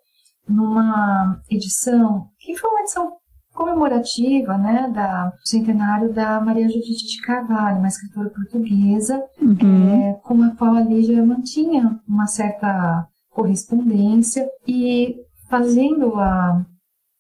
numa 0.45 1.41
edição 1.49 2.27
que 2.37 2.57
foi 2.57 2.69
uma 2.69 2.81
edição 2.81 3.13
comemorativa 3.53 4.57
né, 4.57 4.91
da, 4.93 5.27
do 5.27 5.47
centenário 5.47 6.11
da 6.11 6.41
Maria 6.41 6.67
Judite 6.67 7.07
de 7.07 7.21
Carvalho, 7.21 7.77
uma 7.77 7.87
escritora 7.87 8.29
portuguesa, 8.29 9.23
uhum. 9.41 10.09
é, 10.09 10.13
com 10.23 10.41
a 10.43 10.55
qual 10.55 10.73
a 10.73 10.81
Lígia 10.81 11.23
mantinha 11.23 11.99
uma 12.07 12.27
certa 12.27 13.07
correspondência 13.29 14.47
e 14.67 15.15
fazendo 15.49 16.15
a 16.15 16.65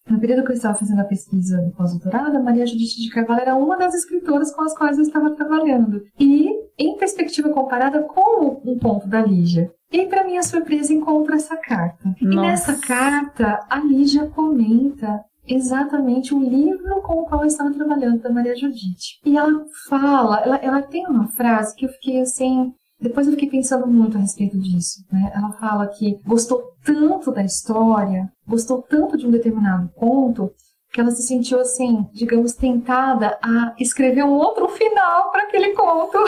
no 0.09 0.19
período 0.19 0.43
que 0.43 0.51
eu 0.51 0.55
estava 0.55 0.77
fazendo 0.77 0.99
a 0.99 1.05
pesquisa 1.05 1.61
do 1.61 1.71
pós-doutorado, 1.71 2.35
a 2.35 2.41
Maria 2.41 2.67
Judite 2.67 3.01
de 3.01 3.09
Carvalho 3.09 3.41
era 3.41 3.55
uma 3.55 3.77
das 3.77 3.93
escritoras 3.93 4.53
com 4.53 4.61
as 4.61 4.77
quais 4.77 4.97
eu 4.97 5.03
estava 5.03 5.31
trabalhando. 5.31 6.01
E, 6.19 6.49
em 6.77 6.97
perspectiva 6.97 7.49
comparada 7.49 8.03
com 8.03 8.61
um 8.65 8.77
ponto 8.77 9.07
da 9.07 9.21
Lígia. 9.21 9.71
E, 9.89 10.05
para 10.07 10.25
minha 10.25 10.43
surpresa, 10.43 10.93
encontro 10.93 11.33
essa 11.33 11.55
carta. 11.55 12.09
Nossa. 12.09 12.17
E 12.21 12.35
nessa 12.35 12.75
carta, 12.75 13.65
a 13.69 13.79
Lígia 13.79 14.27
comenta 14.27 15.23
exatamente 15.47 16.33
o 16.33 16.39
livro 16.41 17.01
com 17.01 17.21
o 17.21 17.25
qual 17.25 17.41
eu 17.41 17.47
estava 17.47 17.73
trabalhando, 17.73 18.21
da 18.21 18.31
Maria 18.31 18.55
Judite. 18.55 19.19
E 19.25 19.37
ela 19.37 19.65
fala, 19.87 20.39
ela, 20.41 20.55
ela 20.57 20.81
tem 20.81 21.05
uma 21.07 21.27
frase 21.27 21.75
que 21.75 21.85
eu 21.85 21.89
fiquei 21.89 22.21
assim. 22.21 22.73
Depois 22.99 23.27
eu 23.27 23.33
fiquei 23.33 23.49
pensando 23.49 23.85
muito 23.85 24.17
a 24.17 24.21
respeito 24.21 24.57
disso. 24.57 25.03
Né? 25.11 25.31
Ela 25.35 25.51
fala 25.53 25.87
que 25.87 26.19
gostou 26.25 26.63
tanto 26.83 27.31
da 27.31 27.43
história, 27.43 28.31
gostou 28.47 28.81
tanto 28.81 29.17
de 29.17 29.27
um 29.27 29.31
determinado 29.31 29.89
conto, 29.95 30.51
que 30.93 31.01
ela 31.01 31.09
se 31.09 31.23
sentiu 31.23 31.59
assim, 31.59 32.07
digamos, 32.13 32.53
tentada 32.53 33.35
a 33.41 33.73
escrever 33.79 34.23
um 34.23 34.33
outro 34.33 34.69
final 34.69 35.31
para 35.31 35.45
aquele 35.45 35.69
conto. 35.71 36.19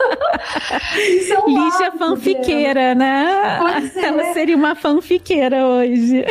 Isso 0.96 1.34
é 1.34 1.38
um 1.40 1.48
Lígia 1.48 1.92
fanfiqueira, 1.92 2.94
dela. 2.94 2.94
né? 2.94 3.58
Pois 3.58 3.96
é. 3.98 4.06
Ela 4.06 4.32
seria 4.32 4.56
uma 4.56 4.74
fanfiqueira 4.74 5.66
hoje. 5.66 6.24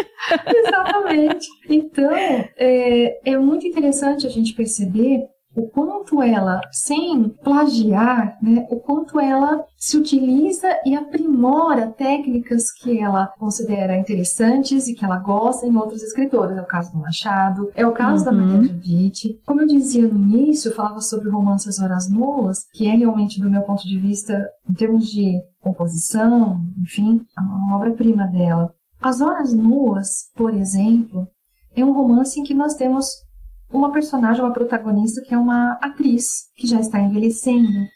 Exatamente. 0.47 1.47
Então, 1.69 2.11
é, 2.57 3.19
é 3.23 3.37
muito 3.37 3.67
interessante 3.67 4.25
a 4.25 4.31
gente 4.31 4.53
perceber 4.53 5.27
o 5.55 5.67
quanto 5.67 6.21
ela, 6.21 6.61
sem 6.71 7.29
plagiar, 7.29 8.37
né, 8.41 8.65
o 8.69 8.77
quanto 8.77 9.19
ela 9.19 9.63
se 9.77 9.97
utiliza 9.97 10.67
e 10.85 10.95
aprimora 10.95 11.91
técnicas 11.91 12.71
que 12.71 12.99
ela 12.99 13.27
considera 13.37 13.97
interessantes 13.97 14.87
e 14.87 14.95
que 14.95 15.05
ela 15.05 15.19
gosta 15.19 15.67
em 15.67 15.75
outros 15.75 16.01
escritores. 16.01 16.57
É 16.57 16.61
o 16.61 16.65
caso 16.65 16.91
do 16.91 16.97
Machado, 16.97 17.71
é 17.75 17.85
o 17.85 17.91
caso 17.91 18.25
uhum. 18.25 18.25
da 18.25 18.31
Maria 18.31 18.67
Judite. 18.67 19.39
Como 19.45 19.61
eu 19.61 19.67
dizia 19.67 20.07
no 20.07 20.17
início, 20.17 20.69
eu 20.69 20.75
falava 20.75 21.01
sobre 21.01 21.29
o 21.29 21.31
romance 21.31 21.69
As 21.69 21.79
Horas 21.79 22.09
Nuas, 22.09 22.65
que 22.73 22.87
é 22.87 22.95
realmente, 22.95 23.39
do 23.39 23.49
meu 23.49 23.61
ponto 23.61 23.83
de 23.83 23.99
vista, 23.99 24.33
em 24.69 24.73
termos 24.73 25.07
de 25.07 25.39
composição, 25.61 26.59
enfim, 26.81 27.21
uma 27.37 27.77
obra-prima 27.77 28.27
dela. 28.27 28.73
As 29.01 29.21
Horas 29.21 29.53
Nuas, 29.53 30.31
por 30.35 30.53
exemplo, 30.53 31.27
é 31.75 31.83
um 31.83 31.93
romance 31.93 32.39
em 32.39 32.43
que 32.43 32.53
nós 32.53 32.75
temos 32.75 33.05
uma 33.73 33.91
personagem, 33.91 34.43
uma 34.43 34.53
protagonista 34.53 35.21
que 35.21 35.33
é 35.33 35.37
uma 35.37 35.73
atriz 35.81 36.49
que 36.55 36.67
já 36.67 36.79
está 36.79 36.99
envelhecendo 36.99 37.87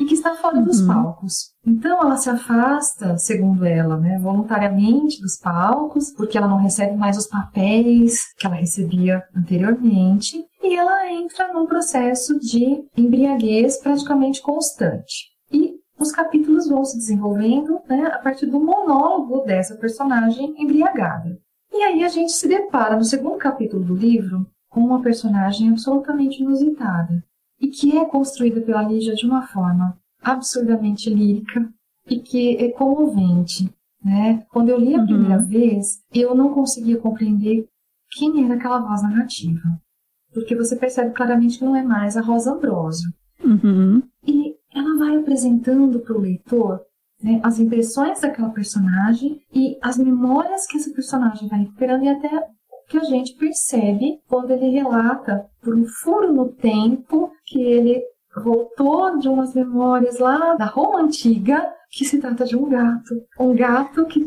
e 0.00 0.04
que 0.04 0.14
está 0.14 0.34
fora 0.34 0.58
uhum. 0.58 0.64
dos 0.64 0.82
palcos. 0.82 1.52
Então 1.64 2.00
ela 2.00 2.16
se 2.16 2.28
afasta, 2.28 3.16
segundo 3.18 3.64
ela, 3.64 3.96
né, 3.96 4.18
voluntariamente 4.18 5.20
dos 5.20 5.38
palcos, 5.38 6.10
porque 6.10 6.36
ela 6.36 6.48
não 6.48 6.58
recebe 6.58 6.96
mais 6.96 7.16
os 7.16 7.26
papéis 7.26 8.20
que 8.38 8.46
ela 8.46 8.56
recebia 8.56 9.22
anteriormente, 9.34 10.44
e 10.62 10.74
ela 10.74 11.10
entra 11.10 11.52
num 11.52 11.66
processo 11.66 12.38
de 12.38 12.84
embriaguez 12.96 13.78
praticamente 13.78 14.42
constante. 14.42 15.30
E 15.52 15.76
os 15.98 16.12
capítulos 16.12 16.68
vão 16.68 16.84
se 16.84 16.98
desenvolvendo 16.98 17.80
né, 17.88 18.10
a 18.12 18.18
partir 18.18 18.46
do 18.46 18.60
monólogo 18.60 19.44
dessa 19.44 19.76
personagem 19.76 20.54
embriagada. 20.58 21.38
E 21.72 21.82
aí 21.82 22.04
a 22.04 22.08
gente 22.08 22.32
se 22.32 22.48
depara 22.48 22.96
no 22.96 23.04
segundo 23.04 23.36
capítulo 23.36 23.84
do 23.84 23.94
livro 23.94 24.46
com 24.76 24.82
uma 24.82 25.00
personagem 25.00 25.70
absolutamente 25.70 26.42
inusitada 26.42 27.24
e 27.58 27.68
que 27.68 27.96
é 27.96 28.04
construída 28.04 28.60
pela 28.60 28.82
Lígia 28.82 29.14
de 29.14 29.24
uma 29.24 29.46
forma 29.46 29.98
absurdamente 30.22 31.08
lírica 31.08 31.66
e 32.06 32.18
que 32.18 32.58
é 32.58 32.68
comovente. 32.72 33.72
Né? 34.04 34.44
Quando 34.50 34.68
eu 34.68 34.78
li 34.78 34.94
a 34.94 34.98
uhum. 34.98 35.06
primeira 35.06 35.38
vez, 35.38 36.02
eu 36.12 36.34
não 36.34 36.52
conseguia 36.52 36.98
compreender 36.98 37.66
quem 38.18 38.44
era 38.44 38.52
aquela 38.52 38.80
voz 38.80 39.02
narrativa. 39.02 39.80
Porque 40.34 40.54
você 40.54 40.76
percebe 40.76 41.14
claramente 41.14 41.58
que 41.58 41.64
não 41.64 41.74
é 41.74 41.82
mais 41.82 42.14
a 42.14 42.20
Rosa 42.20 42.52
Ambrosio. 42.52 43.10
Uhum. 43.42 44.02
E 44.26 44.56
ela 44.74 44.98
vai 44.98 45.16
apresentando 45.16 46.00
para 46.00 46.14
o 46.14 46.20
leitor 46.20 46.82
né, 47.22 47.40
as 47.42 47.58
impressões 47.58 48.20
daquela 48.20 48.50
personagem 48.50 49.40
e 49.54 49.78
as 49.80 49.96
memórias 49.96 50.66
que 50.66 50.76
essa 50.76 50.90
personagem 50.90 51.48
vai 51.48 51.60
recuperando 51.60 52.04
e 52.04 52.08
até 52.10 52.28
que 52.88 52.98
a 52.98 53.04
gente 53.04 53.34
percebe 53.34 54.20
quando 54.28 54.50
ele 54.50 54.70
relata 54.70 55.46
por 55.62 55.74
um 55.74 55.86
furo 55.86 56.32
no 56.32 56.48
tempo 56.48 57.30
que 57.44 57.60
ele 57.60 58.02
voltou 58.42 59.18
de 59.18 59.28
umas 59.28 59.54
memórias 59.54 60.18
lá 60.18 60.54
da 60.54 60.66
Roma 60.66 61.00
antiga 61.00 61.66
que 61.90 62.04
se 62.04 62.20
trata 62.20 62.44
de 62.44 62.56
um 62.56 62.68
gato. 62.68 63.14
Um 63.38 63.54
gato 63.54 64.04
que 64.06 64.22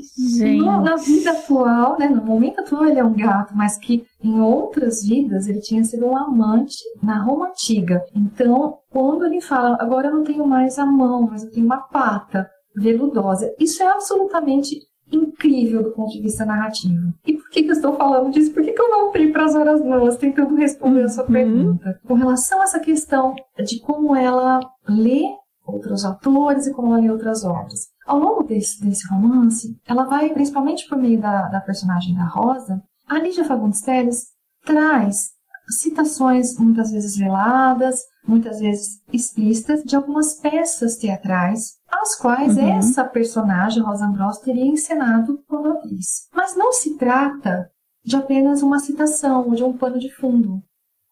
no, 0.57 0.81
na 0.81 0.95
vida 0.95 1.31
atual, 1.31 1.99
né, 1.99 2.09
no 2.09 2.23
momento 2.23 2.61
atual 2.61 2.85
ele 2.85 2.99
é 2.99 3.03
um 3.03 3.15
gato, 3.15 3.55
mas 3.55 3.77
que 3.77 4.03
em 4.23 4.39
outras 4.39 5.03
vidas 5.03 5.47
ele 5.47 5.59
tinha 5.59 5.83
sido 5.83 6.05
um 6.07 6.17
amante 6.17 6.77
na 7.03 7.21
Roma 7.21 7.49
antiga. 7.49 8.03
Então, 8.15 8.79
quando 8.89 9.25
ele 9.25 9.41
fala, 9.41 9.77
agora 9.79 10.07
eu 10.07 10.15
não 10.15 10.23
tenho 10.23 10.47
mais 10.47 10.79
a 10.79 10.85
mão, 10.85 11.27
mas 11.29 11.43
eu 11.43 11.51
tenho 11.51 11.65
uma 11.65 11.77
pata 11.77 12.49
veludosa, 12.75 13.53
isso 13.59 13.83
é 13.83 13.87
absolutamente 13.87 14.88
incrível 15.11 15.83
do 15.83 15.91
ponto 15.91 16.11
de 16.11 16.21
vista 16.21 16.45
narrativo. 16.45 17.13
E 17.25 17.33
por 17.33 17.49
que, 17.49 17.63
que 17.63 17.69
eu 17.69 17.75
estou 17.75 17.95
falando 17.95 18.31
disso? 18.31 18.53
Por 18.53 18.63
que, 18.63 18.71
que 18.71 18.81
eu 18.81 18.89
voltei 18.89 19.31
para 19.31 19.45
as 19.45 19.55
horas 19.55 19.83
nuas 19.83 20.17
tentando 20.17 20.55
responder 20.55 21.03
a 21.03 21.09
sua 21.09 21.25
uhum. 21.25 21.31
pergunta? 21.31 21.99
Com 22.05 22.13
relação 22.13 22.61
a 22.61 22.63
essa 22.63 22.79
questão 22.79 23.35
de 23.57 23.79
como 23.79 24.15
ela 24.15 24.59
lê 24.87 25.23
outros 25.65 26.03
autores 26.03 26.67
e 26.67 26.73
como 26.73 26.93
ela 26.93 27.01
lê 27.01 27.11
outras 27.11 27.43
obras. 27.43 27.89
Ao 28.05 28.17
longo 28.17 28.43
desse, 28.43 28.83
desse 28.83 29.07
romance, 29.07 29.77
ela 29.87 30.05
vai, 30.05 30.29
principalmente 30.31 30.87
por 30.87 30.97
meio 30.97 31.19
da, 31.21 31.47
da 31.47 31.61
personagem 31.61 32.15
da 32.15 32.25
Rosa, 32.25 32.81
a 33.07 33.19
Lígia 33.19 33.43
Fagundes 33.43 33.81
Telles 33.81 34.27
traz 34.65 35.31
citações 35.69 36.57
muitas 36.57 36.91
vezes 36.91 37.17
veladas, 37.17 38.01
muitas 38.27 38.59
vezes 38.59 39.01
explícitas, 39.11 39.83
de 39.83 39.95
algumas 39.95 40.35
peças 40.35 40.97
teatrais, 40.97 41.77
as 41.89 42.15
quais 42.15 42.57
uhum. 42.57 42.69
essa 42.69 43.03
personagem, 43.03 43.83
Rosa 43.83 44.05
Ambrose, 44.05 44.43
teria 44.43 44.65
encenado 44.65 45.43
quando 45.47 45.71
atriz. 45.71 46.27
Mas 46.33 46.55
não 46.55 46.71
se 46.71 46.97
trata 46.97 47.69
de 48.03 48.15
apenas 48.15 48.61
uma 48.61 48.79
citação 48.79 49.47
ou 49.47 49.55
de 49.55 49.63
um 49.63 49.77
pano 49.77 49.99
de 49.99 50.09
fundo. 50.13 50.61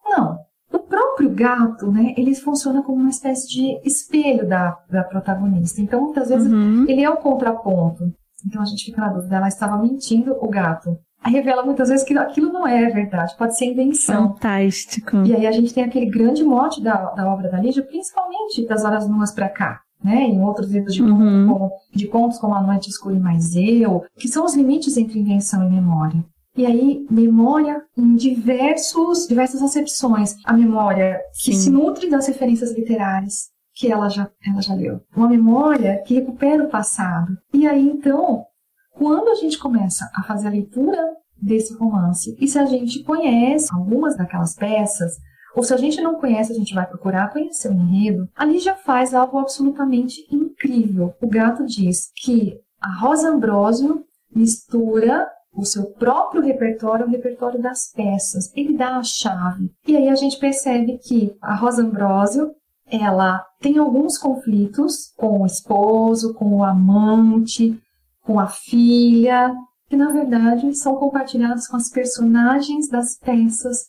Não. 0.05 0.37
O 0.71 0.79
próprio 0.79 1.29
gato, 1.29 1.91
né, 1.91 2.13
ele 2.17 2.35
funciona 2.35 2.83
como 2.83 2.99
uma 2.99 3.09
espécie 3.09 3.47
de 3.47 3.79
espelho 3.85 4.47
da, 4.47 4.77
da 4.89 5.03
protagonista. 5.03 5.81
Então, 5.81 6.01
muitas 6.01 6.29
vezes, 6.29 6.51
uhum. 6.51 6.85
ele 6.87 7.03
é 7.03 7.09
o 7.09 7.17
contraponto. 7.17 8.13
Então, 8.45 8.61
a 8.61 8.65
gente 8.65 8.85
fica 8.85 9.01
na 9.01 9.09
dúvida, 9.09 9.37
ela 9.37 9.47
estava 9.47 9.77
mentindo, 9.77 10.35
o 10.39 10.47
gato 10.47 10.97
revela 11.25 11.65
muitas 11.65 11.89
vezes 11.89 12.05
que 12.05 12.17
aquilo 12.17 12.51
não 12.51 12.67
é 12.67 12.89
verdade, 12.89 13.35
pode 13.37 13.57
ser 13.57 13.65
invenção. 13.65 14.29
Fantástico. 14.33 15.17
E 15.25 15.35
aí 15.35 15.45
a 15.45 15.51
gente 15.51 15.73
tem 15.73 15.83
aquele 15.83 16.05
grande 16.05 16.43
mote 16.43 16.81
da, 16.81 17.11
da 17.11 17.31
obra 17.31 17.49
da 17.49 17.59
Lígia, 17.59 17.83
principalmente 17.83 18.65
das 18.67 18.83
horas 18.83 19.07
nuas 19.07 19.31
para 19.31 19.49
cá. 19.49 19.81
Né, 20.03 20.25
em 20.25 20.39
outros 20.43 20.71
livros 20.71 20.93
de, 20.93 21.01
uhum. 21.01 21.17
contos, 21.17 21.47
como, 21.47 21.71
de 21.91 22.07
contos 22.07 22.37
como 22.37 22.53
A 22.53 22.61
Noite 22.61 22.87
Escura 22.87 23.15
e 23.15 23.19
Mais 23.19 23.55
Eu, 23.55 24.05
que 24.15 24.27
são 24.27 24.45
os 24.45 24.55
limites 24.55 24.95
entre 24.95 25.19
invenção 25.19 25.67
e 25.67 25.71
memória. 25.71 26.23
E 26.55 26.67
aí, 26.67 27.05
memória 27.09 27.81
em 27.97 28.15
diversos, 28.15 29.27
diversas 29.27 29.61
acepções. 29.63 30.35
A 30.45 30.53
memória 30.53 31.19
que 31.43 31.55
Sim. 31.55 31.59
se 31.59 31.71
nutre 31.71 32.11
das 32.11 32.27
referências 32.27 32.75
literárias 32.75 33.49
que 33.75 33.91
ela 33.91 34.09
já, 34.09 34.27
ela 34.45 34.61
já 34.61 34.73
leu. 34.73 35.01
Uma 35.15 35.29
memória 35.29 36.01
que 36.05 36.15
recupera 36.15 36.63
o 36.63 36.69
passado. 36.69 37.37
E 37.53 37.67
aí, 37.67 37.87
então, 37.87 38.43
quando 38.97 39.29
a 39.29 39.35
gente 39.35 39.57
começa 39.59 40.09
a 40.15 40.23
fazer 40.23 40.47
a 40.47 40.51
leitura 40.51 40.97
desse 41.39 41.73
romance, 41.75 42.35
e 42.39 42.47
se 42.47 42.57
a 42.57 42.65
gente 42.65 43.03
conhece 43.03 43.67
algumas 43.71 44.17
daquelas 44.17 44.55
peças, 44.55 45.13
ou 45.55 45.63
se 45.63 45.73
a 45.73 45.77
gente 45.77 46.01
não 46.01 46.15
conhece, 46.15 46.51
a 46.51 46.55
gente 46.55 46.73
vai 46.73 46.85
procurar 46.85 47.31
conhecer 47.31 47.69
o 47.69 47.73
enredo, 47.73 48.27
ali 48.35 48.59
já 48.59 48.75
faz 48.75 49.13
algo 49.13 49.37
absolutamente 49.37 50.27
incrível. 50.31 51.13
O 51.21 51.27
gato 51.27 51.65
diz 51.65 52.11
que 52.15 52.59
a 52.81 52.93
Rosa 52.99 53.29
Ambrosio 53.29 54.03
mistura 54.33 55.27
o 55.55 55.65
seu 55.65 55.85
próprio 55.85 56.41
repertório 56.43 57.05
ao 57.05 57.11
repertório 57.11 57.59
das 57.59 57.91
peças. 57.91 58.51
Ele 58.55 58.77
dá 58.77 58.97
a 58.97 59.03
chave. 59.03 59.71
E 59.87 59.97
aí 59.97 60.09
a 60.09 60.15
gente 60.15 60.37
percebe 60.37 60.99
que 60.99 61.35
a 61.41 61.55
Rosa 61.55 61.81
Ambrosio, 61.81 62.51
ela 62.85 63.43
tem 63.59 63.79
alguns 63.79 64.17
conflitos 64.17 65.11
com 65.17 65.41
o 65.41 65.45
esposo, 65.45 66.35
com 66.35 66.57
o 66.57 66.63
amante, 66.63 67.79
com 68.27 68.39
a 68.39 68.47
filha, 68.47 69.55
que 69.89 69.95
na 69.95 70.11
verdade 70.11 70.75
são 70.75 70.97
compartilhados 70.97 71.65
com 71.65 71.77
as 71.77 71.89
personagens 71.89 72.89
das 72.89 73.17
peças 73.17 73.87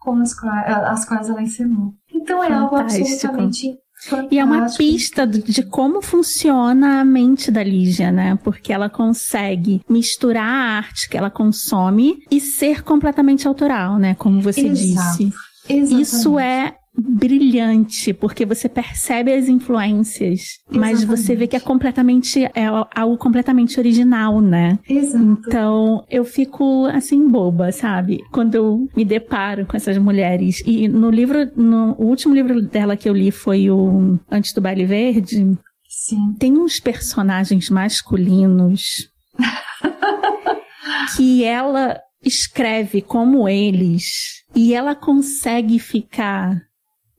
com 0.00 0.14
as 0.20 0.34
quais, 0.34 0.66
as 0.66 1.04
quais 1.04 1.28
ela 1.28 1.42
ensinou. 1.42 1.94
Então 2.12 2.42
é 2.42 2.48
Fantástico. 2.48 2.64
algo 2.64 2.76
absolutamente 2.76 3.78
Fantástico. 4.02 4.34
E 4.34 4.38
é 4.38 4.44
uma 4.44 4.66
pista 4.74 5.26
de 5.26 5.62
como 5.62 6.00
funciona 6.00 7.00
a 7.00 7.04
mente 7.04 7.50
da 7.50 7.62
Lígia, 7.62 8.10
né? 8.10 8.38
Porque 8.42 8.72
ela 8.72 8.88
consegue 8.88 9.82
misturar 9.86 10.46
a 10.46 10.76
arte 10.78 11.06
que 11.06 11.18
ela 11.18 11.30
consome 11.30 12.16
e 12.30 12.40
ser 12.40 12.82
completamente 12.82 13.46
autoral, 13.46 13.98
né? 13.98 14.14
Como 14.14 14.40
você 14.40 14.66
Exato. 14.66 15.18
disse. 15.18 15.32
Exatamente. 15.68 16.02
Isso 16.02 16.38
é 16.38 16.76
brilhante, 17.00 18.12
porque 18.12 18.44
você 18.44 18.68
percebe 18.68 19.32
as 19.32 19.48
influências, 19.48 20.58
Exatamente. 20.68 20.78
mas 20.78 21.04
você 21.04 21.34
vê 21.34 21.46
que 21.46 21.56
é 21.56 21.60
completamente 21.60 22.44
é 22.44 22.66
algo 22.94 23.16
completamente 23.16 23.78
original, 23.78 24.40
né? 24.40 24.78
Exato. 24.88 25.24
Então, 25.24 26.04
eu 26.10 26.24
fico 26.24 26.86
assim 26.86 27.28
boba, 27.28 27.72
sabe? 27.72 28.20
Quando 28.30 28.54
eu 28.54 28.88
me 28.96 29.04
deparo 29.04 29.66
com 29.66 29.76
essas 29.76 29.98
mulheres. 29.98 30.62
E 30.66 30.88
no 30.88 31.10
livro, 31.10 31.50
no 31.56 31.94
o 31.98 32.06
último 32.06 32.34
livro 32.34 32.62
dela 32.62 32.96
que 32.96 33.08
eu 33.08 33.14
li 33.14 33.30
foi 33.30 33.70
o 33.70 34.18
Antes 34.30 34.52
do 34.52 34.60
Baile 34.60 34.84
Verde. 34.84 35.56
Sim. 35.88 36.34
Tem 36.38 36.56
uns 36.56 36.78
personagens 36.78 37.68
masculinos 37.68 39.10
que 41.16 41.44
ela 41.44 41.98
escreve 42.24 43.00
como 43.00 43.48
eles 43.48 44.44
e 44.54 44.74
ela 44.74 44.94
consegue 44.94 45.78
ficar 45.78 46.60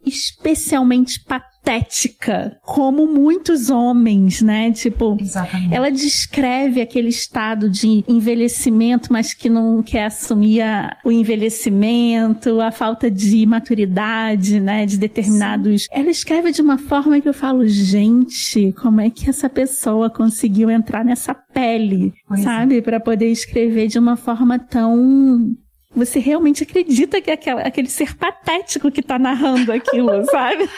especialmente 0.05 1.23
patética, 1.23 2.57
como 2.63 3.05
muitos 3.07 3.69
homens, 3.69 4.41
né? 4.41 4.71
Tipo, 4.71 5.17
Exatamente. 5.19 5.73
ela 5.73 5.91
descreve 5.91 6.81
aquele 6.81 7.09
estado 7.09 7.69
de 7.69 8.03
envelhecimento, 8.07 9.13
mas 9.13 9.33
que 9.33 9.49
não 9.49 9.81
quer 9.83 10.05
assumir 10.05 10.61
a, 10.61 10.97
o 11.05 11.11
envelhecimento, 11.11 12.59
a 12.59 12.71
falta 12.71 13.09
de 13.11 13.45
maturidade, 13.45 14.59
né? 14.59 14.85
De 14.85 14.97
determinados. 14.97 15.83
Sim. 15.83 15.89
Ela 15.91 16.09
escreve 16.09 16.51
de 16.51 16.61
uma 16.61 16.77
forma 16.77 17.21
que 17.21 17.29
eu 17.29 17.33
falo, 17.33 17.67
gente, 17.67 18.73
como 18.73 18.99
é 19.01 19.09
que 19.09 19.29
essa 19.29 19.49
pessoa 19.49 20.09
conseguiu 20.09 20.69
entrar 20.69 21.05
nessa 21.05 21.33
pele, 21.33 22.13
pois 22.27 22.39
é. 22.39 22.43
sabe? 22.43 22.77
É. 22.77 22.81
Para 22.81 22.99
poder 22.99 23.27
escrever 23.27 23.87
de 23.87 23.99
uma 23.99 24.15
forma 24.15 24.57
tão 24.57 25.55
você 25.93 26.19
realmente 26.19 26.63
acredita 26.63 27.21
que 27.21 27.29
é 27.29 27.33
aquela, 27.33 27.61
aquele 27.61 27.89
ser 27.89 28.15
patético 28.15 28.91
que 28.91 29.01
está 29.01 29.19
narrando 29.19 29.71
aquilo, 29.71 30.23
sabe? 30.31 30.69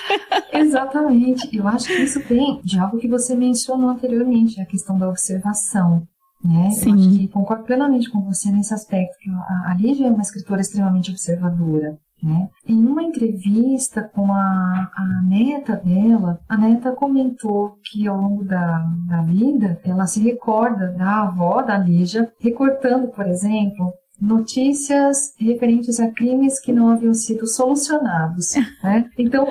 Exatamente. 0.52 1.56
Eu 1.56 1.68
acho 1.68 1.88
que 1.88 2.04
isso 2.04 2.20
vem 2.22 2.60
de 2.64 2.80
algo 2.80 2.98
que 2.98 3.08
você 3.08 3.36
mencionou 3.36 3.90
anteriormente, 3.90 4.60
a 4.60 4.66
questão 4.66 4.98
da 4.98 5.08
observação. 5.08 6.08
Né? 6.44 6.72
Sim. 6.72 6.90
Eu 6.90 6.96
acho 6.96 7.10
que 7.10 7.28
concordo 7.30 7.64
plenamente 7.64 8.10
com 8.10 8.22
você 8.22 8.52
nesse 8.52 8.74
aspecto, 8.74 9.18
que 9.20 9.30
a, 9.30 9.72
a 9.72 9.78
Lívia 9.80 10.08
é 10.08 10.12
uma 10.12 10.22
escritora 10.22 10.62
extremamente 10.62 11.12
observadora. 11.12 11.98
Né? 12.22 12.50
Em 12.66 12.86
uma 12.86 13.04
entrevista 13.04 14.02
com 14.02 14.32
a, 14.32 14.92
a, 14.96 15.22
neta 15.28 15.76
dela, 15.76 16.40
a 16.48 16.58
neta 16.58 16.94
comentou 16.94 17.78
que 17.84 18.08
ao 18.08 18.16
longo 18.18 18.46
da, 18.46 18.86
da 19.10 19.22
vida 19.24 19.80
ela 19.84 20.08
se 20.08 20.22
recorda 20.22 20.92
da 20.92 21.24
avó 21.24 21.62
da 21.62 21.78
Lígia, 21.78 22.32
recortando, 22.40 23.10
por 23.10 23.28
exemplo, 23.28 23.94
notícias 24.24 25.34
referentes 25.38 26.00
a 26.00 26.10
crimes 26.12 26.60
que 26.60 26.72
não 26.72 26.90
haviam 26.90 27.14
sido 27.14 27.46
solucionados. 27.46 28.54
Né? 28.84 29.10
Então, 29.18 29.48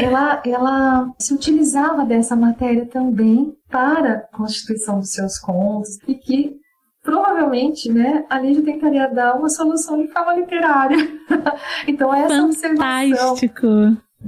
ela, 0.00 0.40
ela 0.46 1.12
se 1.18 1.34
utilizava 1.34 2.04
dessa 2.04 2.36
matéria 2.36 2.86
também 2.86 3.52
para 3.68 4.12
a 4.12 4.36
constituição 4.36 5.00
dos 5.00 5.12
seus 5.12 5.38
contos 5.38 5.98
e 6.06 6.14
que 6.14 6.56
provavelmente, 7.02 7.90
né, 7.90 8.24
a 8.30 8.38
Lígia 8.38 8.62
tentaria 8.62 9.08
dar 9.08 9.34
uma 9.34 9.48
solução 9.48 10.00
de 10.00 10.08
forma 10.12 10.34
literária. 10.34 10.96
então, 11.86 12.14
essa 12.14 12.28
Fantástico. 12.28 12.46
observação 12.46 13.36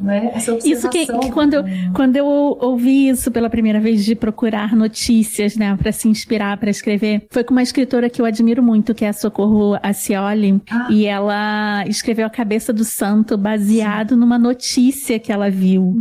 né? 0.02 0.32
isso 0.64 0.88
que, 0.88 1.06
que, 1.06 1.30
quando, 1.30 1.54
eu, 1.54 1.64
quando 1.94 2.16
eu 2.16 2.26
ouvi 2.26 3.08
isso 3.08 3.30
pela 3.30 3.50
primeira 3.50 3.80
vez 3.80 4.04
de 4.04 4.14
procurar 4.14 4.74
notícias, 4.74 5.56
né, 5.56 5.76
para 5.76 5.92
se 5.92 6.08
inspirar 6.08 6.56
para 6.56 6.70
escrever, 6.70 7.26
foi 7.30 7.44
com 7.44 7.52
uma 7.52 7.62
escritora 7.62 8.08
que 8.08 8.20
eu 8.20 8.26
admiro 8.26 8.62
muito, 8.62 8.94
que 8.94 9.04
é 9.04 9.08
a 9.08 9.12
Socorro 9.12 9.78
Acioli, 9.82 10.60
ah. 10.70 10.88
e 10.90 11.06
ela 11.06 11.84
escreveu 11.86 12.26
A 12.26 12.30
Cabeça 12.30 12.72
do 12.72 12.84
Santo 12.84 13.36
baseado 13.36 14.10
Sim. 14.10 14.20
numa 14.20 14.38
notícia 14.38 15.18
que 15.18 15.32
ela 15.32 15.50
viu. 15.50 15.96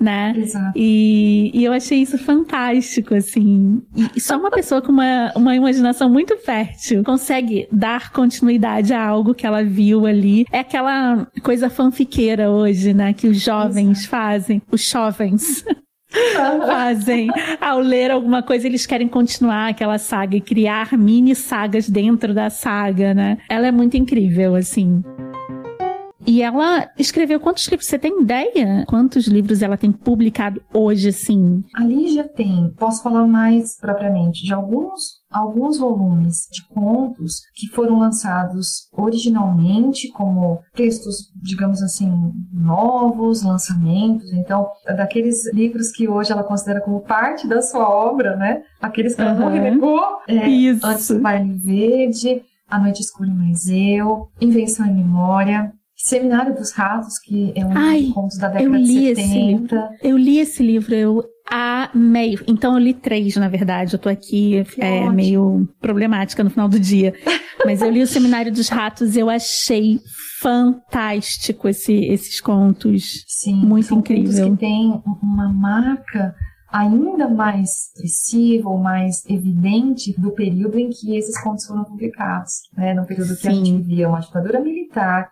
Né? 0.00 0.32
Exato. 0.34 0.72
E, 0.74 1.50
e 1.52 1.62
eu 1.62 1.72
achei 1.72 1.98
isso 1.98 2.16
fantástico, 2.16 3.14
assim. 3.14 3.82
E 4.16 4.20
só 4.20 4.38
uma 4.38 4.50
pessoa 4.50 4.80
com 4.80 4.90
uma, 4.90 5.30
uma 5.36 5.54
imaginação 5.54 6.08
muito 6.08 6.36
fértil 6.38 7.04
consegue 7.04 7.68
dar 7.70 8.10
continuidade 8.10 8.94
a 8.94 9.06
algo 9.06 9.34
que 9.34 9.46
ela 9.46 9.62
viu 9.62 10.06
ali. 10.06 10.46
É 10.50 10.60
aquela 10.60 11.26
coisa 11.42 11.68
fanfiqueira 11.68 12.50
hoje, 12.50 12.94
né? 12.94 13.12
Que 13.12 13.28
os 13.28 13.40
jovens 13.40 13.98
Exato. 13.98 14.08
fazem, 14.08 14.62
os 14.70 14.88
jovens. 14.88 15.64
fazem 16.66 17.28
ao 17.60 17.78
ler 17.78 18.10
alguma 18.10 18.42
coisa 18.42 18.66
eles 18.66 18.86
querem 18.86 19.06
continuar 19.06 19.68
aquela 19.68 19.98
saga 19.98 20.36
e 20.36 20.40
criar 20.40 20.96
mini 20.98 21.34
sagas 21.34 21.88
dentro 21.88 22.34
da 22.34 22.50
saga, 22.50 23.14
né? 23.14 23.38
Ela 23.48 23.68
é 23.68 23.70
muito 23.70 23.96
incrível, 23.96 24.54
assim. 24.54 25.02
E 26.30 26.42
ela 26.42 26.88
escreveu 26.96 27.40
quantos 27.40 27.66
livros? 27.66 27.88
Você 27.88 27.98
tem 27.98 28.22
ideia? 28.22 28.84
Quantos 28.86 29.26
livros 29.26 29.62
ela 29.62 29.76
tem 29.76 29.90
publicado 29.90 30.62
hoje, 30.72 31.10
sim? 31.10 31.64
A 31.74 31.82
Lígia 31.82 32.22
tem, 32.22 32.72
posso 32.78 33.02
falar 33.02 33.26
mais 33.26 33.76
propriamente, 33.80 34.44
de 34.44 34.54
alguns 34.54 35.18
alguns 35.28 35.78
volumes 35.78 36.46
de 36.52 36.64
contos 36.68 37.40
que 37.54 37.66
foram 37.68 37.98
lançados 37.98 38.88
originalmente 38.92 40.08
como 40.12 40.60
textos, 40.72 41.32
digamos 41.42 41.82
assim, 41.82 42.32
novos, 42.52 43.42
lançamentos. 43.42 44.32
Então, 44.32 44.68
daqueles 44.86 45.52
livros 45.52 45.90
que 45.90 46.08
hoje 46.08 46.30
ela 46.30 46.44
considera 46.44 46.80
como 46.80 47.00
parte 47.00 47.48
da 47.48 47.60
sua 47.60 47.88
obra, 47.88 48.36
né? 48.36 48.62
Aqueles 48.80 49.16
que 49.16 49.20
ela 49.20 49.34
não 49.34 49.48
renegou. 49.48 50.00
É, 50.28 50.48
Isso. 50.48 50.86
Antes 50.86 51.08
do 51.08 51.18
Baile 51.18 51.58
Verde, 51.58 52.42
A 52.68 52.78
Noite 52.78 53.00
Escura 53.00 53.30
e 53.30 53.34
Mais 53.34 53.68
Eu, 53.68 54.28
Invenção 54.40 54.86
em 54.86 54.94
Memória. 54.94 55.72
Seminário 56.02 56.54
dos 56.54 56.72
Ratos, 56.72 57.18
que 57.18 57.52
é 57.54 57.64
um 57.64 57.76
Ai, 57.76 58.02
dos 58.02 58.12
contos 58.14 58.38
da 58.38 58.48
década 58.48 58.64
eu 58.64 58.74
li 58.74 59.14
de 59.14 59.14
70. 59.16 59.20
Esse 59.20 59.38
livro. 59.38 59.78
Eu 60.02 60.16
li 60.16 60.38
esse 60.38 60.62
livro, 60.62 60.94
eu 60.94 61.24
amei. 61.46 62.38
Então 62.46 62.74
eu 62.74 62.78
li 62.78 62.94
três, 62.94 63.36
na 63.36 63.48
verdade. 63.48 63.94
Eu 63.94 63.98
tô 63.98 64.08
aqui 64.08 64.64
é, 64.78 65.10
meio 65.10 65.68
problemática 65.80 66.42
no 66.42 66.50
final 66.50 66.68
do 66.68 66.78
dia. 66.78 67.14
Mas 67.64 67.82
eu 67.82 67.90
li 67.90 68.02
o 68.02 68.06
Seminário 68.06 68.50
dos 68.50 68.68
Ratos 68.68 69.14
e 69.16 69.20
eu 69.20 69.28
achei 69.28 70.00
fantástico 70.40 71.68
esse, 71.68 71.92
esses 71.92 72.40
contos. 72.40 73.24
Sim, 73.26 73.56
muito 73.56 73.88
são 73.88 73.98
incrível. 73.98 74.44
Contos 74.44 74.50
que 74.54 74.56
tem 74.56 75.02
uma 75.22 75.52
marca 75.52 76.34
ainda 76.72 77.28
mais 77.28 77.88
expressiva 77.88 78.68
ou 78.68 78.78
mais 78.78 79.24
evidente 79.26 80.18
do 80.18 80.30
período 80.30 80.78
em 80.78 80.88
que 80.88 81.16
esses 81.16 81.38
contos 81.42 81.66
foram 81.66 81.84
publicados, 81.84 82.62
né? 82.76 82.94
No 82.94 83.04
período 83.04 83.34
Sim. 83.34 83.40
que 83.40 83.48
a 83.48 83.52
gente 83.52 83.72
vivia 83.72 84.08
uma 84.08 84.20
ditadura 84.20 84.60
militar, 84.60 85.28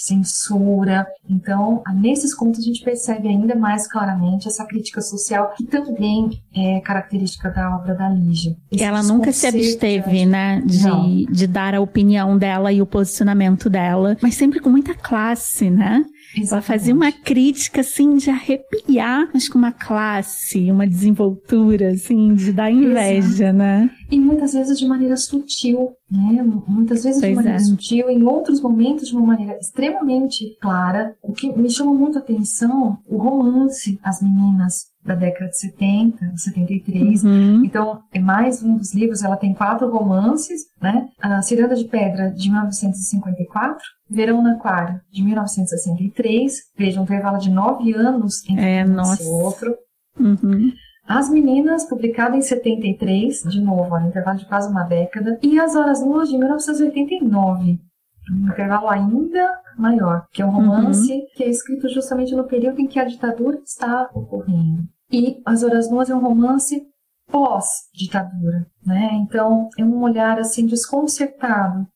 censura. 0.00 1.06
Então, 1.28 1.82
nesses 1.94 2.34
contos 2.34 2.60
a 2.60 2.62
gente 2.62 2.82
percebe 2.82 3.28
ainda 3.28 3.54
mais 3.54 3.86
claramente 3.86 4.48
essa 4.48 4.64
crítica 4.64 5.02
social 5.02 5.52
que 5.56 5.64
também 5.64 6.42
é 6.54 6.80
característica 6.80 7.50
da 7.50 7.76
obra 7.76 7.94
da 7.94 8.08
Lígia. 8.08 8.56
Esses 8.72 8.86
Ela 8.86 9.02
nunca 9.02 9.30
se 9.30 9.46
absteve, 9.46 10.24
né, 10.24 10.62
de, 10.64 11.26
de 11.26 11.46
dar 11.46 11.74
a 11.74 11.80
opinião 11.80 12.38
dela 12.38 12.72
e 12.72 12.80
o 12.80 12.86
posicionamento 12.86 13.68
dela, 13.68 14.16
mas 14.22 14.34
sempre 14.34 14.58
com 14.58 14.70
muita 14.70 14.94
classe, 14.94 15.68
né? 15.68 16.02
Exatamente. 16.36 16.52
Ela 16.52 16.62
fazia 16.62 16.94
uma 16.94 17.12
crítica, 17.12 17.80
assim, 17.80 18.16
de 18.16 18.30
arrepiar, 18.30 19.28
mas 19.32 19.48
com 19.48 19.58
uma 19.58 19.72
classe, 19.72 20.70
uma 20.70 20.86
desenvoltura, 20.86 21.90
assim, 21.90 22.34
de 22.34 22.52
dar 22.52 22.70
inveja, 22.70 23.44
Exato. 23.46 23.56
né? 23.56 23.90
E 24.10 24.18
muitas 24.18 24.52
vezes 24.52 24.78
de 24.78 24.86
maneira 24.86 25.16
sutil, 25.16 25.90
né? 26.10 26.42
Muitas 26.66 27.04
vezes 27.04 27.20
pois 27.20 27.30
de 27.30 27.36
maneira 27.36 27.58
é. 27.58 27.64
sutil, 27.64 28.08
em 28.08 28.22
outros 28.22 28.60
momentos 28.60 29.08
de 29.08 29.16
uma 29.16 29.26
maneira 29.26 29.56
extremamente 29.58 30.56
clara. 30.60 31.14
O 31.22 31.32
que 31.32 31.52
me 31.56 31.70
chama 31.70 31.92
muito 31.94 32.18
a 32.18 32.20
atenção, 32.20 32.98
o 33.06 33.16
romance 33.16 33.98
As 34.02 34.22
Meninas 34.22 34.89
da 35.04 35.14
década 35.14 35.50
de 35.50 35.58
70, 35.58 36.36
73. 36.36 37.24
Uhum. 37.24 37.64
Então, 37.64 38.02
é 38.12 38.20
mais 38.20 38.62
um 38.62 38.76
dos 38.76 38.94
livros, 38.94 39.22
ela 39.22 39.36
tem 39.36 39.54
quatro 39.54 39.90
romances, 39.90 40.62
né? 40.80 41.08
A 41.20 41.40
Ciranda 41.42 41.74
de 41.74 41.84
Pedra, 41.84 42.30
de 42.30 42.50
1954, 42.50 43.82
Verão 44.08 44.42
no 44.42 44.50
Aquário, 44.50 45.00
de 45.10 45.22
1963. 45.22 46.52
Veja, 46.76 47.00
um 47.00 47.04
intervalo 47.04 47.38
de 47.38 47.50
nove 47.50 47.94
anos 47.94 48.42
entre 48.48 48.64
é, 48.64 48.84
um 48.84 48.88
nossa. 48.88 49.22
e 49.22 49.26
outro. 49.26 49.74
Uhum. 50.18 50.72
As 51.08 51.30
Meninas, 51.30 51.86
publicado 51.86 52.36
em 52.36 52.42
73, 52.42 53.42
de 53.44 53.60
novo, 53.60 53.96
um 53.96 54.06
intervalo 54.06 54.38
de 54.38 54.46
quase 54.46 54.70
uma 54.70 54.84
década. 54.84 55.38
E 55.42 55.58
As 55.58 55.74
Horas 55.74 56.04
Nuas, 56.04 56.28
de 56.28 56.38
1989 56.38 57.80
um 58.30 58.48
intervalo 58.48 58.88
ainda 58.88 59.50
maior, 59.76 60.26
que 60.32 60.42
é 60.42 60.46
um 60.46 60.50
romance 60.50 61.12
uhum. 61.12 61.26
que 61.34 61.44
é 61.44 61.48
escrito 61.48 61.88
justamente 61.88 62.34
no 62.34 62.44
período 62.44 62.80
em 62.80 62.86
que 62.86 62.98
a 62.98 63.04
ditadura 63.04 63.58
está 63.64 64.10
ocorrendo. 64.14 64.82
E 65.10 65.40
As 65.44 65.62
Horas 65.62 65.90
Nuas 65.90 66.08
é 66.08 66.14
um 66.14 66.20
romance 66.20 66.86
pós-ditadura, 67.30 68.66
né? 68.84 69.10
Então 69.22 69.68
é 69.78 69.84
um 69.84 70.02
olhar 70.02 70.38
assim 70.38 70.66
desconcertado 70.66 71.86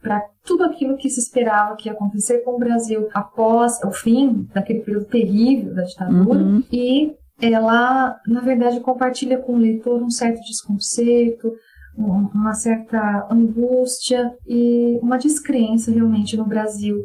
para 0.00 0.24
tudo 0.44 0.64
aquilo 0.64 0.96
que 0.96 1.10
se 1.10 1.20
esperava 1.20 1.76
que 1.76 1.88
ia 1.88 1.92
acontecer 1.92 2.38
com 2.38 2.54
o 2.54 2.58
Brasil 2.58 3.08
após 3.12 3.82
o 3.82 3.90
fim 3.90 4.48
daquele 4.54 4.80
período 4.80 5.06
terrível 5.06 5.74
da 5.74 5.82
ditadura 5.82 6.38
uhum. 6.38 6.62
e 6.72 7.16
ela, 7.40 8.20
na 8.26 8.40
verdade, 8.40 8.80
compartilha 8.80 9.38
com 9.38 9.54
o 9.54 9.58
leitor 9.58 10.02
um 10.02 10.10
certo 10.10 10.40
desconcerto, 10.40 11.52
uma 11.98 12.54
certa 12.54 13.26
angústia 13.30 14.32
e 14.46 14.98
uma 15.02 15.18
descrença 15.18 15.90
realmente 15.90 16.36
no 16.36 16.46
Brasil 16.46 16.96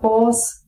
pós 0.00 0.63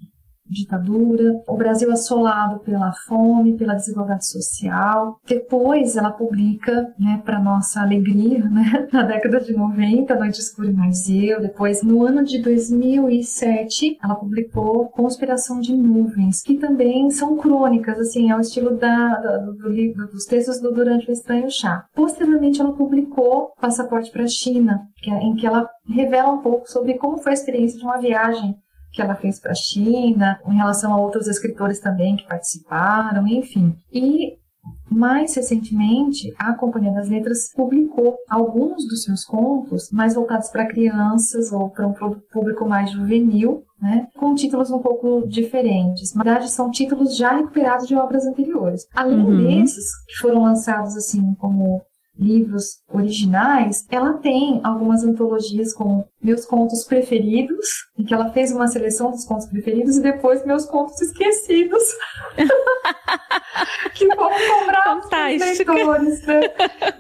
ditadura, 0.49 1.41
o 1.47 1.57
Brasil 1.57 1.91
assolado 1.91 2.61
pela 2.61 2.93
fome, 3.07 3.57
pela 3.57 3.75
desigualdade 3.75 4.27
social. 4.27 5.21
Depois 5.27 5.97
ela 5.97 6.11
publica, 6.11 6.95
né, 6.99 7.21
para 7.25 7.41
nossa 7.41 7.81
alegria, 7.81 8.49
né, 8.49 8.89
na 8.93 9.03
década 9.03 9.41
de 9.41 9.53
90, 9.53 10.15
Noite 10.15 10.41
Escura 10.41 10.71
e 10.71 10.73
Mais 10.73 11.09
Eu. 11.09 11.41
Depois, 11.41 11.83
no 11.83 12.05
ano 12.05 12.25
de 12.25 12.41
2007, 12.41 13.99
ela 14.03 14.15
publicou 14.15 14.89
Conspiração 14.89 15.61
de 15.61 15.75
Nuvens, 15.75 16.43
que 16.43 16.57
também 16.57 17.11
são 17.11 17.37
crônicas, 17.37 17.99
assim, 17.99 18.31
é 18.31 18.37
o 18.37 18.41
estilo 18.41 18.77
da, 18.77 19.17
da 19.17 19.37
do 19.39 19.69
livro, 19.69 20.07
dos 20.09 20.25
textos 20.25 20.61
do 20.61 20.73
Durante 20.73 21.09
o 21.09 21.13
Estranho 21.13 21.51
Chá. 21.51 21.87
Posteriormente, 21.95 22.61
ela 22.61 22.73
publicou 22.73 23.53
Passaporte 23.61 24.11
para 24.11 24.25
a 24.25 24.29
China, 24.29 24.83
é, 25.07 25.11
em 25.23 25.35
que 25.35 25.47
ela 25.47 25.69
revela 25.89 26.33
um 26.33 26.39
pouco 26.39 26.71
sobre 26.71 26.95
como 26.95 27.19
foi 27.19 27.33
a 27.33 27.35
experiência 27.35 27.79
de 27.79 27.85
uma 27.85 27.99
viagem 27.99 28.57
que 28.97 29.03
ela 29.03 29.15
fez 29.15 29.39
para 29.39 29.53
a 29.53 29.55
China, 29.55 30.41
em 30.49 30.57
relação 30.57 30.93
a 30.93 30.99
outros 30.99 31.29
escritores 31.29 31.79
também 31.79 32.17
que 32.17 32.27
participaram, 32.27 33.29
enfim. 33.29 33.77
E 33.93 34.39
mais 34.91 35.35
recentemente, 35.37 36.35
a 36.39 36.55
Companhia 36.55 36.93
das 36.93 37.09
Letras 37.09 37.53
publicou 37.55 38.17
alguns 38.29 38.89
dos 38.89 39.05
seus 39.05 39.25
contos 39.25 39.91
mais 39.93 40.15
voltados 40.15 40.49
para 40.49 40.67
crianças 40.67 41.53
ou 41.53 41.69
para 41.69 41.87
um 41.87 41.93
público 42.33 42.67
mais 42.67 42.91
juvenil, 42.91 43.63
né, 43.81 44.09
com 44.17 44.35
títulos 44.35 44.71
um 44.71 44.79
pouco 44.79 45.29
diferentes. 45.29 46.15
Na 46.15 46.25
verdade, 46.25 46.51
são 46.51 46.71
títulos 46.71 47.17
já 47.17 47.37
recuperados 47.37 47.87
de 47.87 47.95
obras 47.95 48.25
anteriores. 48.27 48.87
Além 48.95 49.21
uhum. 49.21 49.37
desses, 49.37 49.85
que 50.07 50.17
foram 50.17 50.43
lançados 50.43 50.97
assim 50.97 51.35
como 51.35 51.83
livros 52.19 52.81
originais, 52.89 53.87
ela 53.91 54.15
tem 54.15 54.61
algumas 54.65 55.05
antologias 55.05 55.73
com 55.75 56.05
meus 56.23 56.45
contos 56.47 56.85
preferidos, 56.85 57.67
em 57.99 58.05
que 58.05 58.15
ela 58.15 58.31
fez 58.31 58.53
uma 58.53 58.67
seleção 58.67 59.11
dos 59.11 59.25
contos 59.25 59.47
preferidos 59.47 59.97
e 59.97 60.03
depois 60.03 60.45
meus 60.45 60.65
contos 60.67 61.01
esquecidos. 61.01 61.83
que 63.95 64.07
vão 64.09 64.31
cobrar 64.31 64.99
os 64.99 65.09
leitores, 65.11 66.27
né? 66.27 66.41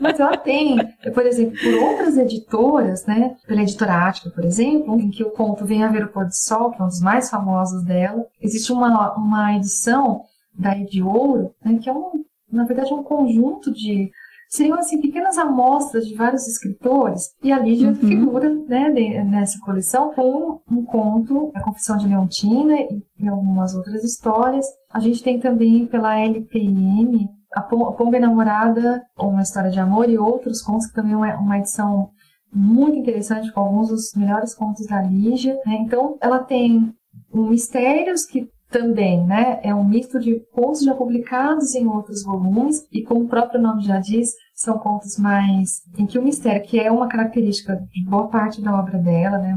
Mas 0.00 0.18
ela 0.18 0.36
tem, 0.36 0.76
por 1.12 1.26
exemplo, 1.26 1.58
por 1.58 1.74
outras 1.74 2.16
editoras, 2.16 3.04
né? 3.06 3.36
Pela 3.46 3.62
editora 3.62 4.08
Ática, 4.08 4.30
por 4.30 4.44
exemplo, 4.44 4.98
em 4.98 5.10
que 5.10 5.22
o 5.22 5.30
conto 5.30 5.64
Vem 5.64 5.84
a 5.84 5.88
Ver 5.88 6.04
o 6.04 6.08
Pôr 6.08 6.26
do 6.26 6.34
Sol, 6.34 6.70
que 6.70 6.80
é 6.80 6.84
um 6.84 6.88
dos 6.88 7.00
mais 7.00 7.28
famosos 7.30 7.84
dela. 7.84 8.24
Existe 8.40 8.72
uma, 8.72 9.14
uma 9.14 9.56
edição 9.56 10.22
da 10.54 10.76
Ed 10.76 11.02
Ouro, 11.02 11.54
né, 11.64 11.78
que 11.82 11.88
é 11.88 11.92
um, 11.92 12.24
na 12.50 12.64
verdade, 12.64 12.92
um 12.94 13.02
conjunto 13.02 13.72
de 13.72 14.10
seriam 14.48 14.78
assim 14.78 15.00
pequenas 15.00 15.38
amostras 15.38 16.06
de 16.06 16.14
vários 16.14 16.46
escritores 16.46 17.30
e 17.42 17.52
a 17.52 17.58
Lídia 17.58 17.88
uhum. 17.88 17.94
figura 17.94 18.48
né, 18.48 18.90
nessa 19.24 19.58
coleção 19.60 20.12
com 20.14 20.60
um 20.70 20.84
conto, 20.84 21.50
a 21.54 21.62
Confissão 21.62 21.96
de 21.96 22.08
Leontina 22.08 22.74
e 23.18 23.28
algumas 23.28 23.74
outras 23.74 24.04
histórias. 24.04 24.66
A 24.92 25.00
gente 25.00 25.22
tem 25.22 25.38
também 25.38 25.86
pela 25.86 26.18
LPM 26.18 27.28
a 27.54 27.62
Pomba 27.62 28.16
Enamorada, 28.16 29.02
uma 29.18 29.42
história 29.42 29.70
de 29.70 29.80
amor 29.80 30.10
e 30.10 30.18
outros 30.18 30.60
contos 30.60 30.86
que 30.88 30.94
também 30.94 31.14
é 31.14 31.34
uma 31.36 31.58
edição 31.58 32.10
muito 32.52 32.98
interessante 32.98 33.50
com 33.52 33.60
alguns 33.60 33.88
dos 33.88 34.14
melhores 34.14 34.54
contos 34.54 34.86
da 34.86 35.00
Lígia. 35.02 35.54
Né? 35.66 35.78
Então 35.80 36.18
ela 36.20 36.38
tem 36.40 36.94
um 37.32 37.48
mistérios 37.48 38.26
que 38.26 38.48
também, 38.76 39.24
né? 39.24 39.58
É 39.62 39.74
um 39.74 39.84
misto 39.84 40.20
de 40.20 40.40
contos 40.52 40.82
já 40.82 40.94
publicados 40.94 41.74
em 41.74 41.86
outros 41.86 42.22
volumes 42.22 42.86
e, 42.92 43.02
como 43.02 43.24
o 43.24 43.28
próprio 43.28 43.60
nome 43.60 43.82
já 43.82 43.98
diz, 43.98 44.32
são 44.54 44.78
contos 44.78 45.18
mais 45.18 45.80
em 45.96 46.06
que 46.06 46.18
o 46.18 46.22
mistério, 46.22 46.62
que 46.62 46.78
é 46.78 46.90
uma 46.90 47.08
característica 47.08 47.76
de 47.76 48.04
boa 48.04 48.28
parte 48.28 48.60
da 48.60 48.78
obra 48.78 48.98
dela, 48.98 49.38
né? 49.38 49.56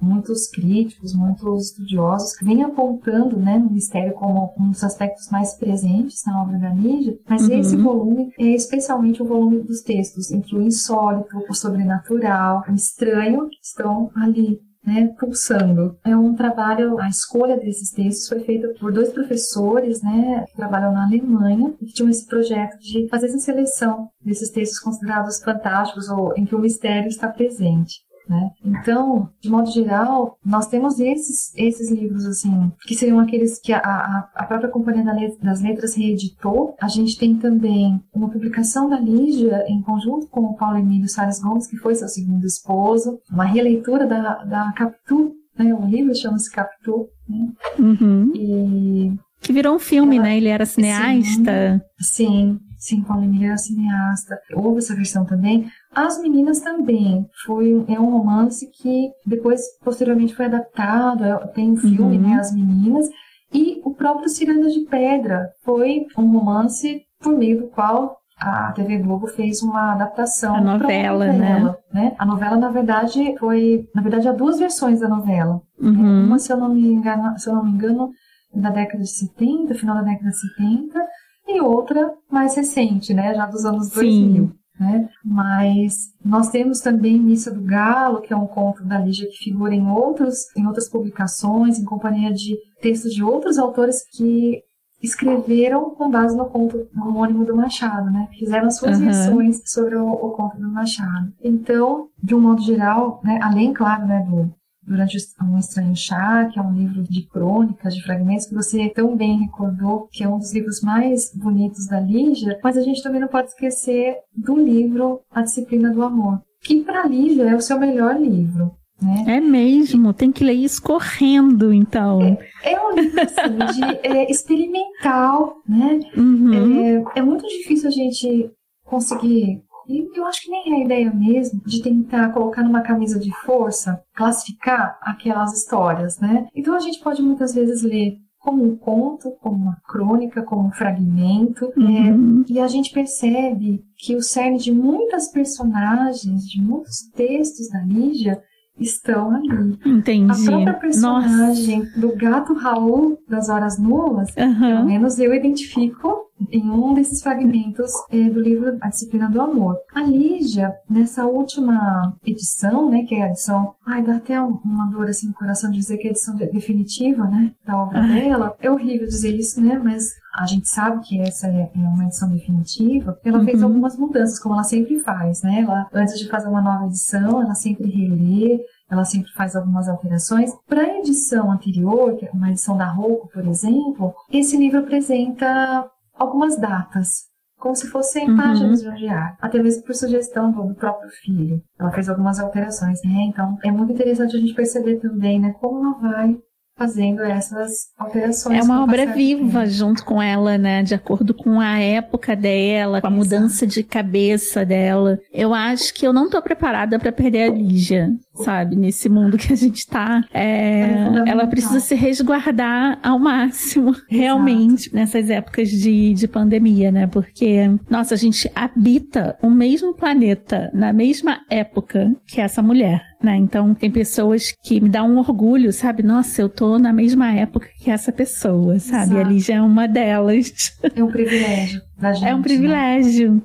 Muitos 0.00 0.48
críticos, 0.48 1.14
muitos 1.14 1.72
estudiosos 1.72 2.30
vêm 2.42 2.62
apontando 2.62 3.36
né, 3.36 3.58
o 3.58 3.70
mistério 3.70 4.14
como 4.14 4.50
um 4.58 4.70
dos 4.70 4.82
aspectos 4.82 5.28
mais 5.28 5.58
presentes 5.58 6.22
na 6.26 6.42
obra 6.42 6.58
da 6.58 6.70
Lígia, 6.70 7.18
mas 7.28 7.46
uhum. 7.46 7.60
esse 7.60 7.76
volume 7.76 8.32
é 8.38 8.46
especialmente 8.54 9.22
o 9.22 9.26
volume 9.26 9.60
dos 9.62 9.82
textos 9.82 10.30
em 10.30 10.40
que 10.40 10.56
o 10.56 10.62
insólito, 10.62 11.36
o 11.46 11.54
sobrenatural, 11.54 12.64
o 12.66 12.72
estranho 12.72 13.46
estão 13.62 14.10
ali 14.16 14.58
né, 14.84 15.14
pulsando. 15.18 15.98
É 16.04 16.16
um 16.16 16.34
trabalho, 16.34 16.98
a 17.00 17.08
escolha 17.08 17.56
desses 17.58 17.90
textos 17.90 18.28
foi 18.28 18.40
feita 18.40 18.68
por 18.80 18.92
dois 18.92 19.10
professores, 19.10 20.02
né, 20.02 20.44
que 20.48 20.56
trabalham 20.56 20.92
na 20.92 21.04
Alemanha 21.04 21.74
e 21.80 21.86
que 21.86 21.92
tinham 21.92 22.10
esse 22.10 22.26
projeto 22.26 22.78
de 22.78 23.08
fazer 23.08 23.26
essa 23.26 23.38
seleção 23.38 24.08
desses 24.20 24.50
textos 24.50 24.80
considerados 24.80 25.42
fantásticos 25.42 26.08
ou 26.08 26.34
em 26.36 26.44
que 26.44 26.54
o 26.54 26.58
mistério 26.58 27.08
está 27.08 27.28
presente. 27.28 28.00
Né? 28.30 28.50
Então, 28.64 29.28
de 29.40 29.50
modo 29.50 29.68
geral, 29.72 30.38
nós 30.46 30.68
temos 30.68 31.00
esses, 31.00 31.52
esses 31.56 31.90
livros, 31.90 32.24
assim, 32.24 32.70
que 32.82 32.94
seriam 32.94 33.18
aqueles 33.18 33.60
que 33.60 33.72
a, 33.72 33.80
a, 33.80 34.30
a 34.36 34.44
própria 34.44 34.70
Companhia 34.70 35.04
das 35.42 35.60
Letras 35.60 35.96
reeditou. 35.96 36.76
A 36.80 36.86
gente 36.86 37.18
tem 37.18 37.36
também 37.36 38.00
uma 38.14 38.30
publicação 38.30 38.88
da 38.88 39.00
Lígia 39.00 39.64
em 39.66 39.82
conjunto 39.82 40.28
com 40.28 40.42
o 40.42 40.54
Paulo 40.54 40.78
Emílio 40.78 41.08
Salles 41.08 41.40
Gomes, 41.40 41.66
que 41.66 41.76
foi 41.76 41.96
seu 41.96 42.06
segundo 42.06 42.46
esposo, 42.46 43.18
uma 43.28 43.44
releitura 43.44 44.06
da, 44.06 44.44
da 44.44 44.72
Capitu, 44.76 45.32
né? 45.58 45.74
O 45.74 45.84
livro 45.84 46.14
chama-se 46.14 46.52
Capitu, 46.52 47.08
né? 47.28 47.48
Uhum. 47.80 48.32
E... 48.36 49.12
Que 49.40 49.52
virou 49.52 49.74
um 49.74 49.80
filme, 49.80 50.18
ela, 50.18 50.26
né? 50.26 50.36
Ele 50.36 50.48
era 50.48 50.64
cineasta. 50.64 51.84
Sim, 51.98 52.58
sim. 52.58 52.60
Sim, 52.80 53.02
Paulo 53.02 53.24
Emílio 53.24 53.48
era 53.48 53.58
cineasta. 53.58 54.38
Houve 54.54 54.78
essa 54.78 54.96
versão 54.96 55.26
também. 55.26 55.70
As 55.94 56.20
Meninas 56.20 56.60
também. 56.60 57.26
Foi, 57.44 57.84
é 57.88 57.98
um 57.98 58.10
romance 58.10 58.70
que 58.70 59.10
depois, 59.26 59.62
posteriormente, 59.82 60.34
foi 60.34 60.46
adaptado. 60.46 61.24
É, 61.24 61.36
tem 61.48 61.72
um 61.72 61.76
filme, 61.76 62.16
uhum. 62.16 62.28
né? 62.28 62.34
As 62.34 62.54
Meninas. 62.54 63.08
E 63.52 63.80
o 63.84 63.92
próprio 63.92 64.28
Ciranda 64.28 64.68
de 64.68 64.80
Pedra 64.80 65.50
foi 65.64 66.06
um 66.16 66.30
romance 66.30 67.02
por 67.20 67.36
meio 67.36 67.62
do 67.62 67.66
qual 67.68 68.16
a 68.38 68.72
TV 68.72 68.98
Globo 68.98 69.26
fez 69.26 69.62
uma 69.62 69.92
adaptação. 69.92 70.54
A 70.54 70.60
novela, 70.60 71.26
novela 71.26 71.78
né? 71.92 72.02
né? 72.02 72.16
A 72.18 72.24
novela, 72.24 72.56
na 72.56 72.70
verdade, 72.70 73.36
foi. 73.38 73.86
Na 73.94 74.00
verdade, 74.00 74.28
há 74.28 74.32
duas 74.32 74.58
versões 74.58 75.00
da 75.00 75.08
novela. 75.08 75.60
Uhum. 75.78 76.24
Uma, 76.24 76.38
se 76.38 76.52
eu 76.52 76.56
não 76.56 76.70
me 76.70 76.86
engano, 76.86 77.38
se 77.38 77.48
eu 77.48 77.54
não 77.54 77.64
me 77.64 77.72
engano, 77.72 78.10
da 78.54 78.70
década 78.70 79.02
de 79.02 79.10
70, 79.10 79.74
final 79.74 79.96
da 79.96 80.02
década 80.02 80.30
de 80.30 80.40
70, 80.40 81.06
e 81.48 81.60
outra 81.60 82.12
mais 82.30 82.54
recente, 82.56 83.12
né? 83.12 83.34
Já 83.34 83.46
dos 83.46 83.64
anos 83.64 83.88
Sim. 83.88 83.94
2000. 83.94 84.59
Né? 84.80 85.10
Mas 85.22 86.14
nós 86.24 86.48
temos 86.48 86.80
também 86.80 87.20
Missa 87.20 87.50
do 87.50 87.60
Galo, 87.60 88.22
que 88.22 88.32
é 88.32 88.36
um 88.36 88.46
conto 88.46 88.82
da 88.82 88.98
Lígia 88.98 89.28
que 89.28 89.36
figura 89.36 89.74
em, 89.74 89.86
outros, 89.86 90.46
em 90.56 90.66
outras 90.66 90.88
publicações, 90.88 91.78
em 91.78 91.84
companhia 91.84 92.32
de 92.32 92.56
textos 92.80 93.12
de 93.12 93.22
outros 93.22 93.58
autores 93.58 94.02
que 94.10 94.62
escreveram 95.02 95.90
com 95.90 96.10
base 96.10 96.34
no 96.34 96.46
conto 96.46 96.88
homônimo 96.96 97.44
do 97.44 97.54
Machado, 97.54 98.10
né? 98.10 98.28
Fizeram 98.38 98.70
suas 98.70 98.98
uhum. 98.98 99.04
versões 99.04 99.62
sobre 99.66 99.96
o, 99.96 100.08
o, 100.08 100.30
conto 100.30 100.56
do 100.58 100.70
Machado. 100.70 101.30
Então, 101.42 102.08
de 102.22 102.34
um 102.34 102.40
modo 102.40 102.62
geral, 102.62 103.20
né, 103.22 103.38
além, 103.42 103.74
claro, 103.74 104.06
né, 104.06 104.26
do, 104.28 104.50
durante 104.82 105.16
um 105.42 105.58
estranho 105.58 105.94
chá, 105.94 106.46
que 106.46 106.58
é 106.58 106.62
um 106.62 106.72
livro 106.72 107.02
de 107.02 107.26
crônicas, 107.28 107.94
de 107.94 108.02
fragmentos 108.02 108.46
que 108.46 108.54
você 108.54 108.88
tão 108.88 109.16
bem 109.16 109.40
recordou, 109.40 110.08
que 110.10 110.24
é 110.24 110.28
um 110.28 110.38
dos 110.38 110.52
livros 110.52 110.80
mais 110.80 111.32
bonitos 111.34 111.86
da 111.86 112.00
Lígia, 112.00 112.58
mas 112.62 112.76
a 112.76 112.82
gente 112.82 113.02
também 113.02 113.20
não 113.20 113.28
pode 113.28 113.48
esquecer 113.48 114.16
do 114.34 114.56
livro 114.56 115.20
A 115.30 115.42
Disciplina 115.42 115.90
do 115.90 116.02
Amor, 116.02 116.40
que 116.62 116.82
para 116.82 117.06
Lígia 117.06 117.44
é 117.44 117.54
o 117.54 117.60
seu 117.60 117.78
melhor 117.78 118.18
livro. 118.18 118.72
Né? 119.02 119.36
É 119.36 119.40
mesmo, 119.40 120.12
tem 120.12 120.30
que 120.30 120.44
ler 120.44 120.52
isso 120.52 120.82
correndo, 120.82 121.72
então. 121.72 122.20
É, 122.62 122.72
é 122.74 122.80
um 122.80 122.94
livro 122.94 123.20
assim, 123.22 123.56
de, 123.72 124.06
é, 124.06 124.30
experimental, 124.30 125.56
né? 125.66 126.00
Uhum. 126.14 127.04
É, 127.14 127.20
é 127.20 127.22
muito 127.22 127.46
difícil 127.46 127.88
a 127.88 127.92
gente 127.92 128.50
conseguir 128.84 129.62
e 129.90 130.18
eu 130.18 130.24
acho 130.26 130.42
que 130.42 130.50
nem 130.50 130.72
é 130.72 130.76
a 130.76 130.84
ideia 130.84 131.12
mesmo 131.12 131.60
de 131.66 131.82
tentar 131.82 132.32
colocar 132.32 132.62
numa 132.62 132.82
camisa 132.82 133.18
de 133.18 133.32
força, 133.40 134.02
classificar 134.14 134.98
aquelas 135.02 135.52
histórias, 135.52 136.18
né? 136.18 136.46
Então 136.54 136.74
a 136.74 136.80
gente 136.80 137.00
pode 137.00 137.20
muitas 137.22 137.54
vezes 137.54 137.82
ler 137.82 138.16
como 138.38 138.64
um 138.64 138.74
conto, 138.74 139.30
como 139.42 139.56
uma 139.56 139.76
crônica, 139.86 140.42
como 140.42 140.68
um 140.68 140.72
fragmento, 140.72 141.70
uhum. 141.76 142.42
é, 142.48 142.52
e 142.52 142.58
a 142.58 142.66
gente 142.66 142.90
percebe 142.90 143.84
que 143.98 144.16
o 144.16 144.22
cerne 144.22 144.58
de 144.58 144.72
muitas 144.72 145.30
personagens, 145.30 146.48
de 146.48 146.60
muitos 146.60 147.00
textos 147.14 147.68
da 147.68 147.82
Lígia, 147.82 148.42
estão 148.80 149.34
ali. 149.34 149.78
Entendi. 149.84 150.30
A 150.30 150.50
própria 150.50 150.74
personagem 150.74 151.80
Nossa. 151.80 152.00
do 152.00 152.16
gato 152.16 152.54
Raul 152.54 153.18
das 153.28 153.48
Horas 153.48 153.78
Nuas, 153.78 154.28
uhum. 154.36 154.58
pelo 154.58 154.86
menos 154.86 155.18
eu 155.18 155.34
identifico 155.34 156.30
em 156.50 156.70
um 156.70 156.94
desses 156.94 157.22
fragmentos 157.22 157.92
é, 158.10 158.28
do 158.30 158.40
livro 158.40 158.78
A 158.80 158.88
Disciplina 158.88 159.28
do 159.28 159.40
Amor. 159.40 159.76
A 159.94 160.02
Lígia, 160.02 160.72
nessa 160.88 161.26
última 161.26 162.16
edição, 162.24 162.90
né, 162.90 163.04
que 163.04 163.14
é 163.14 163.24
a 163.24 163.28
edição, 163.28 163.74
ai, 163.86 164.02
dá 164.02 164.16
até 164.16 164.40
uma 164.40 164.86
dor 164.86 165.08
assim 165.08 165.28
no 165.28 165.34
coração 165.34 165.70
de 165.70 165.78
dizer 165.78 165.98
que 165.98 166.06
é 166.06 166.10
a 166.10 166.12
edição 166.12 166.36
definitiva, 166.36 167.24
né, 167.24 167.52
da 167.66 167.76
obra 167.76 168.00
dela. 168.02 168.56
É 168.60 168.70
horrível 168.70 169.06
dizer 169.06 169.36
isso, 169.36 169.60
né, 169.60 169.78
mas 169.82 170.04
a 170.34 170.46
gente 170.46 170.68
sabe 170.68 171.00
que 171.06 171.20
essa 171.20 171.48
é, 171.48 171.70
uma 171.74 172.04
edição 172.04 172.30
definitiva. 172.30 173.18
Ela 173.24 173.38
uhum. 173.38 173.44
fez 173.44 173.62
algumas 173.62 173.96
mudanças, 173.96 174.38
como 174.38 174.54
ela 174.54 174.62
sempre 174.62 175.00
faz, 175.00 175.42
né? 175.42 175.62
Ela, 175.62 175.88
antes 175.92 176.18
de 176.18 176.28
fazer 176.28 176.48
uma 176.48 176.62
nova 176.62 176.86
edição, 176.86 177.42
ela 177.42 177.54
sempre 177.54 177.90
relê, 177.90 178.60
ela 178.88 179.04
sempre 179.04 179.32
faz 179.32 179.56
algumas 179.56 179.88
alterações. 179.88 180.52
Para 180.66 180.82
a 180.82 180.98
edição 180.98 181.50
anterior, 181.50 182.16
que 182.16 182.26
é 182.26 182.30
uma 182.30 182.50
edição 182.50 182.76
da 182.76 182.86
Rocco, 182.86 183.28
por 183.28 183.46
exemplo, 183.46 184.14
esse 184.30 184.56
livro 184.56 184.80
apresenta 184.80 185.88
algumas 186.14 186.56
datas, 186.56 187.28
como 187.58 187.74
se 187.74 187.88
fossem 187.88 188.30
uhum. 188.30 188.36
páginas 188.36 188.82
de 188.82 188.88
um 188.88 188.94
diário, 188.94 189.36
até 189.40 189.62
mesmo 189.62 189.82
por 189.82 189.94
sugestão 189.94 190.50
do 190.50 190.74
próprio 190.74 191.10
filho. 191.10 191.62
Ela 191.78 191.90
fez 191.90 192.08
algumas 192.08 192.38
alterações, 192.38 193.02
né? 193.04 193.22
Então 193.28 193.58
é 193.62 193.70
muito 193.70 193.92
interessante 193.92 194.36
a 194.36 194.40
gente 194.40 194.54
perceber 194.54 194.96
também, 194.96 195.40
né, 195.40 195.52
como 195.60 195.84
ela 195.84 195.98
vai 195.98 196.38
fazendo 196.80 197.20
essas 197.20 197.90
alterações. 197.98 198.58
É 198.58 198.62
uma 198.62 198.82
obra 198.82 199.04
viva 199.12 199.66
junto 199.66 200.02
com 200.02 200.22
ela, 200.22 200.56
né? 200.56 200.82
De 200.82 200.94
acordo 200.94 201.34
com 201.34 201.60
a 201.60 201.78
época 201.78 202.34
dela, 202.34 203.02
com 203.02 203.06
a 203.06 203.10
mudança 203.10 203.66
de 203.66 203.82
cabeça 203.82 204.64
dela. 204.64 205.18
Eu 205.30 205.52
acho 205.52 205.92
que 205.92 206.06
eu 206.06 206.12
não 206.12 206.30
tô 206.30 206.40
preparada 206.40 206.98
para 206.98 207.12
perder 207.12 207.50
a 207.50 207.54
Lígia. 207.54 208.08
sabe? 208.42 208.76
Nesse 208.76 209.10
mundo 209.10 209.36
que 209.36 209.52
a 209.52 209.56
gente 209.56 209.86
tá. 209.86 210.24
É, 210.32 210.80
é 210.80 211.22
ela 211.26 211.46
precisa 211.46 211.80
se 211.80 211.94
resguardar 211.94 212.98
ao 213.02 213.18
máximo, 213.18 213.90
Exato. 213.90 214.06
realmente, 214.08 214.94
nessas 214.94 215.28
épocas 215.28 215.68
de, 215.68 216.14
de 216.14 216.26
pandemia, 216.26 216.90
né? 216.90 217.06
Porque, 217.06 217.70
nossa, 217.90 218.14
a 218.14 218.16
gente 218.18 218.50
habita 218.54 219.36
o 219.42 219.50
mesmo 219.50 219.92
planeta 219.92 220.70
na 220.72 220.94
mesma 220.94 221.40
época 221.50 222.10
que 222.26 222.40
essa 222.40 222.62
mulher. 222.62 223.09
Né? 223.22 223.36
Então, 223.36 223.74
tem 223.74 223.90
pessoas 223.90 224.52
que 224.62 224.80
me 224.80 224.88
dão 224.88 225.10
um 225.10 225.18
orgulho, 225.18 225.72
sabe? 225.72 226.02
Nossa, 226.02 226.40
eu 226.40 226.48
tô 226.48 226.78
na 226.78 226.92
mesma 226.92 227.30
época 227.32 227.68
que 227.78 227.90
essa 227.90 228.10
pessoa, 228.10 228.78
sabe? 228.78 229.12
Exato. 229.12 229.26
Ali 229.26 229.38
já 229.40 229.54
é 229.56 229.62
uma 229.62 229.86
delas. 229.86 230.74
É 230.94 231.04
um 231.04 231.10
privilégio 231.10 231.82
da 231.98 232.12
gente. 232.12 232.24
É 232.30 232.34
um 232.34 232.42
privilégio. 232.42 233.34
Né? 233.34 233.40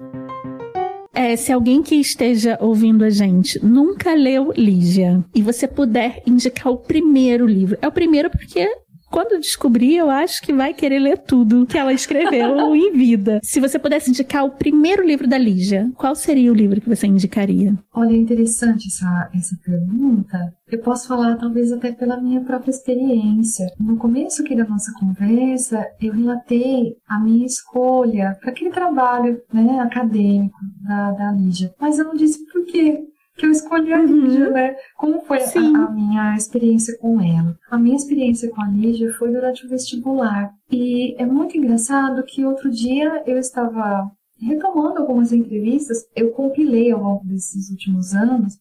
É, 1.15 1.35
se 1.37 1.51
alguém 1.51 1.81
que 1.81 1.95
esteja 1.95 2.57
ouvindo 2.59 3.05
a 3.05 3.09
gente 3.09 3.63
nunca 3.65 4.13
leu 4.13 4.51
Lígia 4.55 5.23
e 5.33 5.41
você 5.41 5.65
puder 5.65 6.21
indicar 6.27 6.71
o 6.71 6.77
primeiro 6.77 7.47
livro, 7.47 7.77
é 7.81 7.87
o 7.87 7.91
primeiro 7.91 8.29
porque 8.29 8.69
quando 9.09 9.39
descobrir, 9.39 9.95
eu 9.95 10.09
acho 10.09 10.41
que 10.41 10.53
vai 10.53 10.73
querer 10.73 10.99
ler 10.99 11.17
tudo 11.17 11.65
que 11.65 11.77
ela 11.77 11.93
escreveu 11.93 12.75
em 12.75 12.91
vida. 12.91 13.39
Se 13.43 13.59
você 13.59 13.79
pudesse 13.79 14.09
indicar 14.09 14.45
o 14.45 14.51
primeiro 14.51 15.05
livro 15.05 15.27
da 15.27 15.37
Lígia, 15.37 15.91
qual 15.95 16.15
seria 16.15 16.51
o 16.51 16.55
livro 16.55 16.81
que 16.81 16.89
você 16.89 17.07
indicaria? 17.07 17.73
Olha, 17.93 18.13
é 18.13 18.17
interessante 18.17 18.87
essa, 18.87 19.29
essa 19.33 19.57
pergunta. 19.63 20.37
Eu 20.67 20.79
posso 20.79 21.07
falar, 21.07 21.35
talvez, 21.37 21.71
até 21.71 21.91
pela 21.91 22.19
minha 22.19 22.41
própria 22.41 22.71
experiência. 22.71 23.67
No 23.79 23.97
começo 23.97 24.41
aqui 24.41 24.55
da 24.55 24.65
nossa 24.65 24.91
conversa, 24.99 25.85
eu 26.01 26.13
relatei 26.13 26.95
a 27.07 27.19
minha 27.19 27.45
escolha 27.45 28.37
para 28.41 28.49
aquele 28.49 28.71
trabalho 28.71 29.41
né, 29.53 29.79
acadêmico 29.79 30.57
da, 30.81 31.11
da 31.11 31.31
Lígia. 31.31 31.73
Mas 31.79 31.99
eu 31.99 32.05
não 32.05 32.15
disse 32.15 32.43
por 32.51 32.65
quê 32.65 33.03
que 33.35 33.45
eu 33.45 33.51
escolhi 33.51 33.93
a 33.93 34.01
Lígia, 34.01 34.47
uhum. 34.47 34.53
né? 34.53 34.75
Como 34.97 35.21
foi 35.21 35.39
a, 35.39 35.85
a, 35.85 35.91
minha 35.91 36.35
experiência 36.35 36.97
com 36.97 37.19
ela? 37.21 37.57
A 37.69 37.77
minha 37.77 37.95
experiência 37.95 38.49
com 38.49 38.61
a 38.61 38.67
Lígia 38.67 39.13
foi 39.13 39.31
durante 39.31 39.65
o 39.65 39.69
vestibular. 39.69 40.51
E 40.71 41.15
é 41.21 41.25
muito 41.25 41.57
engraçado 41.57 42.23
que 42.23 42.45
outro 42.45 42.69
dia 42.71 43.23
eu 43.25 43.37
estava 43.37 44.09
retomando 44.39 44.99
algumas 44.99 45.31
entrevistas, 45.31 46.05
eu 46.15 46.31
compilei 46.31 46.91
ao 46.91 47.01
longo 47.01 47.25
desses 47.25 47.69
últimos 47.69 48.13
anos, 48.13 48.57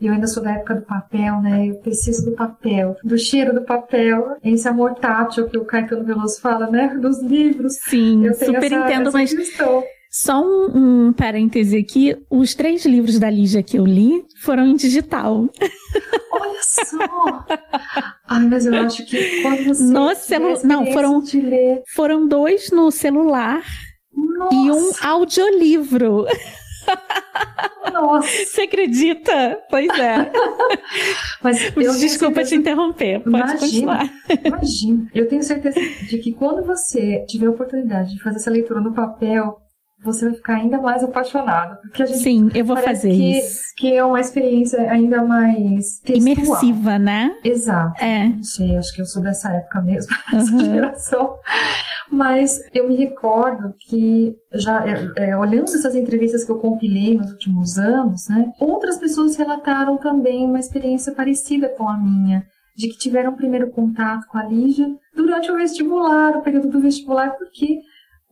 e 0.00 0.06
eu 0.06 0.12
ainda 0.12 0.28
sou 0.28 0.42
da 0.42 0.52
época 0.52 0.76
do 0.76 0.82
papel, 0.82 1.40
né? 1.40 1.66
Eu 1.66 1.74
preciso 1.80 2.30
do 2.30 2.36
papel, 2.36 2.96
do 3.02 3.18
cheiro 3.18 3.52
do 3.52 3.62
papel, 3.62 4.36
esse 4.44 4.68
amor 4.68 4.94
tátil 4.94 5.48
que 5.48 5.58
o 5.58 5.64
Caetano 5.64 6.04
Veloso 6.04 6.40
fala, 6.40 6.70
né? 6.70 6.96
Dos 6.96 7.20
livros. 7.20 7.74
Sim, 7.88 8.26
eu 8.26 8.34
super 8.34 8.64
essa, 8.64 8.74
entendo, 8.76 9.08
essa 9.08 9.18
mas 9.18 9.34
questão. 9.34 9.82
Só 10.20 10.42
um, 10.42 11.06
um 11.06 11.12
parêntese 11.12 11.78
aqui: 11.78 12.16
os 12.28 12.52
três 12.52 12.84
livros 12.84 13.20
da 13.20 13.30
Lígia 13.30 13.62
que 13.62 13.78
eu 13.78 13.86
li 13.86 14.24
foram 14.42 14.66
em 14.66 14.74
digital. 14.74 15.48
Olha 16.32 16.60
só! 16.60 17.46
Ai, 18.26 18.48
mas 18.48 18.66
eu 18.66 18.74
acho 18.74 19.06
que 19.06 19.42
quando 19.42 19.64
você. 19.64 19.84
No 19.84 20.12
celu... 20.16 20.58
Não, 20.64 20.86
foram, 20.86 21.22
foram 21.94 22.26
dois 22.26 22.72
no 22.72 22.90
celular 22.90 23.62
Nossa. 24.12 24.54
e 24.56 24.70
um 24.72 24.90
audiolivro. 25.08 26.26
Nossa. 27.92 28.28
Você 28.28 28.62
acredita? 28.62 29.60
Pois 29.70 29.88
é. 30.00 30.32
Mas 31.40 31.58
Desculpa 32.00 32.44
certeza... 32.44 32.48
te 32.48 32.54
interromper. 32.56 33.20
Pode 33.20 33.28
imagina, 33.28 33.58
continuar. 33.60 34.12
Imagina. 34.44 35.10
Eu 35.14 35.28
tenho 35.28 35.44
certeza 35.44 35.78
de 35.78 36.18
que 36.18 36.32
quando 36.32 36.66
você 36.66 37.24
tiver 37.28 37.46
a 37.46 37.50
oportunidade 37.50 38.14
de 38.14 38.20
fazer 38.20 38.38
essa 38.38 38.50
leitura 38.50 38.80
no 38.80 38.92
papel, 38.92 39.56
você 40.02 40.26
vai 40.26 40.34
ficar 40.34 40.54
ainda 40.56 40.78
mais 40.80 41.02
apaixonado. 41.02 41.80
Porque 41.80 42.02
a 42.02 42.06
gente 42.06 42.20
Sim, 42.20 42.50
eu 42.54 42.64
vou 42.64 42.76
fazer 42.76 43.10
que, 43.10 43.38
isso. 43.38 43.60
Que 43.76 43.94
é 43.94 44.04
uma 44.04 44.20
experiência 44.20 44.80
ainda 44.90 45.22
mais 45.22 45.98
textual. 46.00 46.36
Imersiva, 46.36 46.98
né? 46.98 47.36
Exato. 47.44 48.02
É. 48.02 48.28
Não 48.28 48.42
sei, 48.42 48.76
acho 48.76 48.94
que 48.94 49.02
eu 49.02 49.06
sou 49.06 49.22
dessa 49.22 49.52
época 49.52 49.80
mesmo, 49.82 50.14
dessa 50.32 50.52
uhum. 50.52 50.60
geração. 50.60 51.34
Mas 52.10 52.60
eu 52.72 52.88
me 52.88 52.96
recordo 52.96 53.74
que, 53.78 54.34
já 54.54 54.86
é, 54.86 55.30
é, 55.30 55.36
olhando 55.36 55.64
essas 55.64 55.94
entrevistas 55.94 56.44
que 56.44 56.50
eu 56.50 56.58
compilei 56.58 57.16
nos 57.16 57.30
últimos 57.32 57.78
anos, 57.78 58.28
né, 58.28 58.50
outras 58.58 58.96
pessoas 58.96 59.36
relataram 59.36 59.98
também 59.98 60.44
uma 60.46 60.58
experiência 60.58 61.12
parecida 61.12 61.68
com 61.68 61.88
a 61.88 61.98
minha 61.98 62.46
de 62.78 62.88
que 62.88 62.96
tiveram 62.96 63.34
primeiro 63.34 63.70
contato 63.70 64.28
com 64.28 64.38
a 64.38 64.44
Lígia 64.44 64.88
durante 65.12 65.50
o 65.50 65.56
vestibular, 65.56 66.36
o 66.36 66.42
período 66.42 66.68
do 66.68 66.80
vestibular, 66.80 67.32
porque 67.36 67.80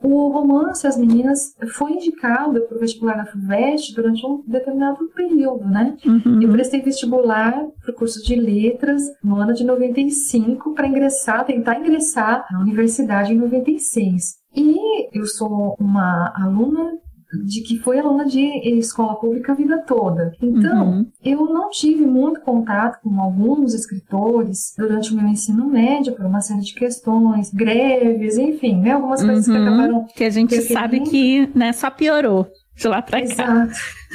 o 0.03 0.29
romance 0.29 0.87
As 0.87 0.97
Meninas 0.97 1.55
foi 1.75 1.93
indicado 1.93 2.61
para 2.63 2.77
o 2.77 2.81
vestibular 2.81 3.17
da 3.17 3.27
FUVEST 3.27 3.95
durante 3.95 4.25
um 4.27 4.43
determinado 4.47 5.09
período, 5.15 5.65
né? 5.65 5.97
Uhum. 6.05 6.43
Eu 6.43 6.51
prestei 6.53 6.83
vestibular 6.83 7.67
para 7.83 7.91
o 7.91 7.95
curso 7.95 8.23
de 8.23 8.37
letras 8.37 9.03
no 9.23 9.37
ano 9.37 9.55
de 9.55 9.65
95 9.65 10.75
para 10.75 10.87
ingressar, 10.87 11.45
tentar 11.45 11.79
ingressar 11.79 12.47
na 12.51 12.61
universidade 12.61 13.33
em 13.33 13.39
96. 13.39 14.37
E 14.55 15.19
eu 15.19 15.27
sou 15.27 15.77
uma 15.79 16.33
aluna 16.37 16.99
de 17.45 17.63
que 17.63 17.79
foi 17.79 17.99
aluna 17.99 18.25
de 18.25 18.41
escola 18.79 19.17
pública 19.17 19.53
a 19.53 19.57
vida 19.57 19.79
toda. 19.87 20.33
Então, 20.41 20.89
uhum. 20.89 21.07
eu 21.25 21.45
não 21.47 21.71
tive 21.71 22.07
muito 22.07 22.41
contato 22.41 23.01
com 23.03 23.21
alguns 23.21 23.75
escritores 23.75 24.73
durante 24.77 25.13
o 25.13 25.17
meu 25.17 25.27
ensino 25.27 25.67
médio 25.67 26.15
por 26.15 26.25
uma 26.25 26.41
série 26.41 26.61
de 26.61 26.75
questões, 26.75 27.53
greves, 27.53 28.39
enfim, 28.39 28.81
né, 28.81 28.93
algumas 28.93 29.23
coisas 29.23 29.47
uhum. 29.47 29.55
que 29.55 29.61
acabaram 29.61 30.07
que 30.15 30.25
a 30.25 30.31
gente 30.31 30.61
sabe 30.63 31.01
que, 31.01 31.51
né, 31.55 31.73
só 31.73 31.91
piorou 31.91 32.47
de 32.75 32.89
lá 32.89 33.03
para 33.03 33.27
cá. 33.35 33.69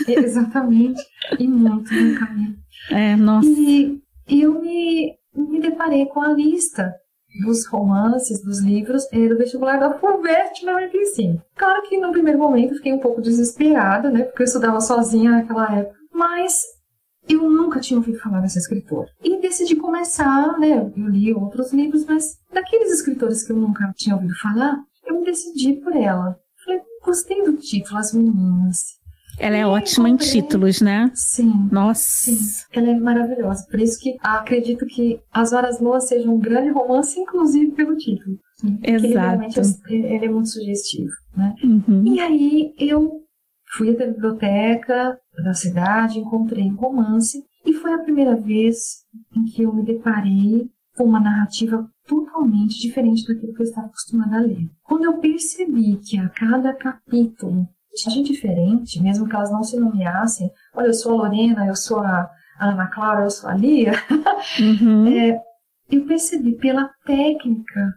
Exatamente, 0.07 1.01
e 1.39 1.47
muito 1.47 1.93
no 1.93 2.20
caminho. 2.20 2.55
É, 2.89 3.16
nossa. 3.16 3.47
E 3.47 4.01
eu 4.30 4.62
me 4.62 5.20
me 5.36 5.62
deparei 5.62 6.05
com 6.07 6.22
a 6.22 6.34
lista 6.34 6.93
dos 7.40 7.66
romances, 7.68 8.44
dos 8.44 8.62
livros, 8.62 9.08
é, 9.12 9.28
do 9.28 9.38
vestibular 9.38 9.78
da 9.78 9.98
FUVEST 9.98 10.66
95. 10.66 11.42
Claro 11.56 11.82
que 11.84 11.98
no 11.98 12.12
primeiro 12.12 12.40
momento 12.40 12.76
fiquei 12.76 12.94
um 12.94 13.00
pouco 13.00 13.22
desesperada, 13.22 14.10
né? 14.10 14.24
Porque 14.24 14.44
eu 14.44 14.46
estudava 14.46 14.82
sozinha 14.82 15.32
naquela 15.32 15.74
época. 15.78 15.98
Mas 16.14 16.64
eu 17.28 17.50
nunca 17.50 17.80
tinha 17.80 17.98
ouvido 17.98 18.20
falar 18.20 18.42
dessa 18.42 18.60
escritora. 18.60 19.08
E 19.24 19.40
decidi 19.40 19.76
começar, 19.76 20.58
né? 20.60 20.92
Eu 20.96 21.08
li 21.08 21.34
outros 21.34 21.72
livros, 21.72 22.06
mas 22.06 22.38
daqueles 22.54 22.92
escritores 22.92 23.44
que 23.44 23.52
eu 23.52 23.58
nunca 23.58 23.92
tinha 23.96 24.16
ouvido 24.16 24.36
falar, 24.36 24.78
eu 25.06 25.20
me 25.20 25.26
decidi 25.26 25.74
por 25.74 25.96
ela. 25.96 26.38
Falei, 26.64 26.82
gostei 27.04 27.44
do 27.44 27.58
título, 27.58 27.98
As 27.98 28.14
Meninas. 28.14 29.01
Ela 29.40 29.58
é 29.58 29.66
ótima 29.66 30.10
em 30.10 30.18
títulos, 30.18 30.82
né? 30.82 31.12
Sim. 31.14 31.70
Nossa. 31.72 32.02
Sim. 32.02 32.38
Ela 32.74 32.90
é 32.90 33.00
maravilhosa. 33.00 33.66
Por 33.70 33.80
isso 33.80 34.00
que 34.00 34.18
acredito 34.22 34.86
que 34.86 35.20
As 35.32 35.54
Horas 35.54 35.80
Boas 35.80 36.08
seja 36.08 36.30
um 36.30 36.40
grande 36.40 36.70
romance, 36.70 37.20
inclusive 37.20 37.72
pelo 37.72 37.96
título. 37.98 38.38
Exato. 38.64 38.84
Ele 38.84 39.08
realmente 39.08 39.60
é, 39.60 39.94
ele 39.94 40.26
é 40.26 40.30
muito 40.30 40.50
sugestivo, 40.50 41.12
né? 41.36 41.56
Uhum. 41.64 42.06
E 42.06 42.20
aí 42.20 42.74
eu 42.78 43.22
fui 43.76 43.92
até 43.92 44.04
a 44.04 44.12
biblioteca 44.12 45.18
da 45.44 45.54
cidade, 45.54 46.20
encontrei 46.20 46.66
um 46.66 46.76
romance 46.76 47.44
e 47.66 47.74
foi 47.74 47.94
a 47.94 48.00
primeira 48.00 48.36
vez 48.36 49.04
em 49.36 49.46
que 49.46 49.64
eu 49.64 49.74
me 49.74 49.84
deparei 49.84 50.70
com 50.96 51.06
uma 51.06 51.20
narrativa 51.20 51.88
totalmente 52.06 52.80
diferente 52.80 53.26
daquilo 53.26 53.54
que 53.54 53.62
eu 53.62 53.66
estava 53.66 53.88
acostumada 53.88 54.38
a 54.38 54.42
ler. 54.42 54.70
Quando 54.84 55.06
eu 55.06 55.18
percebi 55.20 55.98
que 55.98 56.18
a 56.18 56.28
cada 56.30 56.74
capítulo 56.74 57.68
tinha 57.94 58.24
diferente, 58.24 59.02
mesmo 59.02 59.28
que 59.28 59.36
elas 59.36 59.52
não 59.52 59.64
se 59.64 59.80
nomeassem. 59.80 60.50
Olha, 60.74 60.88
eu 60.88 60.94
sou 60.94 61.14
a 61.14 61.24
Lorena, 61.24 61.68
eu 61.68 61.76
sou 61.76 62.00
a 62.00 62.30
Ana 62.60 62.88
Clara, 62.88 63.24
eu 63.24 63.30
sou 63.30 63.50
a 63.50 63.54
Lia. 63.54 63.94
Uhum. 64.60 65.08
É, 65.12 65.39
eu 65.89 66.06
percebi 66.06 66.56
pela 66.56 66.89
técnica, 67.06 67.94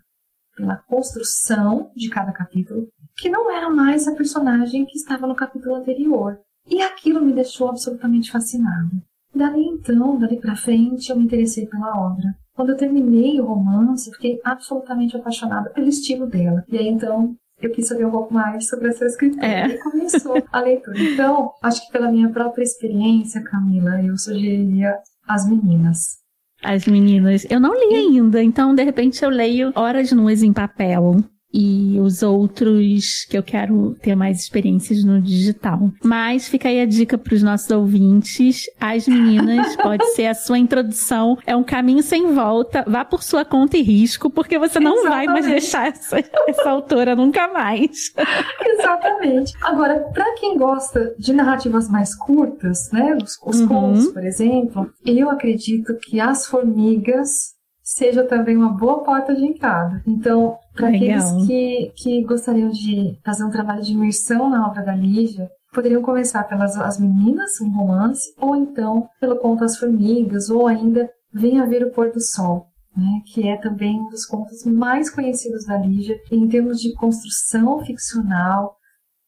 pela 0.56 0.76
construção 0.76 1.92
de 1.94 2.10
cada 2.10 2.32
capítulo, 2.32 2.88
que 3.16 3.28
não 3.28 3.50
era 3.50 3.70
mais 3.70 4.08
a 4.08 4.14
personagem 4.14 4.84
que 4.84 4.98
estava 4.98 5.26
no 5.26 5.34
capítulo 5.34 5.76
anterior. 5.76 6.38
E 6.66 6.82
aquilo 6.82 7.22
me 7.22 7.32
deixou 7.32 7.68
absolutamente 7.68 8.32
fascinada. 8.32 8.90
Dali 9.34 9.62
então, 9.64 10.18
dali 10.18 10.40
para 10.40 10.56
frente, 10.56 11.10
eu 11.10 11.16
me 11.16 11.24
interessei 11.24 11.66
pela 11.66 11.96
obra. 11.96 12.34
Quando 12.54 12.70
eu 12.70 12.76
terminei 12.76 13.40
o 13.40 13.46
romance, 13.46 14.08
eu 14.08 14.14
fiquei 14.14 14.40
absolutamente 14.44 15.16
apaixonada 15.16 15.70
pelo 15.70 15.88
estilo 15.88 16.26
dela. 16.26 16.64
E 16.68 16.78
aí 16.78 16.88
então 16.88 17.36
eu 17.60 17.70
quis 17.70 17.86
saber 17.86 18.04
um 18.04 18.10
pouco 18.10 18.32
mais 18.32 18.68
sobre 18.68 18.88
essa 18.88 19.06
escritora 19.06 19.46
é. 19.46 19.66
e 19.68 19.78
começou 19.78 20.42
a 20.52 20.60
leitura. 20.60 20.98
Então, 21.00 21.52
acho 21.62 21.86
que 21.86 21.92
pela 21.92 22.10
minha 22.10 22.28
própria 22.28 22.62
experiência, 22.62 23.42
Camila, 23.42 24.02
eu 24.02 24.16
sugeriria 24.18 24.96
As 25.26 25.48
Meninas. 25.48 26.18
As 26.62 26.86
Meninas. 26.86 27.46
Eu 27.50 27.60
não 27.60 27.74
li 27.74 27.94
ainda, 27.94 28.42
então 28.42 28.74
de 28.74 28.82
repente 28.82 29.24
eu 29.24 29.30
leio 29.30 29.72
Horas 29.74 30.10
Nuas 30.12 30.42
em 30.42 30.52
Papel. 30.52 31.22
E 31.54 32.00
os 32.00 32.20
outros 32.24 33.24
que 33.30 33.38
eu 33.38 33.42
quero 33.42 33.94
ter 34.02 34.16
mais 34.16 34.40
experiências 34.40 35.04
no 35.04 35.22
digital. 35.22 35.78
Mas 36.02 36.48
fica 36.48 36.68
aí 36.68 36.80
a 36.80 36.84
dica 36.84 37.16
para 37.16 37.32
os 37.32 37.44
nossos 37.44 37.70
ouvintes. 37.70 38.64
As 38.80 39.06
meninas 39.06 39.76
pode 39.78 40.04
ser 40.14 40.26
a 40.26 40.34
sua 40.34 40.58
introdução. 40.58 41.38
É 41.46 41.54
um 41.54 41.62
caminho 41.62 42.02
sem 42.02 42.34
volta. 42.34 42.84
Vá 42.88 43.04
por 43.04 43.22
sua 43.22 43.44
conta 43.44 43.76
e 43.76 43.82
risco, 43.82 44.28
porque 44.28 44.58
você 44.58 44.80
não 44.80 44.96
Exatamente. 44.96 45.26
vai 45.26 45.26
mais 45.26 45.46
deixar 45.46 45.86
essa, 45.86 46.18
essa 46.48 46.70
autora 46.70 47.14
nunca 47.14 47.46
mais. 47.46 48.12
Exatamente. 48.66 49.52
Agora, 49.62 50.00
para 50.12 50.34
quem 50.34 50.58
gosta 50.58 51.14
de 51.16 51.32
narrativas 51.32 51.88
mais 51.88 52.16
curtas, 52.16 52.90
né, 52.92 53.16
os, 53.22 53.38
os 53.46 53.60
uhum. 53.60 53.68
contos, 53.68 54.08
por 54.08 54.24
exemplo, 54.24 54.90
eu 55.06 55.30
acredito 55.30 55.96
que 56.02 56.18
As 56.18 56.46
Formigas 56.46 57.54
seja 57.84 58.24
também 58.24 58.56
uma 58.56 58.70
boa 58.70 59.04
porta 59.04 59.34
de 59.34 59.44
entrada. 59.44 60.02
Então, 60.06 60.56
para 60.74 60.88
aqueles 60.88 61.46
que, 61.46 61.92
que 61.96 62.22
gostariam 62.24 62.70
de 62.70 63.18
fazer 63.24 63.44
um 63.44 63.50
trabalho 63.50 63.82
de 63.82 63.92
imersão 63.92 64.50
na 64.50 64.66
obra 64.66 64.82
da 64.82 64.94
Lígia, 64.94 65.48
poderiam 65.72 66.02
começar 66.02 66.44
pelas 66.44 66.76
As 66.76 66.98
Meninas, 66.98 67.60
um 67.60 67.70
romance, 67.70 68.34
ou 68.38 68.54
então 68.56 69.08
pelo 69.20 69.36
conto 69.36 69.64
As 69.64 69.76
Formigas, 69.76 70.50
ou 70.50 70.66
ainda 70.66 71.10
Venha 71.32 71.66
Ver 71.66 71.84
o 71.84 71.90
Pôr 71.90 72.12
do 72.12 72.20
Sol, 72.20 72.66
né, 72.96 73.20
que 73.26 73.48
é 73.48 73.56
também 73.56 74.00
um 74.00 74.08
dos 74.08 74.24
contos 74.26 74.64
mais 74.64 75.10
conhecidos 75.10 75.64
da 75.66 75.76
Lígia, 75.78 76.16
em 76.30 76.46
termos 76.48 76.80
de 76.80 76.94
construção 76.94 77.84
ficcional, 77.84 78.76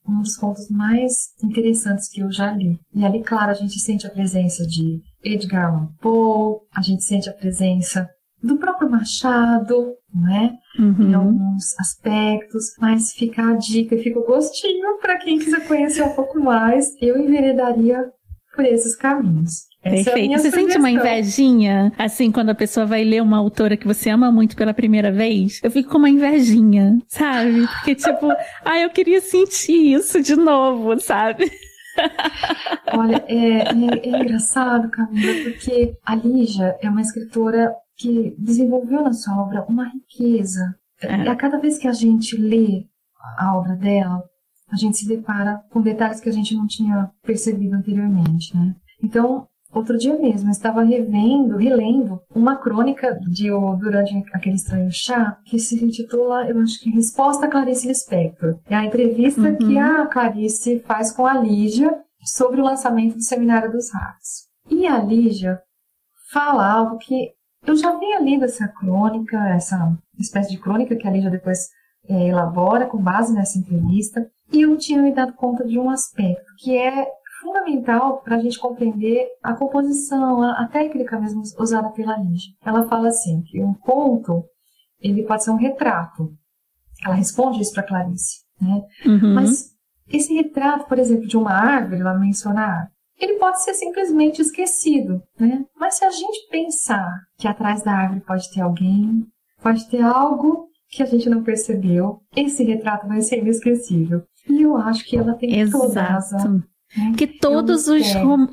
um 0.09 0.21
dos 0.21 0.37
contos 0.37 0.69
mais 0.71 1.13
interessantes 1.43 2.09
que 2.09 2.21
eu 2.21 2.31
já 2.31 2.53
li. 2.53 2.79
E 2.95 3.05
ali, 3.05 3.23
claro, 3.23 3.51
a 3.51 3.55
gente 3.55 3.79
sente 3.81 4.07
a 4.07 4.11
presença 4.11 4.65
de 4.65 5.01
Edgar 5.23 5.67
Allan 5.67 5.89
Poe, 6.01 6.61
a 6.75 6.81
gente 6.81 7.03
sente 7.03 7.29
a 7.29 7.33
presença 7.33 8.09
do 8.47 8.57
próprio 8.57 8.91
Machado, 8.91 9.95
né? 10.15 10.55
Uhum. 10.79 11.11
Em 11.11 11.15
alguns 11.15 11.79
aspectos, 11.79 12.75
mas 12.79 13.13
fica 13.13 13.51
a 13.51 13.55
dica, 13.55 13.97
fica 13.99 14.19
o 14.19 14.27
gostinho 14.27 14.99
para 15.01 15.19
quem 15.19 15.39
quiser 15.39 15.67
conhecer 15.67 16.03
um 16.03 16.15
pouco 16.15 16.41
mais. 16.41 16.91
Eu 17.01 17.19
enveredaria 17.19 18.05
por 18.55 18.65
esses 18.65 18.97
caminhos. 18.97 19.67
Essa 19.83 19.95
é 19.95 20.05
Perfeito. 20.05 20.35
É 20.35 20.39
você 20.39 20.51
sugestão. 20.51 20.63
sente 20.63 20.79
uma 20.79 20.91
invejinha, 20.91 21.93
assim, 21.97 22.33
quando 22.33 22.51
a 22.51 22.55
pessoa 22.55 22.87
vai 22.87 23.05
ler 23.05 23.23
uma 23.23 23.37
autora 23.37 23.77
que 23.77 23.87
você 23.87 24.11
ama 24.11 24.33
muito 24.33 24.57
pela 24.57 24.75
primeira 24.75 25.13
vez? 25.13 25.61
Eu 25.63 25.71
fico 25.71 25.91
com 25.91 25.99
uma 25.99 26.11
invejinha, 26.11 26.99
sabe? 27.07 27.67
Porque, 27.69 27.95
tipo, 27.95 28.33
ah, 28.65 28.79
eu 28.81 28.91
queria 28.91 29.21
sentir 29.21 29.95
isso 29.95 30.21
de 30.21 30.35
novo, 30.35 30.99
sabe? 31.01 31.51
Olha, 32.93 33.25
é, 33.29 33.59
é, 33.59 33.69
é 33.71 34.09
engraçado, 34.09 34.91
Camila, 34.91 35.45
porque 35.45 35.97
a 36.05 36.15
Lígia 36.15 36.77
é 36.83 36.91
uma 36.91 37.01
escritora 37.01 37.73
que 37.97 38.35
desenvolveu 38.39 39.03
na 39.03 39.13
sua 39.13 39.43
obra 39.43 39.65
uma 39.69 39.89
riqueza. 39.89 40.75
É. 41.03 41.25
E 41.25 41.29
a 41.29 41.37
cada 41.37 41.59
vez 41.59 41.79
que 41.79 41.89
a 41.89 41.93
gente 41.93 42.37
lê 42.37 42.87
a 43.39 43.57
obra 43.57 43.75
dela, 43.75 44.23
a 44.71 44.77
gente 44.77 44.97
se 44.97 45.09
depara 45.09 45.63
com 45.71 45.81
detalhes 45.81 46.21
que 46.21 46.29
a 46.29 46.33
gente 46.33 46.55
não 46.55 46.67
tinha 46.67 47.11
percebido 47.23 47.75
anteriormente, 47.75 48.57
né? 48.57 48.75
Então, 49.03 49.47
outro 49.73 49.97
dia 49.97 50.19
mesmo, 50.19 50.49
eu 50.49 50.53
estava 50.53 50.83
revendo, 50.83 51.57
relendo 51.57 52.21
uma 52.35 52.57
crônica 52.57 53.19
de 53.31 53.49
durante 53.79 54.25
aquele 54.33 54.57
estranho 54.57 54.91
chá, 54.91 55.39
que 55.45 55.59
se 55.59 55.83
intitula, 55.85 56.49
eu 56.49 56.59
acho 56.61 56.81
que 56.81 56.91
Resposta 56.91 57.47
a 57.47 57.51
Clarice 57.51 57.87
Lispector. 57.87 58.59
É 58.69 58.75
a 58.75 58.85
entrevista 58.85 59.43
uhum. 59.43 59.57
que 59.57 59.79
a 59.79 60.07
Clarice 60.07 60.81
faz 60.81 61.13
com 61.13 61.27
a 61.27 61.39
Lígia 61.39 62.03
sobre 62.25 62.61
o 62.61 62.65
lançamento 62.65 63.15
do 63.15 63.23
Seminário 63.23 63.71
dos 63.71 63.93
Ratos. 63.93 64.47
E 64.69 64.87
a 64.87 64.99
Lígia 64.99 65.61
fala 66.33 66.69
algo 66.69 66.99
que 66.99 67.31
eu 67.65 67.77
já 67.77 67.91
havia 67.91 68.21
lido 68.21 68.45
essa 68.45 68.67
crônica, 68.69 69.37
essa 69.49 69.97
espécie 70.19 70.51
de 70.51 70.59
crônica 70.59 70.97
que 70.97 71.07
a 71.07 71.11
Lígia 71.11 71.31
depois 71.31 71.69
é, 72.09 72.29
elabora 72.29 72.87
com 72.87 72.99
base 72.99 73.33
nessa 73.35 73.59
entrevista, 73.59 74.29
e 74.53 74.63
eu 74.63 74.77
tinha 74.77 75.03
me 75.03 75.13
dado 75.13 75.33
conta 75.35 75.65
de 75.65 75.79
um 75.79 75.91
aspecto 75.91 76.53
que 76.59 76.77
é 76.77 77.07
fundamental 77.41 78.23
para 78.23 78.37
a 78.37 78.41
gente 78.41 78.59
compreender 78.59 79.29
a 79.43 79.55
composição, 79.55 80.43
a, 80.43 80.63
a, 80.63 80.69
técnica 80.69 81.19
mesmo 81.19 81.43
usada 81.59 81.91
pela 81.91 82.17
Lígia. 82.17 82.53
Ela 82.65 82.89
fala 82.89 83.09
assim 83.09 83.43
que 83.43 83.63
um 83.63 83.75
conto 83.75 84.45
ele 85.01 85.23
pode 85.23 85.45
ser 85.45 85.51
um 85.51 85.57
retrato. 85.57 86.33
Ela 87.05 87.15
responde 87.15 87.61
isso 87.61 87.73
para 87.73 87.83
Clarice, 87.83 88.41
né? 88.61 88.83
Uhum. 89.05 89.35
Mas 89.35 89.77
esse 90.09 90.35
retrato, 90.35 90.87
por 90.87 90.99
exemplo, 90.99 91.27
de 91.27 91.37
uma 91.37 91.53
árvore, 91.53 92.01
ela 92.01 92.19
menciona 92.19 92.89
ele 93.21 93.35
pode 93.35 93.63
ser 93.63 93.75
simplesmente 93.75 94.43
esquecido, 94.43 95.23
né? 95.39 95.65
Mas 95.79 95.97
se 95.97 96.05
a 96.05 96.11
gente 96.11 96.49
pensar 96.51 97.21
que 97.39 97.49
atrás 97.49 97.83
da 97.83 97.93
árvore 97.93 98.21
pode 98.21 98.53
ter 98.53 98.61
alguém, 98.61 99.27
pode 99.63 99.89
ter 99.89 100.03
algo 100.03 100.69
que 100.89 101.03
a 101.03 101.07
gente 101.07 101.29
não 101.29 101.43
percebeu, 101.43 102.21
esse 102.35 102.63
retrato 102.63 103.07
vai 103.07 103.21
ser 103.21 103.39
inesquecível. 103.39 104.23
E 104.49 104.63
eu 104.63 104.77
acho 104.77 105.05
que 105.05 105.17
ela 105.17 105.35
tem 105.35 105.59
Exato. 105.59 105.87
toda 105.87 106.01
a 106.01 106.05
razão. 106.05 106.55
Né? 106.97 107.13
Que 107.17 107.27
todos 107.27 107.89
os, 107.89 108.07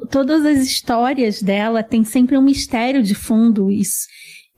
todas 0.09 0.45
as 0.45 0.59
histórias 0.59 1.41
dela 1.41 1.84
tem 1.84 2.03
sempre 2.03 2.38
um 2.38 2.41
mistério 2.41 3.03
de 3.03 3.14
fundo 3.14 3.72
isso. 3.72 4.07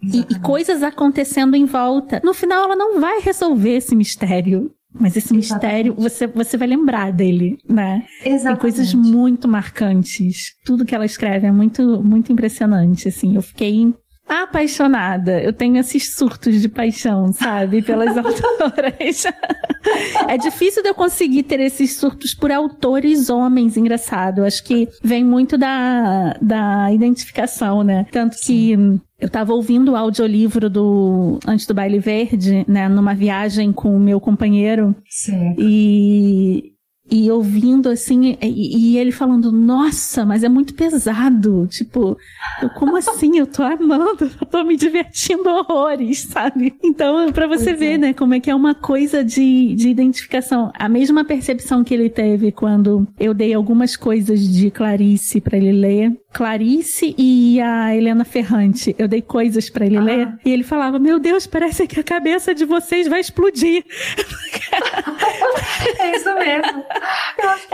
E, 0.01 0.19
e, 0.19 0.39
coisas 0.39 0.83
acontecendo 0.83 1.55
em 1.55 1.65
volta. 1.65 2.21
No 2.23 2.33
final, 2.33 2.65
ela 2.65 2.75
não 2.75 2.99
vai 2.99 3.19
resolver 3.19 3.77
esse 3.77 3.95
mistério. 3.95 4.71
Mas 4.97 5.15
esse 5.17 5.35
Exatamente. 5.35 5.53
mistério, 5.53 5.95
você, 5.95 6.27
você 6.27 6.57
vai 6.57 6.67
lembrar 6.67 7.11
dele, 7.11 7.57
né? 7.67 8.05
Exatamente. 8.23 8.43
Tem 8.43 8.55
coisas 8.57 8.93
muito 8.93 9.47
marcantes. 9.47 10.53
Tudo 10.63 10.85
que 10.85 10.95
ela 10.95 11.05
escreve 11.05 11.47
é 11.47 11.51
muito, 11.51 12.01
muito 12.01 12.31
impressionante, 12.31 13.07
assim. 13.09 13.35
Eu 13.35 13.41
fiquei 13.41 13.93
apaixonada. 14.27 15.41
Eu 15.41 15.53
tenho 15.53 15.77
esses 15.77 16.15
surtos 16.15 16.61
de 16.61 16.67
paixão, 16.67 17.31
sabe? 17.31 17.81
Pelas 17.81 18.17
autoras. 18.17 19.25
é 20.27 20.37
difícil 20.37 20.81
de 20.81 20.89
eu 20.89 20.95
conseguir 20.95 21.43
ter 21.43 21.59
esses 21.59 21.95
surtos 21.97 22.33
por 22.33 22.51
autores 22.51 23.29
homens, 23.29 23.77
engraçado. 23.77 24.43
Acho 24.43 24.63
que 24.63 24.87
vem 25.03 25.23
muito 25.23 25.57
da, 25.57 26.35
da 26.41 26.91
identificação, 26.91 27.83
né? 27.83 28.05
Tanto 28.11 28.37
que 28.37 28.71
eu 28.71 29.27
estava 29.27 29.53
ouvindo 29.53 29.91
o 29.93 29.95
audiolivro 29.95 30.69
do 30.69 31.39
Antes 31.47 31.65
do 31.65 31.73
Baile 31.73 31.99
Verde, 31.99 32.65
né, 32.67 32.89
numa 32.89 33.15
viagem 33.15 33.71
com 33.71 33.95
o 33.95 33.99
meu 33.99 34.19
companheiro. 34.19 34.95
Certo. 35.07 35.61
E 35.61 36.74
e 37.09 37.29
ouvindo 37.29 37.89
assim, 37.89 38.35
e, 38.41 38.93
e, 38.93 38.97
ele 38.97 39.11
falando, 39.11 39.51
nossa, 39.51 40.25
mas 40.25 40.43
é 40.43 40.49
muito 40.49 40.73
pesado. 40.73 41.67
Tipo, 41.67 42.17
eu, 42.61 42.69
como 42.71 42.97
assim? 42.97 43.37
Eu 43.37 43.45
tô 43.45 43.61
amando, 43.61 44.29
eu 44.41 44.47
tô 44.47 44.63
me 44.63 44.75
divertindo 44.75 45.47
horrores, 45.49 46.21
sabe? 46.21 46.75
Então, 46.83 47.31
para 47.31 47.47
você 47.47 47.65
pois 47.65 47.79
ver, 47.79 47.93
é. 47.93 47.97
né, 47.97 48.13
como 48.13 48.33
é 48.33 48.39
que 48.39 48.49
é 48.49 48.55
uma 48.55 48.73
coisa 48.73 49.23
de, 49.23 49.75
de 49.75 49.89
identificação. 49.89 50.71
A 50.73 50.89
mesma 50.89 51.23
percepção 51.23 51.83
que 51.83 51.93
ele 51.93 52.09
teve 52.09 52.51
quando 52.51 53.07
eu 53.19 53.33
dei 53.33 53.53
algumas 53.53 53.95
coisas 53.95 54.39
de 54.41 54.71
Clarice 54.71 55.39
para 55.39 55.57
ele 55.57 55.71
ler. 55.71 56.19
Clarice 56.35 57.15
e 57.17 57.61
a 57.61 57.95
Helena 57.95 58.25
Ferrante, 58.25 58.93
eu 58.99 59.07
dei 59.07 59.21
coisas 59.21 59.69
para 59.69 59.85
ele 59.85 59.95
ah. 59.95 60.01
ler, 60.01 60.27
e 60.43 60.51
ele 60.51 60.63
falava: 60.63 60.99
Meu 60.99 61.17
Deus, 61.17 61.47
parece 61.47 61.87
que 61.87 61.97
a 61.97 62.03
cabeça 62.03 62.53
de 62.53 62.65
vocês 62.65 63.07
vai 63.07 63.21
explodir. 63.21 63.85
é 65.97 66.17
isso 66.17 66.35
mesmo. 66.35 66.83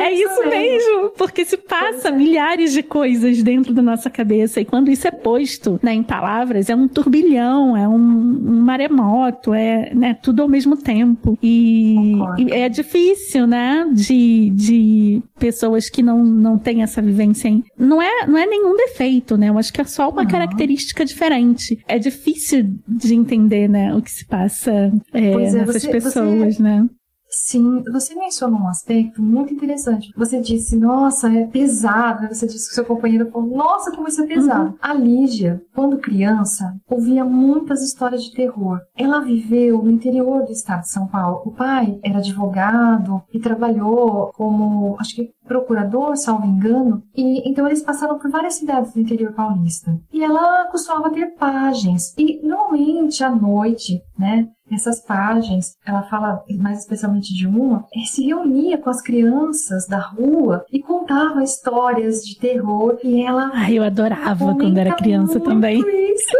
É, 0.01 0.11
isso, 0.11 0.49
mesmo. 0.49 1.09
porque 1.17 1.45
se 1.45 1.57
passa 1.57 2.09
é. 2.09 2.11
milhares 2.11 2.73
de 2.73 2.83
coisas 2.83 3.41
dentro 3.43 3.73
da 3.73 3.81
nossa 3.81 4.09
cabeça 4.09 4.59
e 4.59 4.65
quando 4.65 4.89
isso 4.89 5.07
é 5.07 5.11
posto 5.11 5.79
né, 5.81 5.93
em 5.93 6.03
palavras, 6.03 6.69
é 6.69 6.75
um 6.75 6.87
turbilhão, 6.87 7.75
é 7.77 7.87
um, 7.87 7.95
um 7.95 8.61
maremoto, 8.61 9.53
é 9.53 9.93
né, 9.93 10.13
tudo 10.13 10.41
ao 10.41 10.47
mesmo 10.47 10.75
tempo. 10.75 11.37
E, 11.41 12.15
e, 12.37 12.51
é 12.51 12.67
difícil, 12.69 13.45
né, 13.45 13.87
de, 13.93 14.49
de 14.51 15.23
pessoas 15.39 15.89
que 15.89 16.01
não, 16.01 16.23
não 16.23 16.57
têm 16.57 16.83
essa 16.83 17.01
vivência. 17.01 17.47
Em, 17.47 17.63
não, 17.77 18.01
é, 18.01 18.25
não 18.27 18.37
é 18.37 18.45
nenhum 18.45 18.75
defeito, 18.75 19.37
né? 19.37 19.49
Eu 19.49 19.57
acho 19.57 19.71
que 19.71 19.81
é 19.81 19.83
só 19.83 20.09
uma 20.09 20.25
característica 20.25 21.05
diferente. 21.05 21.79
É 21.87 21.99
difícil 21.99 22.75
de 22.87 23.13
entender, 23.13 23.67
né, 23.67 23.93
o 23.93 24.01
que 24.01 24.11
se 24.11 24.25
passa 24.25 24.91
é, 25.13 25.31
é, 25.31 25.51
nessas 25.51 25.81
você, 25.81 25.91
pessoas, 25.91 26.55
você... 26.55 26.63
né? 26.63 26.87
Sim, 27.31 27.81
você 27.91 28.13
mencionou 28.13 28.59
um 28.59 28.67
aspecto 28.67 29.21
muito 29.21 29.53
interessante. 29.53 30.11
Você 30.17 30.39
disse, 30.41 30.75
nossa, 30.75 31.33
é 31.33 31.45
pesado. 31.47 32.27
Você 32.27 32.45
disse 32.45 32.67
que 32.69 32.75
seu 32.75 32.85
companheiro 32.85 33.31
falou, 33.31 33.55
nossa, 33.55 33.91
como 33.91 34.07
isso 34.07 34.21
é 34.21 34.27
pesado. 34.27 34.71
Uhum. 34.71 34.75
A 34.81 34.93
Lígia, 34.93 35.63
quando 35.73 35.97
criança, 35.97 36.75
ouvia 36.89 37.23
muitas 37.23 37.81
histórias 37.81 38.23
de 38.23 38.33
terror. 38.33 38.79
Ela 38.97 39.21
viveu 39.21 39.81
no 39.81 39.89
interior 39.89 40.43
do 40.45 40.51
estado 40.51 40.81
de 40.81 40.89
São 40.89 41.07
Paulo. 41.07 41.41
O 41.45 41.51
pai 41.51 41.97
era 42.03 42.19
advogado 42.19 43.21
e 43.33 43.39
trabalhou 43.39 44.31
como, 44.33 44.97
acho 44.99 45.15
que 45.15 45.31
procurador, 45.51 46.15
salvo 46.15 46.45
engano, 46.45 47.03
e 47.13 47.49
então 47.49 47.67
eles 47.67 47.83
passaram 47.83 48.17
por 48.17 48.31
várias 48.31 48.53
cidades 48.55 48.93
do 48.93 49.01
interior 49.01 49.33
paulista. 49.33 49.99
E 50.13 50.23
ela 50.23 50.65
costumava 50.71 51.09
ter 51.09 51.35
páginas. 51.35 52.13
E 52.17 52.39
normalmente 52.41 53.21
à 53.21 53.29
noite, 53.29 54.01
né, 54.17 54.47
essas 54.73 55.01
páginas, 55.01 55.75
ela 55.85 56.03
fala 56.03 56.43
mais 56.59 56.79
especialmente 56.79 57.33
de 57.33 57.47
uma, 57.47 57.85
é, 57.93 58.05
se 58.05 58.25
reunia 58.25 58.77
com 58.77 58.89
as 58.89 59.01
crianças 59.01 59.87
da 59.87 59.99
rua 59.99 60.65
e 60.71 60.81
contava 60.81 61.43
histórias 61.43 62.21
de 62.21 62.37
terror 62.39 62.97
e 63.03 63.21
ela. 63.21 63.51
Ai, 63.53 63.77
eu 63.77 63.83
adorava 63.83 64.55
quando 64.55 64.77
era 64.77 64.95
criança 64.95 65.39
também. 65.39 65.79
Isso. 65.79 66.37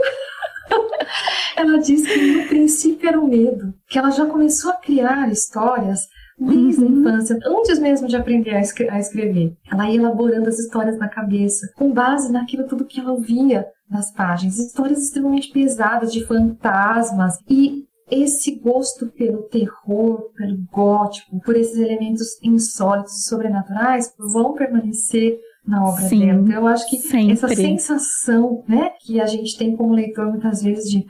ela 1.57 1.77
diz 1.79 2.05
que 2.07 2.31
no 2.31 2.47
princípio 2.47 3.07
era 3.07 3.19
o 3.19 3.27
medo, 3.27 3.73
que 3.87 3.99
ela 3.99 4.11
já 4.11 4.25
começou 4.25 4.71
a 4.71 4.75
criar 4.75 5.31
histórias 5.31 6.07
desde 6.39 6.83
uhum. 6.83 6.87
a 6.87 6.91
infância, 6.91 7.39
antes 7.45 7.79
mesmo 7.79 8.07
de 8.07 8.15
aprender 8.15 8.55
a, 8.55 8.61
escre 8.61 8.89
a, 8.89 8.99
escrever. 8.99 9.55
Ela 9.71 9.89
ia 9.89 9.97
elaborando 9.97 10.49
as 10.49 10.57
histórias 10.57 10.97
na 10.97 11.07
cabeça, 11.07 11.71
com 11.75 11.91
base 11.91 12.31
naquilo 12.31 12.67
tudo 12.67 12.85
que 12.85 12.99
ela 12.99 13.11
ouvia 13.11 13.67
nas 13.89 14.11
páginas. 14.11 14.57
Histórias 14.57 15.03
extremamente 15.03 15.51
pesadas 15.51 16.11
de 16.11 16.25
fantasmas 16.25 17.37
e 17.47 17.85
esse 18.11 18.59
gosto 18.59 19.07
pelo 19.07 19.43
terror, 19.43 20.31
pelo 20.35 20.57
gótico, 20.71 21.39
por 21.39 21.55
esses 21.55 21.77
elementos 21.77 22.37
insólitos 22.43 23.17
e 23.17 23.29
sobrenaturais 23.29 24.13
vão 24.19 24.53
permanecer 24.53 25.39
na 25.65 25.87
obra 25.87 26.01
Sim, 26.03 26.19
dela. 26.19 26.41
Então 26.41 26.55
eu 26.55 26.67
acho 26.67 26.89
que 26.89 26.97
sempre. 26.97 27.33
essa 27.33 27.47
sensação, 27.47 28.63
né, 28.67 28.91
que 28.99 29.21
a 29.21 29.25
gente 29.25 29.57
tem 29.57 29.75
como 29.75 29.93
leitor 29.93 30.27
muitas 30.27 30.61
vezes 30.61 30.89
de 30.89 31.05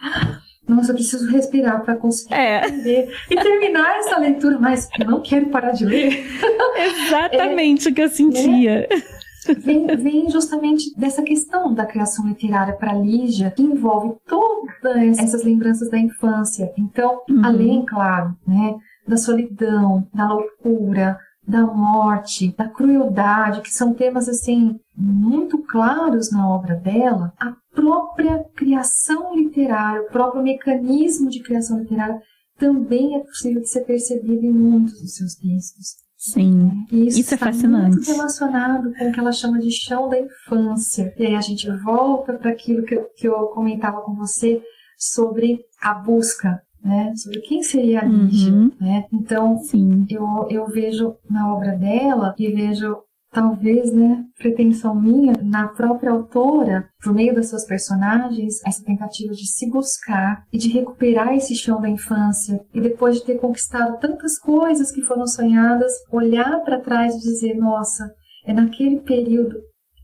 nossa, 0.68 0.91
eu 0.91 0.95
preciso 0.95 1.30
respirar 1.30 1.84
para 1.84 1.95
conseguir 1.95 2.34
é. 2.34 2.66
entender 2.66 3.12
e 3.30 3.36
terminar 3.36 3.97
essa 3.97 4.18
leitura, 4.18 4.58
mas 4.58 4.88
eu 4.99 5.06
não 5.06 5.22
quero 5.22 5.47
parar 5.47 5.72
de 5.72 5.84
ler. 5.84 6.24
Exatamente 7.08 7.88
é, 7.88 7.91
o 7.91 7.95
que 7.95 8.02
eu 8.02 8.10
sentia. 8.10 8.88
Né? 8.91 9.21
Vem, 9.58 9.88
vem, 9.88 10.30
justamente 10.30 10.94
dessa 10.96 11.24
questão 11.24 11.74
da 11.74 11.86
criação 11.86 12.28
literária 12.28 12.76
para 12.76 12.94
Lígia, 12.94 13.52
que 13.52 13.64
envolve 13.64 14.16
todas 14.28 15.18
essas 15.18 15.44
lembranças 15.44 15.89
da 15.89 15.98
infância. 15.98 16.72
Então, 16.78 17.22
uhum. 17.28 17.44
além, 17.44 17.86
claro, 17.86 18.36
né, 18.46 18.76
da 19.08 19.18
solidão, 19.18 20.08
da 20.14 20.32
loucura, 20.32 21.18
da 21.48 21.66
morte, 21.66 22.56
da 22.56 22.70
crueldade, 22.70 23.62
que 23.62 23.72
são 23.72 23.94
temas 23.94 24.30
assim 24.30 24.80
muito 24.96 25.58
claros 25.64 26.32
na 26.32 26.48
obra 26.48 26.76
dela, 26.76 27.34
a 27.39 27.54
própria 27.74 28.44
criação 28.56 29.36
literária, 29.36 30.04
o 30.04 30.12
próprio 30.12 30.44
mecanismo 30.44 31.30
de 31.30 31.42
criação 31.42 31.80
literária 31.80 32.22
também 32.58 33.16
é 33.16 33.20
possível 33.20 33.62
de 33.62 33.70
ser 33.70 33.82
percebido 33.82 34.46
em 34.46 34.52
muitos 34.52 35.02
dos 35.02 35.16
seus 35.16 35.34
textos. 35.34 35.96
Sim, 36.24 36.86
isso, 36.92 37.20
isso 37.20 37.34
é 37.34 37.38
fascinante. 37.38 37.96
muito 37.96 38.12
relacionado 38.12 38.94
com 38.94 39.10
o 39.10 39.12
que 39.12 39.20
ela 39.20 39.32
chama 39.32 39.58
de 39.58 39.72
chão 39.72 40.08
da 40.08 40.20
infância. 40.20 41.12
E 41.18 41.26
aí 41.26 41.36
a 41.36 41.42
gente 41.42 41.68
volta 41.78 42.34
para 42.34 42.52
aquilo 42.52 42.84
que 42.84 42.94
eu, 42.94 43.06
que 43.16 43.28
eu 43.28 43.48
comentava 43.48 44.02
com 44.02 44.14
você 44.14 44.62
sobre 45.00 45.60
a 45.82 45.96
busca 45.96 46.62
né, 46.84 47.14
sobre 47.16 47.42
quem 47.42 47.62
seria 47.62 48.02
a 48.02 48.06
Lígia, 48.06 48.52
uhum. 48.52 48.72
né? 48.80 49.06
Então, 49.14 49.60
Sim. 49.60 50.06
Eu, 50.10 50.48
eu 50.50 50.68
vejo 50.68 51.16
na 51.30 51.54
obra 51.54 51.74
dela 51.74 52.34
e 52.38 52.52
vejo 52.52 52.98
talvez, 53.32 53.94
né, 53.94 54.26
pretensão 54.38 54.94
minha, 54.94 55.34
na 55.42 55.70
própria 55.70 56.12
autora, 56.12 56.90
por 57.02 57.14
meio 57.14 57.34
das 57.34 57.50
suas 57.50 57.66
personagens, 57.66 58.62
essa 58.66 58.84
tentativa 58.84 59.34
de 59.34 59.48
se 59.48 59.70
buscar 59.70 60.44
e 60.52 60.58
de 60.58 60.70
recuperar 60.70 61.34
esse 61.34 61.56
chão 61.56 61.80
da 61.82 61.90
infância 61.90 62.62
e 62.74 62.82
depois 62.82 63.16
de 63.16 63.26
ter 63.26 63.40
conquistado 63.40 64.00
tantas 64.00 64.38
coisas 64.38 64.92
que 64.92 65.02
foram 65.02 65.26
sonhadas, 65.26 65.94
olhar 66.12 66.60
para 66.64 66.82
trás 66.82 67.16
e 67.16 67.20
dizer, 67.20 67.56
nossa, 67.56 68.14
é 68.46 68.54
naquele 68.54 69.00
período 69.00 69.58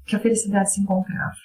que 0.05 0.15
a 0.15 0.19
felicidade 0.19 0.73
se 0.73 0.82
encontrava. 0.82 1.36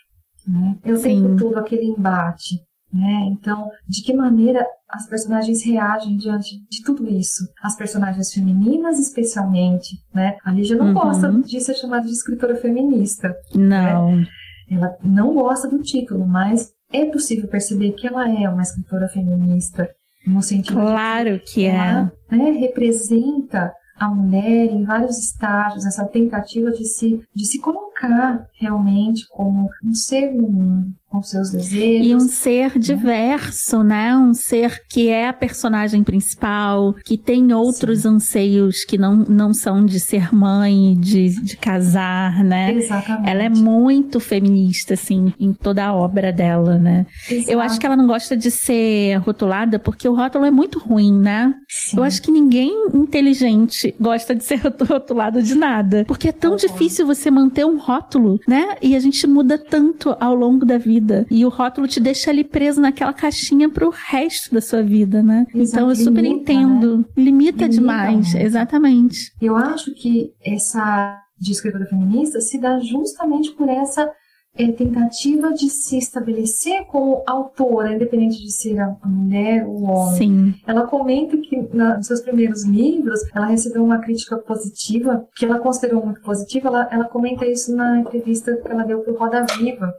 Né? 0.47 0.79
Eu 0.85 1.01
tenho 1.01 1.37
todo 1.37 1.59
aquele 1.59 1.87
embate, 1.87 2.57
né? 2.93 3.29
Então, 3.33 3.71
de 3.89 4.03
que 4.03 4.13
maneira 4.13 4.67
as 4.93 5.09
personagens 5.09 5.65
reagem 5.65 6.17
diante 6.17 6.57
de 6.71 6.83
tudo 6.85 7.09
isso? 7.09 7.45
As 7.63 7.75
personagens 7.77 8.33
femininas, 8.33 8.99
especialmente, 8.99 9.97
né? 10.15 10.37
A 10.45 10.53
Lígia 10.53 10.77
não 10.77 10.89
uhum. 10.89 10.95
gosta 10.95 11.33
de 11.33 11.61
ser 11.61 11.75
chamada 11.75 12.07
de 12.07 12.13
escritora 12.13 12.57
feminista. 12.57 13.35
Não. 13.55 14.17
Né? 14.17 14.27
Ela 14.71 14.97
não 15.03 15.35
gosta 15.35 15.69
do 15.69 15.83
título, 15.83 16.27
mas 16.27 16.71
é 16.93 17.07
possível 17.07 17.49
perceber 17.49 17.93
que 17.93 18.07
ela 18.07 18.29
é 18.31 18.49
uma 18.49 18.63
escritora 18.63 19.09
feminista 19.09 19.89
no 20.27 20.43
sentido 20.43 20.79
claro 20.79 21.41
que, 21.41 21.55
que 21.55 21.67
ela, 21.67 22.13
é. 22.31 22.37
Né, 22.37 22.51
representa 22.53 23.73
a 23.97 24.09
mulher 24.09 24.67
em 24.67 24.85
vários 24.85 25.19
estágios, 25.19 25.87
essa 25.87 26.05
tentativa 26.07 26.71
de 26.71 26.85
se, 26.85 27.21
de 27.35 27.47
se 27.47 27.61
colocar 27.61 28.47
realmente 28.59 29.27
como 29.29 29.69
um 29.85 29.95
ser 29.95 30.33
no 30.33 30.49
mundo, 30.49 30.93
com 31.13 31.23
seus 31.23 31.51
desejos. 31.51 32.07
E 32.07 32.15
um 32.15 32.21
ser 32.21 32.79
diverso, 32.79 33.83
né? 33.83 34.17
Um 34.17 34.33
ser 34.33 34.83
que 34.89 35.11
é 35.11 35.29
a 35.29 35.33
personagem 35.33 36.03
principal, 36.03 36.95
que 37.05 37.19
tem 37.19 37.53
outros 37.53 38.01
Sim. 38.01 38.09
anseios 38.09 38.83
que 38.85 38.97
não, 38.97 39.17
não 39.17 39.53
são 39.53 39.85
de 39.85 40.01
ser 40.01 40.35
mãe, 40.35 40.97
de, 40.99 41.29
de 41.43 41.57
casar, 41.59 42.43
né? 42.43 42.73
Exatamente. 42.73 43.29
Ela 43.29 43.43
é 43.43 43.49
muito 43.51 44.19
feminista, 44.19 44.95
assim, 44.95 45.35
em 45.39 45.53
toda 45.53 45.85
a 45.85 45.95
obra 45.95 46.33
dela, 46.33 46.79
né? 46.79 47.05
Exato. 47.31 47.51
Eu 47.51 47.61
acho 47.61 47.79
que 47.79 47.85
ela 47.85 47.97
não 47.97 48.07
gosta 48.07 48.35
de 48.35 48.51
ser 48.51 49.17
rotulada 49.17 49.79
porque 49.79 50.09
o 50.09 50.15
rótulo 50.15 50.47
é 50.47 50.51
muito 50.51 50.79
ruim, 50.79 51.13
né? 51.13 51.55
Sim. 51.69 51.99
Eu 51.99 52.05
acho 52.05 52.23
que 52.23 52.31
ninguém 52.31 52.73
inteligente 52.95 53.95
gosta 54.01 54.35
de 54.35 54.45
ser 54.45 54.63
rotulado 54.89 55.43
de 55.43 55.55
nada. 55.55 56.07
Porque 56.07 56.29
é 56.29 56.33
tão 56.33 56.53
uhum. 56.53 56.57
difícil 56.57 57.07
você 57.07 57.31
manter 57.31 57.67
um 57.67 57.79
rótulo, 57.79 58.41
né? 58.49 58.77
E 58.81 58.97
a 58.97 59.01
gente 59.01 59.27
muda 59.27 59.59
tanto 59.59 60.17
ao 60.19 60.35
longo 60.35 60.65
da 60.65 60.79
vida 60.79 61.02
vida. 61.03 61.27
E 61.31 61.45
o 61.45 61.49
rótulo 61.49 61.89
te 61.89 62.01
deixa 62.01 62.31
ali 62.31 62.45
preso 62.45 62.81
naquela 62.81 63.13
caixinha 63.13 63.69
pro 63.69 63.91
resto 63.91 64.55
da 64.55 64.61
sua 64.61 64.83
vida, 64.83 65.23
né? 65.23 65.47
Exato. 65.55 65.77
Então 65.77 65.89
eu 65.91 65.97
super 65.97 66.23
Limita, 66.23 66.53
entendo. 66.53 66.99
Né? 66.99 67.05
Limita, 67.17 67.65
Limita, 67.65 67.69
demais, 67.69 68.35
né? 68.35 68.43
exatamente. 68.43 69.33
Eu 69.41 69.57
acho 69.57 69.93
que 69.95 70.33
essa 70.45 71.19
de 71.39 71.51
escritora 71.51 71.87
feminista 71.87 72.41
se 72.41 72.59
dá 72.61 72.79
justamente 72.79 73.51
por 73.53 73.69
essa 73.69 74.09
é, 74.57 74.71
tentativa 74.73 75.53
de 75.53 75.71
se 75.71 75.97
estabelecer 75.97 76.85
como 76.87 77.23
autora, 77.27 77.95
independente 77.95 78.43
de 78.43 78.53
ser 78.53 78.79
a 78.79 78.95
mulher 79.05 79.67
ou 79.67 79.81
o 79.81 79.85
homem. 79.85 80.17
Sim. 80.17 80.55
Ela 80.67 80.87
comenta 80.87 81.37
que 81.39 81.69
na, 81.73 81.97
nos 81.97 82.07
seus 82.07 82.21
primeiros 82.21 82.65
livros 82.65 83.21
ela 83.35 83.47
recebeu 83.47 83.83
uma 83.83 83.99
crítica 83.99 84.37
positiva, 84.37 85.27
que 85.35 85.45
ela 85.45 85.59
considerou 85.59 86.05
muito 86.05 86.21
positiva. 86.21 86.69
Ela, 86.69 86.89
ela 86.91 87.05
comenta 87.07 87.47
isso 87.47 87.75
na 87.75 88.01
entrevista 88.01 88.55
que 88.57 88.69
ela 88.69 88.85
deu 88.85 89.01
para 89.01 89.13
o 89.13 89.17
Roda 89.17 89.47
Viva. 89.57 89.95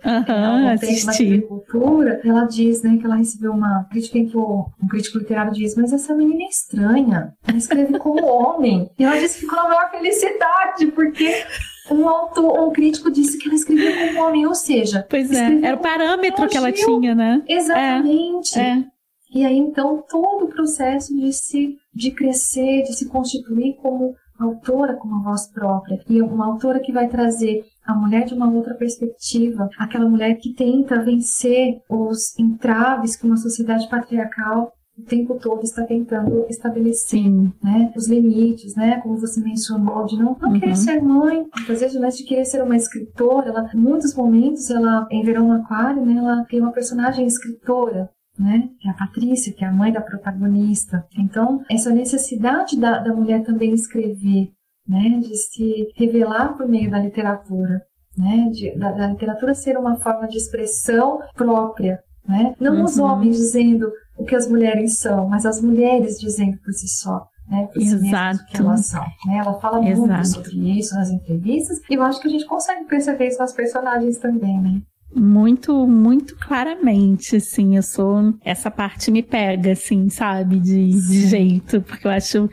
Assisti. 0.73 1.05
Na 1.05 1.13
agricultura. 1.13 2.21
Ela 2.23 2.45
diz 2.45 2.83
né, 2.83 2.97
que 2.97 3.05
ela 3.05 3.15
recebeu 3.15 3.51
uma 3.51 3.85
crítica 3.85 4.19
em 4.19 4.27
que 4.27 4.37
o, 4.37 4.67
um 4.81 4.87
crítico 4.87 5.17
literário 5.17 5.51
diz: 5.51 5.75
Mas 5.75 5.91
essa 5.91 6.13
menina 6.13 6.43
é 6.43 6.47
estranha. 6.47 7.33
Ela 7.47 7.57
escreve 7.57 7.97
como 7.97 8.25
homem. 8.25 8.89
E 8.99 9.03
ela 9.03 9.17
disse 9.17 9.35
que 9.35 9.41
ficou 9.41 9.57
na 9.57 9.69
maior 9.69 9.89
felicidade, 9.89 10.87
porque 10.93 11.43
um 11.91 12.07
autor, 12.07 12.67
um 12.67 12.71
crítico 12.71 13.11
disse 13.11 13.37
que 13.37 13.47
ela 13.47 13.55
escrevia 13.55 14.07
como 14.07 14.25
homem, 14.25 14.47
ou 14.47 14.55
seja, 14.55 15.05
pois 15.09 15.31
é, 15.31 15.59
era 15.61 15.75
o 15.75 15.79
parâmetro 15.79 16.47
que 16.47 16.57
ela 16.57 16.71
tinha, 16.71 17.13
né? 17.13 17.43
Exatamente. 17.47 18.57
É, 18.57 18.61
é. 18.61 18.85
E 19.33 19.45
aí 19.45 19.57
então 19.57 20.03
todo 20.07 20.45
o 20.45 20.49
processo 20.49 21.15
de 21.15 21.33
se 21.33 21.77
de 21.93 22.11
crescer, 22.11 22.83
de 22.83 22.93
se 22.93 23.07
constituir 23.09 23.75
como 23.81 24.15
autora 24.39 24.95
com 24.95 25.07
uma 25.07 25.23
voz 25.23 25.47
própria 25.47 25.99
e 26.09 26.21
uma 26.21 26.45
autora 26.45 26.79
que 26.79 26.91
vai 26.91 27.07
trazer 27.07 27.63
a 27.85 27.93
mulher 27.93 28.25
de 28.25 28.33
uma 28.33 28.49
outra 28.49 28.73
perspectiva, 28.73 29.69
aquela 29.77 30.09
mulher 30.09 30.35
que 30.35 30.53
tenta 30.53 31.03
vencer 31.03 31.81
os 31.89 32.37
entraves 32.39 33.15
que 33.15 33.25
uma 33.25 33.37
sociedade 33.37 33.87
patriarcal 33.89 34.71
o 35.03 35.05
tempo 35.05 35.35
todo 35.35 35.63
está 35.63 35.83
tentando 35.83 36.45
estabelecer 36.49 37.29
né, 37.61 37.91
os 37.95 38.07
limites, 38.07 38.75
né, 38.75 38.99
como 39.01 39.17
você 39.17 39.41
mencionou, 39.41 40.05
de 40.05 40.17
não, 40.17 40.37
não 40.41 40.51
uhum. 40.51 40.59
querer 40.59 40.75
ser 40.75 41.01
mãe, 41.01 41.45
às 41.69 41.81
vezes, 41.81 41.99
mas 41.99 42.17
de 42.17 42.23
querer 42.23 42.45
ser 42.45 42.63
uma 42.63 42.75
escritora. 42.75 43.49
Ela, 43.49 43.69
em 43.73 43.77
muitos 43.77 44.15
momentos, 44.15 44.69
ela, 44.69 45.05
em 45.11 45.23
Verão 45.23 45.47
no 45.47 45.53
Aquário, 45.61 46.05
né, 46.05 46.15
ela 46.15 46.45
tem 46.45 46.61
uma 46.61 46.71
personagem 46.71 47.27
escritora, 47.27 48.09
né? 48.39 48.69
Que 48.79 48.87
é 48.87 48.91
a 48.91 48.95
Patrícia, 48.95 49.53
que 49.53 49.63
é 49.63 49.67
a 49.67 49.71
mãe 49.71 49.91
da 49.91 50.01
protagonista. 50.01 51.05
Então, 51.17 51.63
essa 51.69 51.91
necessidade 51.91 52.79
da, 52.79 52.99
da 52.99 53.13
mulher 53.13 53.43
também 53.43 53.73
escrever, 53.73 54.49
né? 54.87 55.19
De 55.19 55.35
se 55.35 55.89
revelar 55.95 56.57
por 56.57 56.67
meio 56.67 56.89
da 56.89 56.99
literatura, 56.99 57.81
né? 58.17 58.49
De, 58.51 58.75
da, 58.77 58.91
da 58.91 59.07
literatura 59.07 59.53
ser 59.53 59.77
uma 59.77 59.97
forma 59.97 60.27
de 60.27 60.37
expressão 60.37 61.19
própria, 61.35 61.99
né? 62.27 62.55
Não 62.59 62.77
uhum. 62.77 62.83
os 62.85 62.97
homens 62.97 63.37
dizendo 63.37 63.91
o 64.17 64.25
que 64.25 64.35
as 64.35 64.47
mulheres 64.47 64.99
são, 64.99 65.27
mas 65.27 65.45
as 65.45 65.61
mulheres 65.61 66.19
dizendo 66.19 66.57
por 66.57 66.73
si 66.73 66.87
só. 66.87 67.27
Né, 67.47 67.67
Exato. 67.75 68.45
Que 68.45 68.57
elas 68.57 68.85
são. 68.85 69.03
Né? 69.25 69.37
Ela 69.37 69.59
fala 69.59 69.85
Exato. 69.85 70.07
muito 70.07 70.27
sobre 70.27 70.79
isso 70.79 70.95
nas 70.95 71.09
entrevistas 71.09 71.79
e 71.89 71.93
eu 71.95 72.03
acho 72.03 72.21
que 72.21 72.27
a 72.27 72.31
gente 72.31 72.45
consegue 72.45 72.85
perceber 72.85 73.27
isso 73.27 73.39
nas 73.39 73.51
personagens 73.51 74.17
também, 74.17 74.61
né? 74.61 74.81
Muito, 75.15 75.87
muito 75.87 76.35
claramente, 76.35 77.35
assim, 77.35 77.75
eu 77.75 77.83
sou, 77.83 78.33
essa 78.43 78.69
parte 78.71 79.11
me 79.11 79.21
pega, 79.21 79.71
assim, 79.71 80.09
sabe, 80.09 80.59
de, 80.59 80.91
de 80.91 81.27
jeito, 81.27 81.81
porque 81.81 82.07
eu 82.07 82.11
acho 82.11 82.49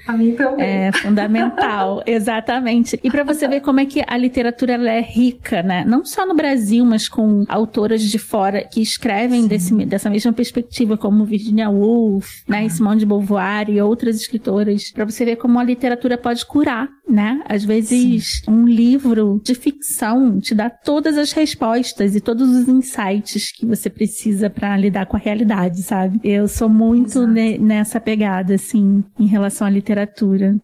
é, 0.59 0.93
fundamental, 0.93 2.03
exatamente. 2.07 2.99
E 3.03 3.11
para 3.11 3.25
você 3.25 3.49
ver 3.49 3.61
como 3.61 3.81
é 3.81 3.87
que 3.87 4.03
a 4.07 4.17
literatura 4.17 4.75
ela 4.75 4.91
é 4.91 5.01
rica, 5.01 5.63
né, 5.63 5.85
não 5.87 6.05
só 6.05 6.27
no 6.27 6.35
Brasil, 6.35 6.85
mas 6.85 7.09
com 7.09 7.45
autoras 7.49 8.03
de 8.03 8.19
fora 8.19 8.65
que 8.65 8.81
escrevem 8.81 9.47
desse, 9.47 9.75
dessa 9.87 10.11
mesma 10.11 10.33
perspectiva, 10.33 10.97
como 10.97 11.25
Virginia 11.25 11.71
Woolf, 11.71 12.43
né, 12.49 12.69
Simone 12.69 13.01
de 13.01 13.07
Beauvoir 13.07 13.71
e 13.71 13.81
outras 13.81 14.17
escritoras, 14.17 14.91
para 14.91 15.05
você 15.05 15.25
ver 15.25 15.37
como 15.37 15.59
a 15.59 15.65
literatura 15.65 16.19
pode 16.19 16.45
curar, 16.45 16.89
né, 17.09 17.43
às 17.49 17.65
vezes 17.65 18.43
Sim. 18.45 18.51
um 18.51 18.67
livro 18.67 19.41
de 19.43 19.55
ficção 19.55 20.39
te 20.41 20.55
dá 20.55 20.71
todas 20.71 21.17
as 21.17 21.33
respostas 21.33 22.15
e 22.15 22.21
todos 22.21 22.50
os 22.53 22.69
insights 22.69 23.53
que 23.53 23.67
você 23.67 23.89
precisa 23.89 24.51
para 24.51 24.77
lidar 24.77 25.07
com 25.07 25.17
a 25.17 25.21
realidade, 25.21 25.83
sabe? 25.83 26.21
Eu 26.23 26.49
sou 26.49 26.69
muito 26.69 27.27
ne 27.27 27.59
nessa 27.59 28.01
pegada, 28.01 28.55
assim, 28.55 29.05
em 29.19 29.27
relação 29.27 29.67
à 29.67 29.71
literatura. 29.71 30.57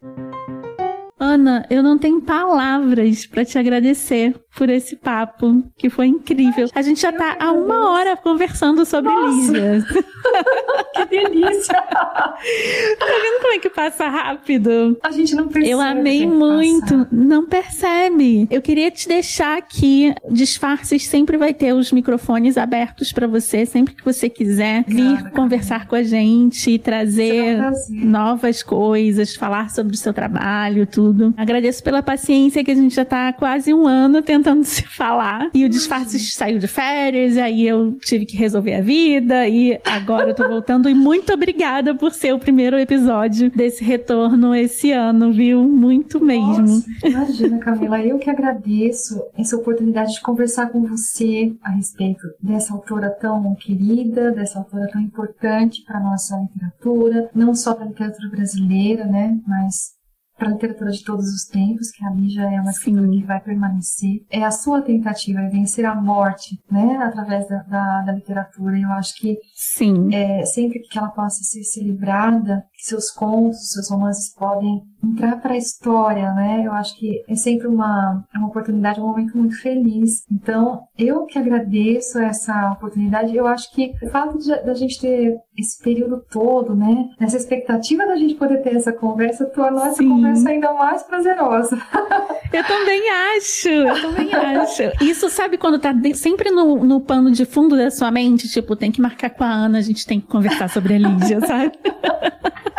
Ana, 1.18 1.64
eu 1.70 1.82
não 1.82 1.97
tenho 1.97 2.20
palavras 2.20 3.26
para 3.26 3.45
te 3.45 3.59
agradecer 3.59 4.34
por 4.57 4.71
esse 4.71 4.97
papo, 4.97 5.63
que 5.77 5.91
foi 5.91 6.07
incrível. 6.07 6.69
A 6.75 6.81
gente 6.81 7.01
já 7.01 7.13
tá 7.13 7.37
há 7.39 7.53
uma 7.53 7.91
hora 7.91 8.17
conversando 8.17 8.87
sobre 8.87 9.13
Nossa. 9.13 9.53
Lígia. 9.53 9.85
que 10.97 11.05
delícia! 11.05 11.75
tá 11.75 12.37
vendo 12.41 13.43
como 13.43 13.53
é 13.53 13.59
que 13.59 13.69
passa 13.69 14.09
rápido? 14.09 14.99
A 15.03 15.11
gente 15.11 15.35
não 15.35 15.47
percebe. 15.47 15.71
Eu 15.71 15.81
amei 15.81 16.27
muito. 16.27 17.05
Passa. 17.05 17.09
Não 17.13 17.47
percebe. 17.47 18.49
Eu 18.51 18.63
queria 18.63 18.91
te 18.91 19.07
deixar 19.07 19.59
aqui. 19.59 20.15
Disfarces 20.31 21.07
sempre 21.07 21.37
vai 21.37 21.53
ter 21.53 21.75
os 21.75 21.93
microfones 21.93 22.57
abertos 22.57 23.13
para 23.13 23.27
você, 23.27 23.67
sempre 23.67 23.95
que 23.95 24.05
você 24.05 24.31
quiser 24.31 24.85
vir 24.87 25.19
claro, 25.19 25.31
conversar 25.33 25.87
com 25.87 25.95
a 25.95 26.03
gente 26.03 26.79
trazer 26.79 27.59
novas 27.91 28.63
coisas, 28.63 29.37
falar 29.37 29.69
sobre 29.69 29.95
o 29.95 29.99
seu 29.99 30.15
trabalho, 30.15 30.87
tudo. 30.87 31.35
Agradeço 31.37 31.83
pela 31.83 32.03
paciência 32.03 32.65
que 32.65 32.71
a 32.71 32.75
gente 32.75 32.95
já 32.95 33.05
tá 33.05 33.29
há 33.29 33.33
quase 33.35 33.75
um 33.75 33.87
ano 33.87 34.23
tentando 34.23 34.45
tentando 34.47 34.64
se 34.64 34.82
falar. 34.82 35.51
E 35.53 35.64
o 35.64 35.68
disfarce 35.68 36.18
saiu 36.20 36.59
de 36.59 36.68
férias, 36.68 37.34
e 37.34 37.40
aí 37.40 37.66
eu 37.66 37.99
tive 37.99 38.24
que 38.24 38.36
resolver 38.36 38.74
a 38.74 38.80
vida, 38.80 39.49
e 39.49 39.78
agora 39.84 40.30
eu 40.30 40.34
tô 40.34 40.47
voltando. 40.47 40.88
E 40.88 40.94
muito 40.94 41.32
obrigada 41.32 41.94
por 41.94 42.12
ser 42.12 42.32
o 42.32 42.38
primeiro 42.38 42.78
episódio 42.78 43.51
desse 43.51 43.82
retorno 43.82 44.55
esse 44.55 44.92
ano, 44.92 45.32
viu? 45.32 45.64
Muito 45.64 46.24
mesmo. 46.24 46.57
Nossa, 46.57 46.86
imagina, 47.05 47.59
Camila, 47.59 48.01
eu 48.01 48.18
que 48.18 48.30
agradeço 48.30 49.20
essa 49.36 49.57
oportunidade 49.57 50.12
de 50.12 50.20
conversar 50.20 50.68
com 50.68 50.82
você 50.86 51.53
a 51.62 51.70
respeito 51.70 52.22
dessa 52.40 52.72
autora 52.72 53.11
tão 53.11 53.55
querida, 53.57 54.30
dessa 54.30 54.59
autora 54.59 54.88
tão 54.92 55.01
importante 55.01 55.82
para 55.84 55.99
nossa 55.99 56.36
literatura, 56.36 57.30
não 57.34 57.55
só 57.55 57.74
para 57.74 57.84
a 57.84 57.88
literatura 57.88 58.28
brasileira, 58.28 59.05
né, 59.07 59.38
mas 59.47 59.95
para 60.37 60.49
a 60.49 60.53
literatura 60.53 60.91
de 60.91 61.03
todos 61.05 61.26
os 61.26 61.45
tempos, 61.45 61.91
que 61.91 62.05
ali 62.05 62.28
já 62.28 62.51
é 62.51 62.61
uma 62.61 62.70
escritora 62.70 63.09
que 63.09 63.24
vai 63.24 63.41
permanecer. 63.41 64.24
É 64.30 64.45
a 64.45 64.51
sua 64.51 64.82
tentativa 64.82 65.41
de 65.41 65.51
vencer 65.51 65.84
a 65.84 65.95
morte, 65.95 66.59
né, 66.70 66.97
através 67.03 67.49
da, 67.49 67.62
da, 67.62 68.03
da 68.03 68.12
literatura. 68.12 68.78
Eu 68.78 68.91
acho 68.93 69.16
que 69.16 69.39
Sim. 69.55 70.14
É, 70.14 70.45
sempre 70.45 70.80
que 70.80 70.99
ela 70.99 71.09
possa 71.09 71.43
ser, 71.43 71.62
ser 71.64 71.82
livrada, 71.82 72.64
seus 72.87 73.11
contos, 73.11 73.72
seus 73.72 73.91
romances 73.91 74.32
podem 74.34 74.82
entrar 75.05 75.41
para 75.41 75.55
a 75.55 75.57
história, 75.57 76.32
né? 76.32 76.62
Eu 76.64 76.72
acho 76.72 76.97
que 76.99 77.22
é 77.28 77.34
sempre 77.34 77.66
uma, 77.66 78.24
é 78.34 78.39
uma 78.39 78.49
oportunidade, 78.49 79.01
um 79.01 79.07
momento 79.07 79.37
muito 79.37 79.61
feliz. 79.61 80.24
Então, 80.30 80.82
eu 80.99 81.24
que 81.24 81.39
agradeço 81.39 82.18
essa 82.18 82.72
oportunidade. 82.72 83.34
Eu 83.34 83.47
acho 83.47 83.72
que 83.72 83.93
o 84.03 84.11
fato 84.11 84.39
da 84.64 84.74
gente 84.74 85.01
ter 85.01 85.37
esse 85.57 85.82
período 85.82 86.22
todo, 86.30 86.74
né? 86.74 87.09
Nessa 87.20 87.37
expectativa 87.37 88.07
da 88.07 88.16
gente 88.16 88.34
poder 88.34 88.62
ter 88.62 88.74
essa 88.74 88.93
conversa, 88.93 89.47
tornou 89.47 89.84
essa 89.84 90.03
conversa 90.03 90.49
ainda 90.49 90.72
mais 90.72 91.03
prazerosa. 91.03 91.76
Eu 92.53 92.64
também 92.64 93.03
acho, 93.37 93.68
eu 93.68 94.01
também 94.01 94.32
acho. 94.32 94.82
Isso, 95.03 95.28
sabe, 95.28 95.59
quando 95.59 95.78
tá 95.78 95.93
sempre 96.14 96.51
no, 96.51 96.84
no 96.84 97.01
pano 97.01 97.30
de 97.30 97.45
fundo 97.45 97.76
da 97.76 97.91
sua 97.91 98.11
mente, 98.11 98.49
tipo, 98.49 98.76
tem 98.76 98.91
que 98.91 99.03
marcar 99.03 99.30
com 99.30 99.45
a 99.45 99.51
Ana, 99.51 99.78
a 99.78 99.82
gente 99.82 100.07
tem 100.07 100.20
que 100.20 100.28
conversar 100.28 100.70
sobre 100.70 100.95
a 100.95 100.99
Lídia, 100.99 101.41
sabe? 101.41 101.72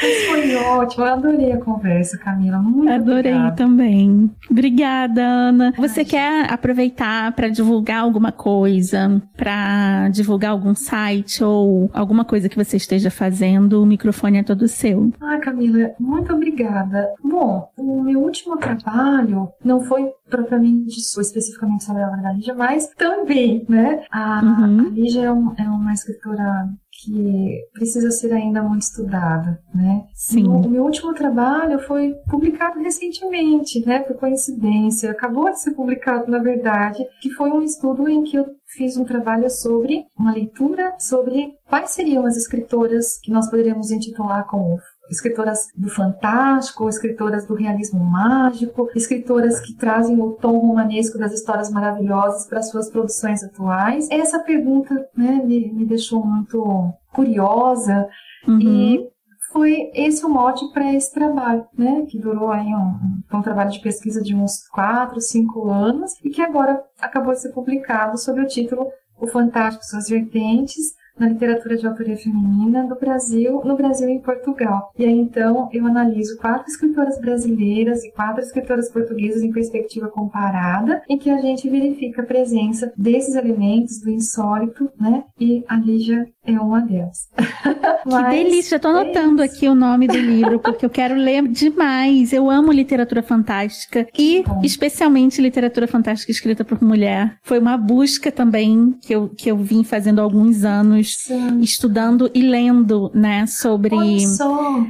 Mas 0.00 0.24
foi 0.26 0.54
ótimo, 0.54 1.04
eu 1.04 1.12
adorei 1.12 1.52
a 1.52 1.58
conversa, 1.58 2.16
Camila. 2.18 2.58
Muito 2.58 2.90
Adorei 2.90 3.32
obrigada. 3.32 3.56
também. 3.56 4.30
Obrigada, 4.48 5.22
Ana. 5.22 5.74
Você 5.76 6.00
Ai. 6.00 6.06
quer 6.06 6.52
aproveitar 6.52 7.32
para 7.32 7.48
divulgar 7.48 8.02
alguma 8.02 8.30
coisa, 8.30 9.20
para 9.36 10.08
divulgar 10.10 10.52
algum 10.52 10.74
site 10.74 11.42
ou 11.42 11.90
alguma 11.92 12.24
coisa 12.24 12.48
que 12.48 12.56
você 12.56 12.76
esteja 12.76 13.10
fazendo? 13.10 13.82
O 13.82 13.86
microfone 13.86 14.38
é 14.38 14.42
todo 14.44 14.68
seu. 14.68 15.12
Ah, 15.20 15.38
Camila, 15.38 15.90
muito 15.98 16.32
obrigada. 16.32 17.08
Bom, 17.22 17.68
o 17.76 18.02
meu 18.02 18.20
último 18.20 18.56
trabalho 18.56 19.48
não 19.64 19.80
foi 19.80 20.08
propriamente 20.30 20.96
especificamente 20.98 21.84
sobre 21.84 22.02
a 22.02 22.32
Lígia, 22.32 22.54
mas 22.54 22.88
também, 22.96 23.64
né? 23.68 24.04
A, 24.12 24.42
uhum. 24.42 24.80
a 24.80 24.90
Lígia 24.90 25.24
é, 25.24 25.32
um, 25.32 25.52
é 25.56 25.62
uma 25.62 25.92
escritora 25.92 26.68
que 26.98 27.64
precisa 27.72 28.10
ser 28.10 28.32
ainda 28.32 28.60
muito 28.60 28.82
estudada, 28.82 29.60
né? 29.72 30.04
Sim. 30.14 30.48
O, 30.48 30.56
o, 30.56 30.68
meu 30.68 30.84
último 30.84 31.14
trabalho 31.14 31.78
foi 31.78 32.12
publicado 32.28 32.80
recentemente, 32.80 33.84
né? 33.86 34.00
Por 34.00 34.16
coincidência, 34.16 35.10
acabou 35.10 35.50
de 35.50 35.60
ser 35.60 35.72
publicado, 35.72 36.28
na 36.30 36.38
verdade, 36.38 37.04
que 37.22 37.30
foi 37.30 37.50
um 37.50 37.62
estudo 37.62 38.08
em 38.08 38.24
que 38.24 38.36
eu 38.36 38.46
fiz 38.66 38.96
um 38.96 39.04
trabalho 39.04 39.48
sobre 39.48 40.04
uma 40.18 40.32
leitura 40.32 40.94
sobre 40.98 41.54
quais 41.68 41.90
seriam 41.90 42.26
as 42.26 42.36
escritoras 42.36 43.18
que 43.22 43.30
nós 43.30 43.48
poderíamos 43.48 43.90
intitular 43.90 44.46
como 44.46 44.76
escritoras 45.10 45.68
do 45.76 45.88
fantástico, 45.88 46.88
escritoras 46.88 47.46
do 47.46 47.54
realismo 47.54 48.04
mágico, 48.04 48.88
escritoras 48.94 49.60
que 49.60 49.74
trazem 49.74 50.20
o 50.20 50.32
tom 50.32 50.58
romanesco 50.58 51.18
das 51.18 51.32
histórias 51.32 51.70
maravilhosas 51.70 52.46
para 52.46 52.62
suas 52.62 52.90
produções 52.90 53.42
atuais. 53.42 54.08
Essa 54.10 54.38
pergunta 54.40 54.94
né, 55.16 55.42
me, 55.44 55.72
me 55.72 55.86
deixou 55.86 56.24
muito 56.24 56.92
curiosa 57.12 58.08
uhum. 58.46 58.60
e 58.60 59.08
foi 59.52 59.90
esse 59.94 60.24
o 60.24 60.28
mote 60.28 60.70
para 60.72 60.92
esse 60.92 61.12
trabalho, 61.12 61.66
né? 61.76 62.04
Que 62.08 62.18
durou 62.18 62.50
aí 62.50 62.66
um, 62.66 62.98
um, 63.32 63.42
trabalho 63.42 63.70
de 63.70 63.80
pesquisa 63.80 64.22
de 64.22 64.34
uns 64.34 64.66
4, 64.68 65.20
5 65.20 65.70
anos 65.70 66.12
e 66.22 66.30
que 66.30 66.42
agora 66.42 66.82
acabou 67.00 67.32
de 67.32 67.40
ser 67.40 67.52
publicado 67.52 68.18
sob 68.18 68.40
o 68.40 68.46
título 68.46 68.86
O 69.18 69.26
Fantástico, 69.26 69.84
Suas 69.84 70.08
Vertentes, 70.08 70.92
na 71.18 71.28
literatura 71.28 71.76
de 71.76 71.86
autoria 71.86 72.16
feminina 72.16 72.86
do 72.86 72.94
Brasil, 72.94 73.62
no 73.64 73.76
Brasil 73.76 74.08
e 74.08 74.12
em 74.12 74.20
Portugal. 74.20 74.92
E 74.98 75.04
aí 75.04 75.18
então 75.18 75.68
eu 75.72 75.86
analiso 75.86 76.36
quatro 76.38 76.68
escritoras 76.68 77.18
brasileiras 77.20 78.04
e 78.04 78.12
quatro 78.12 78.42
escritoras 78.42 78.90
portuguesas 78.90 79.42
em 79.42 79.52
perspectiva 79.52 80.08
comparada, 80.08 81.02
em 81.08 81.18
que 81.18 81.30
a 81.30 81.40
gente 81.40 81.68
verifica 81.68 82.22
a 82.22 82.26
presença 82.26 82.92
desses 82.96 83.34
elementos 83.34 84.00
do 84.00 84.10
insólito, 84.10 84.90
né? 84.98 85.24
E 85.40 85.64
a 85.68 85.76
Lígia 85.76 86.28
é 86.44 86.58
uma 86.58 86.80
delas. 86.80 87.28
que 88.04 88.30
delícia, 88.30 88.76
estou 88.76 88.90
anotando 88.90 89.42
é 89.42 89.46
aqui 89.46 89.68
o 89.68 89.74
nome 89.74 90.06
do 90.06 90.18
livro, 90.18 90.58
porque 90.58 90.84
eu 90.84 90.90
quero 90.90 91.14
ler 91.14 91.46
demais. 91.48 92.32
Eu 92.32 92.50
amo 92.50 92.72
literatura 92.72 93.22
fantástica 93.22 94.06
e 94.16 94.42
Bom. 94.42 94.60
especialmente 94.62 95.40
literatura 95.40 95.86
fantástica 95.86 96.32
escrita 96.32 96.64
por 96.64 96.82
mulher. 96.82 97.36
Foi 97.42 97.58
uma 97.58 97.76
busca 97.76 98.32
também 98.32 98.94
que 99.02 99.14
eu, 99.14 99.28
que 99.28 99.50
eu 99.50 99.56
vim 99.56 99.84
fazendo 99.84 100.20
há 100.20 100.22
alguns 100.22 100.64
anos, 100.64 101.07
Sim. 101.16 101.60
estudando 101.60 102.30
e 102.34 102.42
lendo, 102.42 103.10
né, 103.14 103.46
sobre 103.46 103.94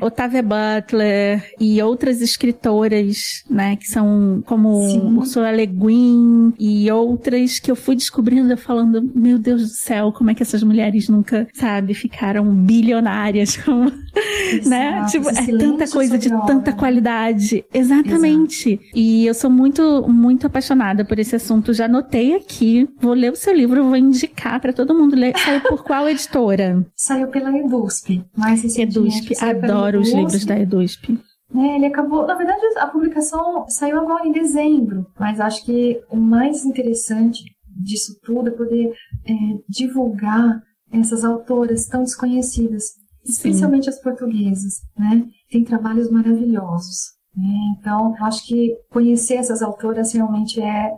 Octavia 0.00 0.42
Butler 0.42 1.52
e 1.60 1.80
outras 1.82 2.20
escritoras, 2.20 3.42
né, 3.48 3.76
que 3.76 3.86
são 3.86 4.42
como 4.46 4.82
Sim. 4.88 5.16
Ursula 5.16 5.52
Le 5.52 5.66
Guin 5.66 6.52
e 6.58 6.90
outras 6.90 7.58
que 7.58 7.70
eu 7.70 7.76
fui 7.76 7.96
descobrindo 7.96 8.56
falando, 8.56 9.10
meu 9.14 9.38
Deus 9.38 9.62
do 9.62 9.68
céu, 9.68 10.12
como 10.12 10.30
é 10.30 10.34
que 10.34 10.42
essas 10.42 10.62
mulheres 10.62 11.08
nunca 11.08 11.46
sabe, 11.54 11.94
ficaram 11.94 12.44
bilionárias, 12.54 13.56
como, 13.62 13.92
né? 14.66 15.06
Tipo, 15.10 15.28
é 15.30 15.58
tanta 15.58 15.88
coisa 15.88 16.18
de 16.18 16.28
tanta 16.46 16.72
qualidade. 16.72 17.64
Exatamente. 17.72 18.70
Exato. 18.70 18.88
E 18.94 19.26
eu 19.26 19.34
sou 19.34 19.50
muito, 19.50 20.06
muito 20.08 20.46
apaixonada 20.46 21.04
por 21.04 21.18
esse 21.18 21.36
assunto. 21.36 21.72
Já 21.72 21.86
anotei 21.86 22.34
aqui, 22.34 22.88
vou 23.00 23.14
ler 23.14 23.32
o 23.32 23.36
seu 23.36 23.54
livro, 23.54 23.84
vou 23.84 23.96
indicar 23.96 24.60
para 24.60 24.72
todo 24.72 24.94
mundo 24.94 25.16
ler. 25.16 25.36
Saiu 25.38 25.60
por 25.62 25.84
qual 25.84 26.07
editora? 26.10 26.86
Saiu 26.96 27.28
pela 27.28 27.56
Edusp. 27.56 28.24
Mais 28.36 28.64
Edusp, 28.76 29.34
adoro 29.40 30.00
os 30.00 30.12
livros 30.12 30.44
da 30.44 30.58
Edusp. 30.58 31.18
É, 31.54 31.76
ele 31.76 31.86
acabou, 31.86 32.26
na 32.26 32.34
verdade, 32.34 32.60
a 32.76 32.86
publicação 32.86 33.66
saiu 33.68 33.98
agora 33.98 34.26
em 34.26 34.32
dezembro, 34.32 35.06
mas 35.18 35.40
acho 35.40 35.64
que 35.64 36.00
o 36.10 36.16
mais 36.16 36.64
interessante 36.64 37.42
disso 37.66 38.18
tudo 38.22 38.48
é 38.48 38.52
poder 38.52 38.92
é, 39.26 39.32
divulgar 39.68 40.62
essas 40.92 41.24
autoras 41.24 41.86
tão 41.86 42.02
desconhecidas, 42.02 42.84
especialmente 43.24 43.84
Sim. 43.84 43.90
as 43.90 44.02
portuguesas, 44.02 44.74
né? 44.98 45.24
Tem 45.50 45.64
trabalhos 45.64 46.10
maravilhosos. 46.10 47.18
Né? 47.36 47.76
Então, 47.78 48.14
acho 48.20 48.46
que 48.46 48.74
conhecer 48.90 49.34
essas 49.34 49.62
autoras 49.62 50.12
realmente 50.12 50.60
é 50.60 50.92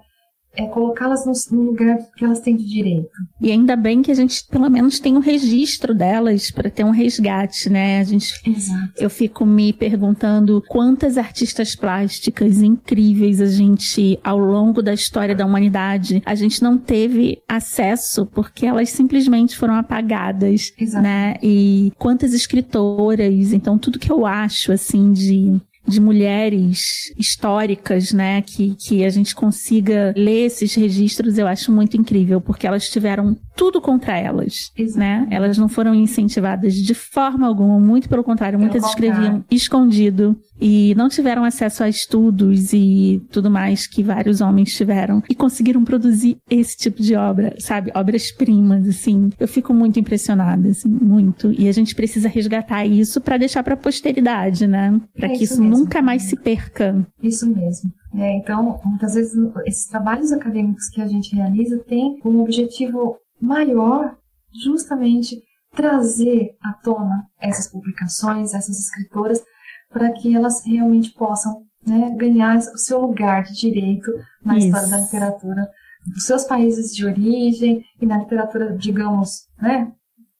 é 0.56 0.66
colocá-las 0.66 1.24
no, 1.50 1.62
lugar 1.62 1.98
que 2.16 2.24
elas 2.24 2.40
têm 2.40 2.56
de 2.56 2.66
direito. 2.66 3.10
E 3.40 3.50
ainda 3.50 3.76
bem 3.76 4.02
que 4.02 4.10
a 4.10 4.14
gente 4.14 4.44
pelo 4.48 4.68
menos 4.68 4.98
tem 4.98 5.16
um 5.16 5.20
registro 5.20 5.94
delas 5.94 6.50
para 6.50 6.70
ter 6.70 6.84
um 6.84 6.90
resgate, 6.90 7.70
né? 7.70 8.00
A 8.00 8.04
gente, 8.04 8.34
Exato. 8.44 8.92
eu 8.96 9.08
fico 9.08 9.46
me 9.46 9.72
perguntando 9.72 10.62
quantas 10.68 11.16
artistas 11.16 11.76
plásticas 11.76 12.62
incríveis 12.62 13.40
a 13.40 13.46
gente, 13.46 14.18
ao 14.24 14.38
longo 14.38 14.82
da 14.82 14.92
história 14.92 15.34
da 15.34 15.46
humanidade, 15.46 16.22
a 16.26 16.34
gente 16.34 16.62
não 16.62 16.76
teve 16.76 17.40
acesso 17.48 18.26
porque 18.26 18.66
elas 18.66 18.90
simplesmente 18.90 19.56
foram 19.56 19.74
apagadas, 19.74 20.72
Exato. 20.78 21.02
né? 21.02 21.34
E 21.42 21.92
quantas 21.96 22.34
escritoras, 22.34 23.52
então 23.52 23.78
tudo 23.78 23.98
que 23.98 24.10
eu 24.10 24.26
acho 24.26 24.72
assim 24.72 25.12
de 25.12 25.60
de 25.86 26.00
mulheres 26.00 27.12
históricas, 27.18 28.12
né, 28.12 28.42
que, 28.42 28.74
que 28.76 29.04
a 29.04 29.08
gente 29.08 29.34
consiga 29.34 30.12
ler 30.16 30.46
esses 30.46 30.74
registros, 30.74 31.38
eu 31.38 31.46
acho 31.46 31.72
muito 31.72 31.96
incrível, 31.96 32.40
porque 32.40 32.66
elas 32.66 32.88
tiveram 32.88 33.36
tudo 33.56 33.80
contra 33.80 34.16
elas, 34.16 34.70
Exato. 34.76 34.98
né? 34.98 35.26
Elas 35.30 35.58
não 35.58 35.68
foram 35.68 35.94
incentivadas 35.94 36.74
de 36.74 36.94
forma 36.94 37.46
alguma, 37.46 37.78
muito 37.78 38.08
pelo 38.08 38.24
contrário, 38.24 38.58
pelo 38.58 38.70
muitas 38.70 38.88
contrário. 38.88 39.12
escreviam 39.12 39.44
escondido 39.50 40.36
e 40.60 40.94
não 40.94 41.08
tiveram 41.08 41.44
acesso 41.44 41.82
a 41.82 41.88
estudos 41.88 42.72
e 42.72 43.22
tudo 43.30 43.50
mais 43.50 43.86
que 43.86 44.02
vários 44.02 44.40
homens 44.40 44.74
tiveram 44.74 45.22
e 45.28 45.34
conseguiram 45.34 45.84
produzir 45.84 46.38
esse 46.48 46.76
tipo 46.76 47.02
de 47.02 47.14
obra, 47.14 47.54
sabe? 47.58 47.90
Obras-primas, 47.94 48.86
assim. 48.86 49.30
Eu 49.38 49.48
fico 49.48 49.72
muito 49.74 49.98
impressionada, 49.98 50.68
assim, 50.68 50.88
muito. 50.88 51.52
E 51.52 51.68
a 51.68 51.72
gente 51.72 51.94
precisa 51.94 52.28
resgatar 52.28 52.86
isso 52.86 53.20
para 53.20 53.38
deixar 53.38 53.62
para 53.62 53.76
posteridade, 53.76 54.66
né? 54.66 55.00
Para 55.14 55.28
é 55.28 55.36
que 55.36 55.44
isso, 55.44 55.62
nunca 55.70 56.02
mais 56.02 56.22
se 56.24 56.36
perca. 56.36 57.06
Isso 57.22 57.46
mesmo. 57.46 57.90
É, 58.14 58.36
então, 58.36 58.80
muitas 58.84 59.14
vezes, 59.14 59.34
esses 59.64 59.86
trabalhos 59.86 60.32
acadêmicos 60.32 60.88
que 60.88 61.00
a 61.00 61.06
gente 61.06 61.34
realiza 61.34 61.78
têm 61.84 62.18
como 62.20 62.42
objetivo 62.42 63.16
maior 63.40 64.16
justamente 64.52 65.40
trazer 65.74 66.50
à 66.62 66.72
tona 66.72 67.24
essas 67.40 67.68
publicações, 67.68 68.52
essas 68.52 68.78
escritoras, 68.78 69.40
para 69.88 70.12
que 70.12 70.34
elas 70.34 70.64
realmente 70.64 71.12
possam 71.12 71.62
né, 71.86 72.14
ganhar 72.16 72.58
o 72.58 72.78
seu 72.78 73.00
lugar 73.00 73.44
de 73.44 73.54
direito 73.54 74.10
na 74.44 74.56
Isso. 74.56 74.66
história 74.66 74.88
da 74.88 74.98
literatura 74.98 75.68
dos 76.06 76.24
seus 76.24 76.44
países 76.44 76.94
de 76.94 77.04
origem 77.04 77.84
e 78.00 78.06
na 78.06 78.18
literatura, 78.18 78.76
digamos, 78.76 79.46
né, 79.60 79.92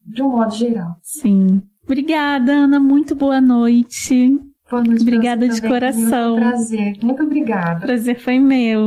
de 0.06 0.22
um 0.22 0.30
modo 0.30 0.54
geral. 0.54 0.96
Sim. 1.02 1.62
Obrigada, 1.84 2.52
Ana. 2.52 2.80
Muito 2.80 3.14
boa 3.14 3.40
noite. 3.40 4.38
Boa 4.70 4.84
noite. 4.84 5.02
Obrigada 5.02 5.48
de 5.48 5.60
coração. 5.60 6.36
Muito 6.36 6.48
prazer. 6.48 6.96
Muito 7.02 7.22
obrigada. 7.24 7.80
Prazer 7.80 8.20
foi 8.20 8.38
meu. 8.38 8.86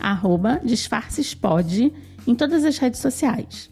disfarcespod 0.65 1.93
em 2.27 2.35
todas 2.35 2.65
as 2.65 2.79
redes 2.79 3.01
sociais. 3.01 3.69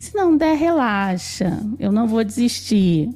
Se 0.00 0.14
não 0.16 0.36
der, 0.36 0.56
relaxa. 0.56 1.58
Eu 1.78 1.92
não 1.92 2.08
vou 2.08 2.24
desistir. 2.24 3.10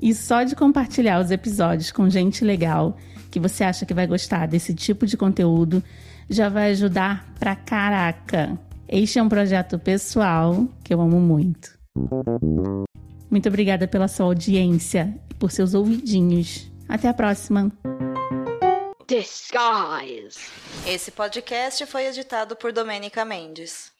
E 0.00 0.14
só 0.14 0.42
de 0.42 0.56
compartilhar 0.56 1.20
os 1.20 1.30
episódios 1.30 1.92
com 1.92 2.08
gente 2.08 2.44
legal 2.44 2.96
que 3.32 3.40
você 3.40 3.64
acha 3.64 3.86
que 3.86 3.94
vai 3.94 4.06
gostar 4.06 4.46
desse 4.46 4.74
tipo 4.74 5.06
de 5.06 5.16
conteúdo 5.16 5.82
já 6.28 6.50
vai 6.50 6.70
ajudar 6.70 7.32
pra 7.40 7.56
caraca. 7.56 8.58
Este 8.86 9.18
é 9.18 9.22
um 9.22 9.28
projeto 9.28 9.78
pessoal 9.78 10.68
que 10.84 10.92
eu 10.92 11.00
amo 11.00 11.18
muito. 11.18 11.78
Muito 13.30 13.48
obrigada 13.48 13.88
pela 13.88 14.06
sua 14.06 14.26
audiência 14.26 15.18
e 15.30 15.34
por 15.34 15.50
seus 15.50 15.72
ouvidinhos. 15.72 16.70
Até 16.86 17.08
a 17.08 17.14
próxima. 17.14 17.72
Disguise. 19.08 20.38
Esse 20.86 21.10
podcast 21.10 21.86
foi 21.86 22.06
editado 22.06 22.54
por 22.54 22.70
Domênica 22.70 23.24
Mendes. 23.24 23.91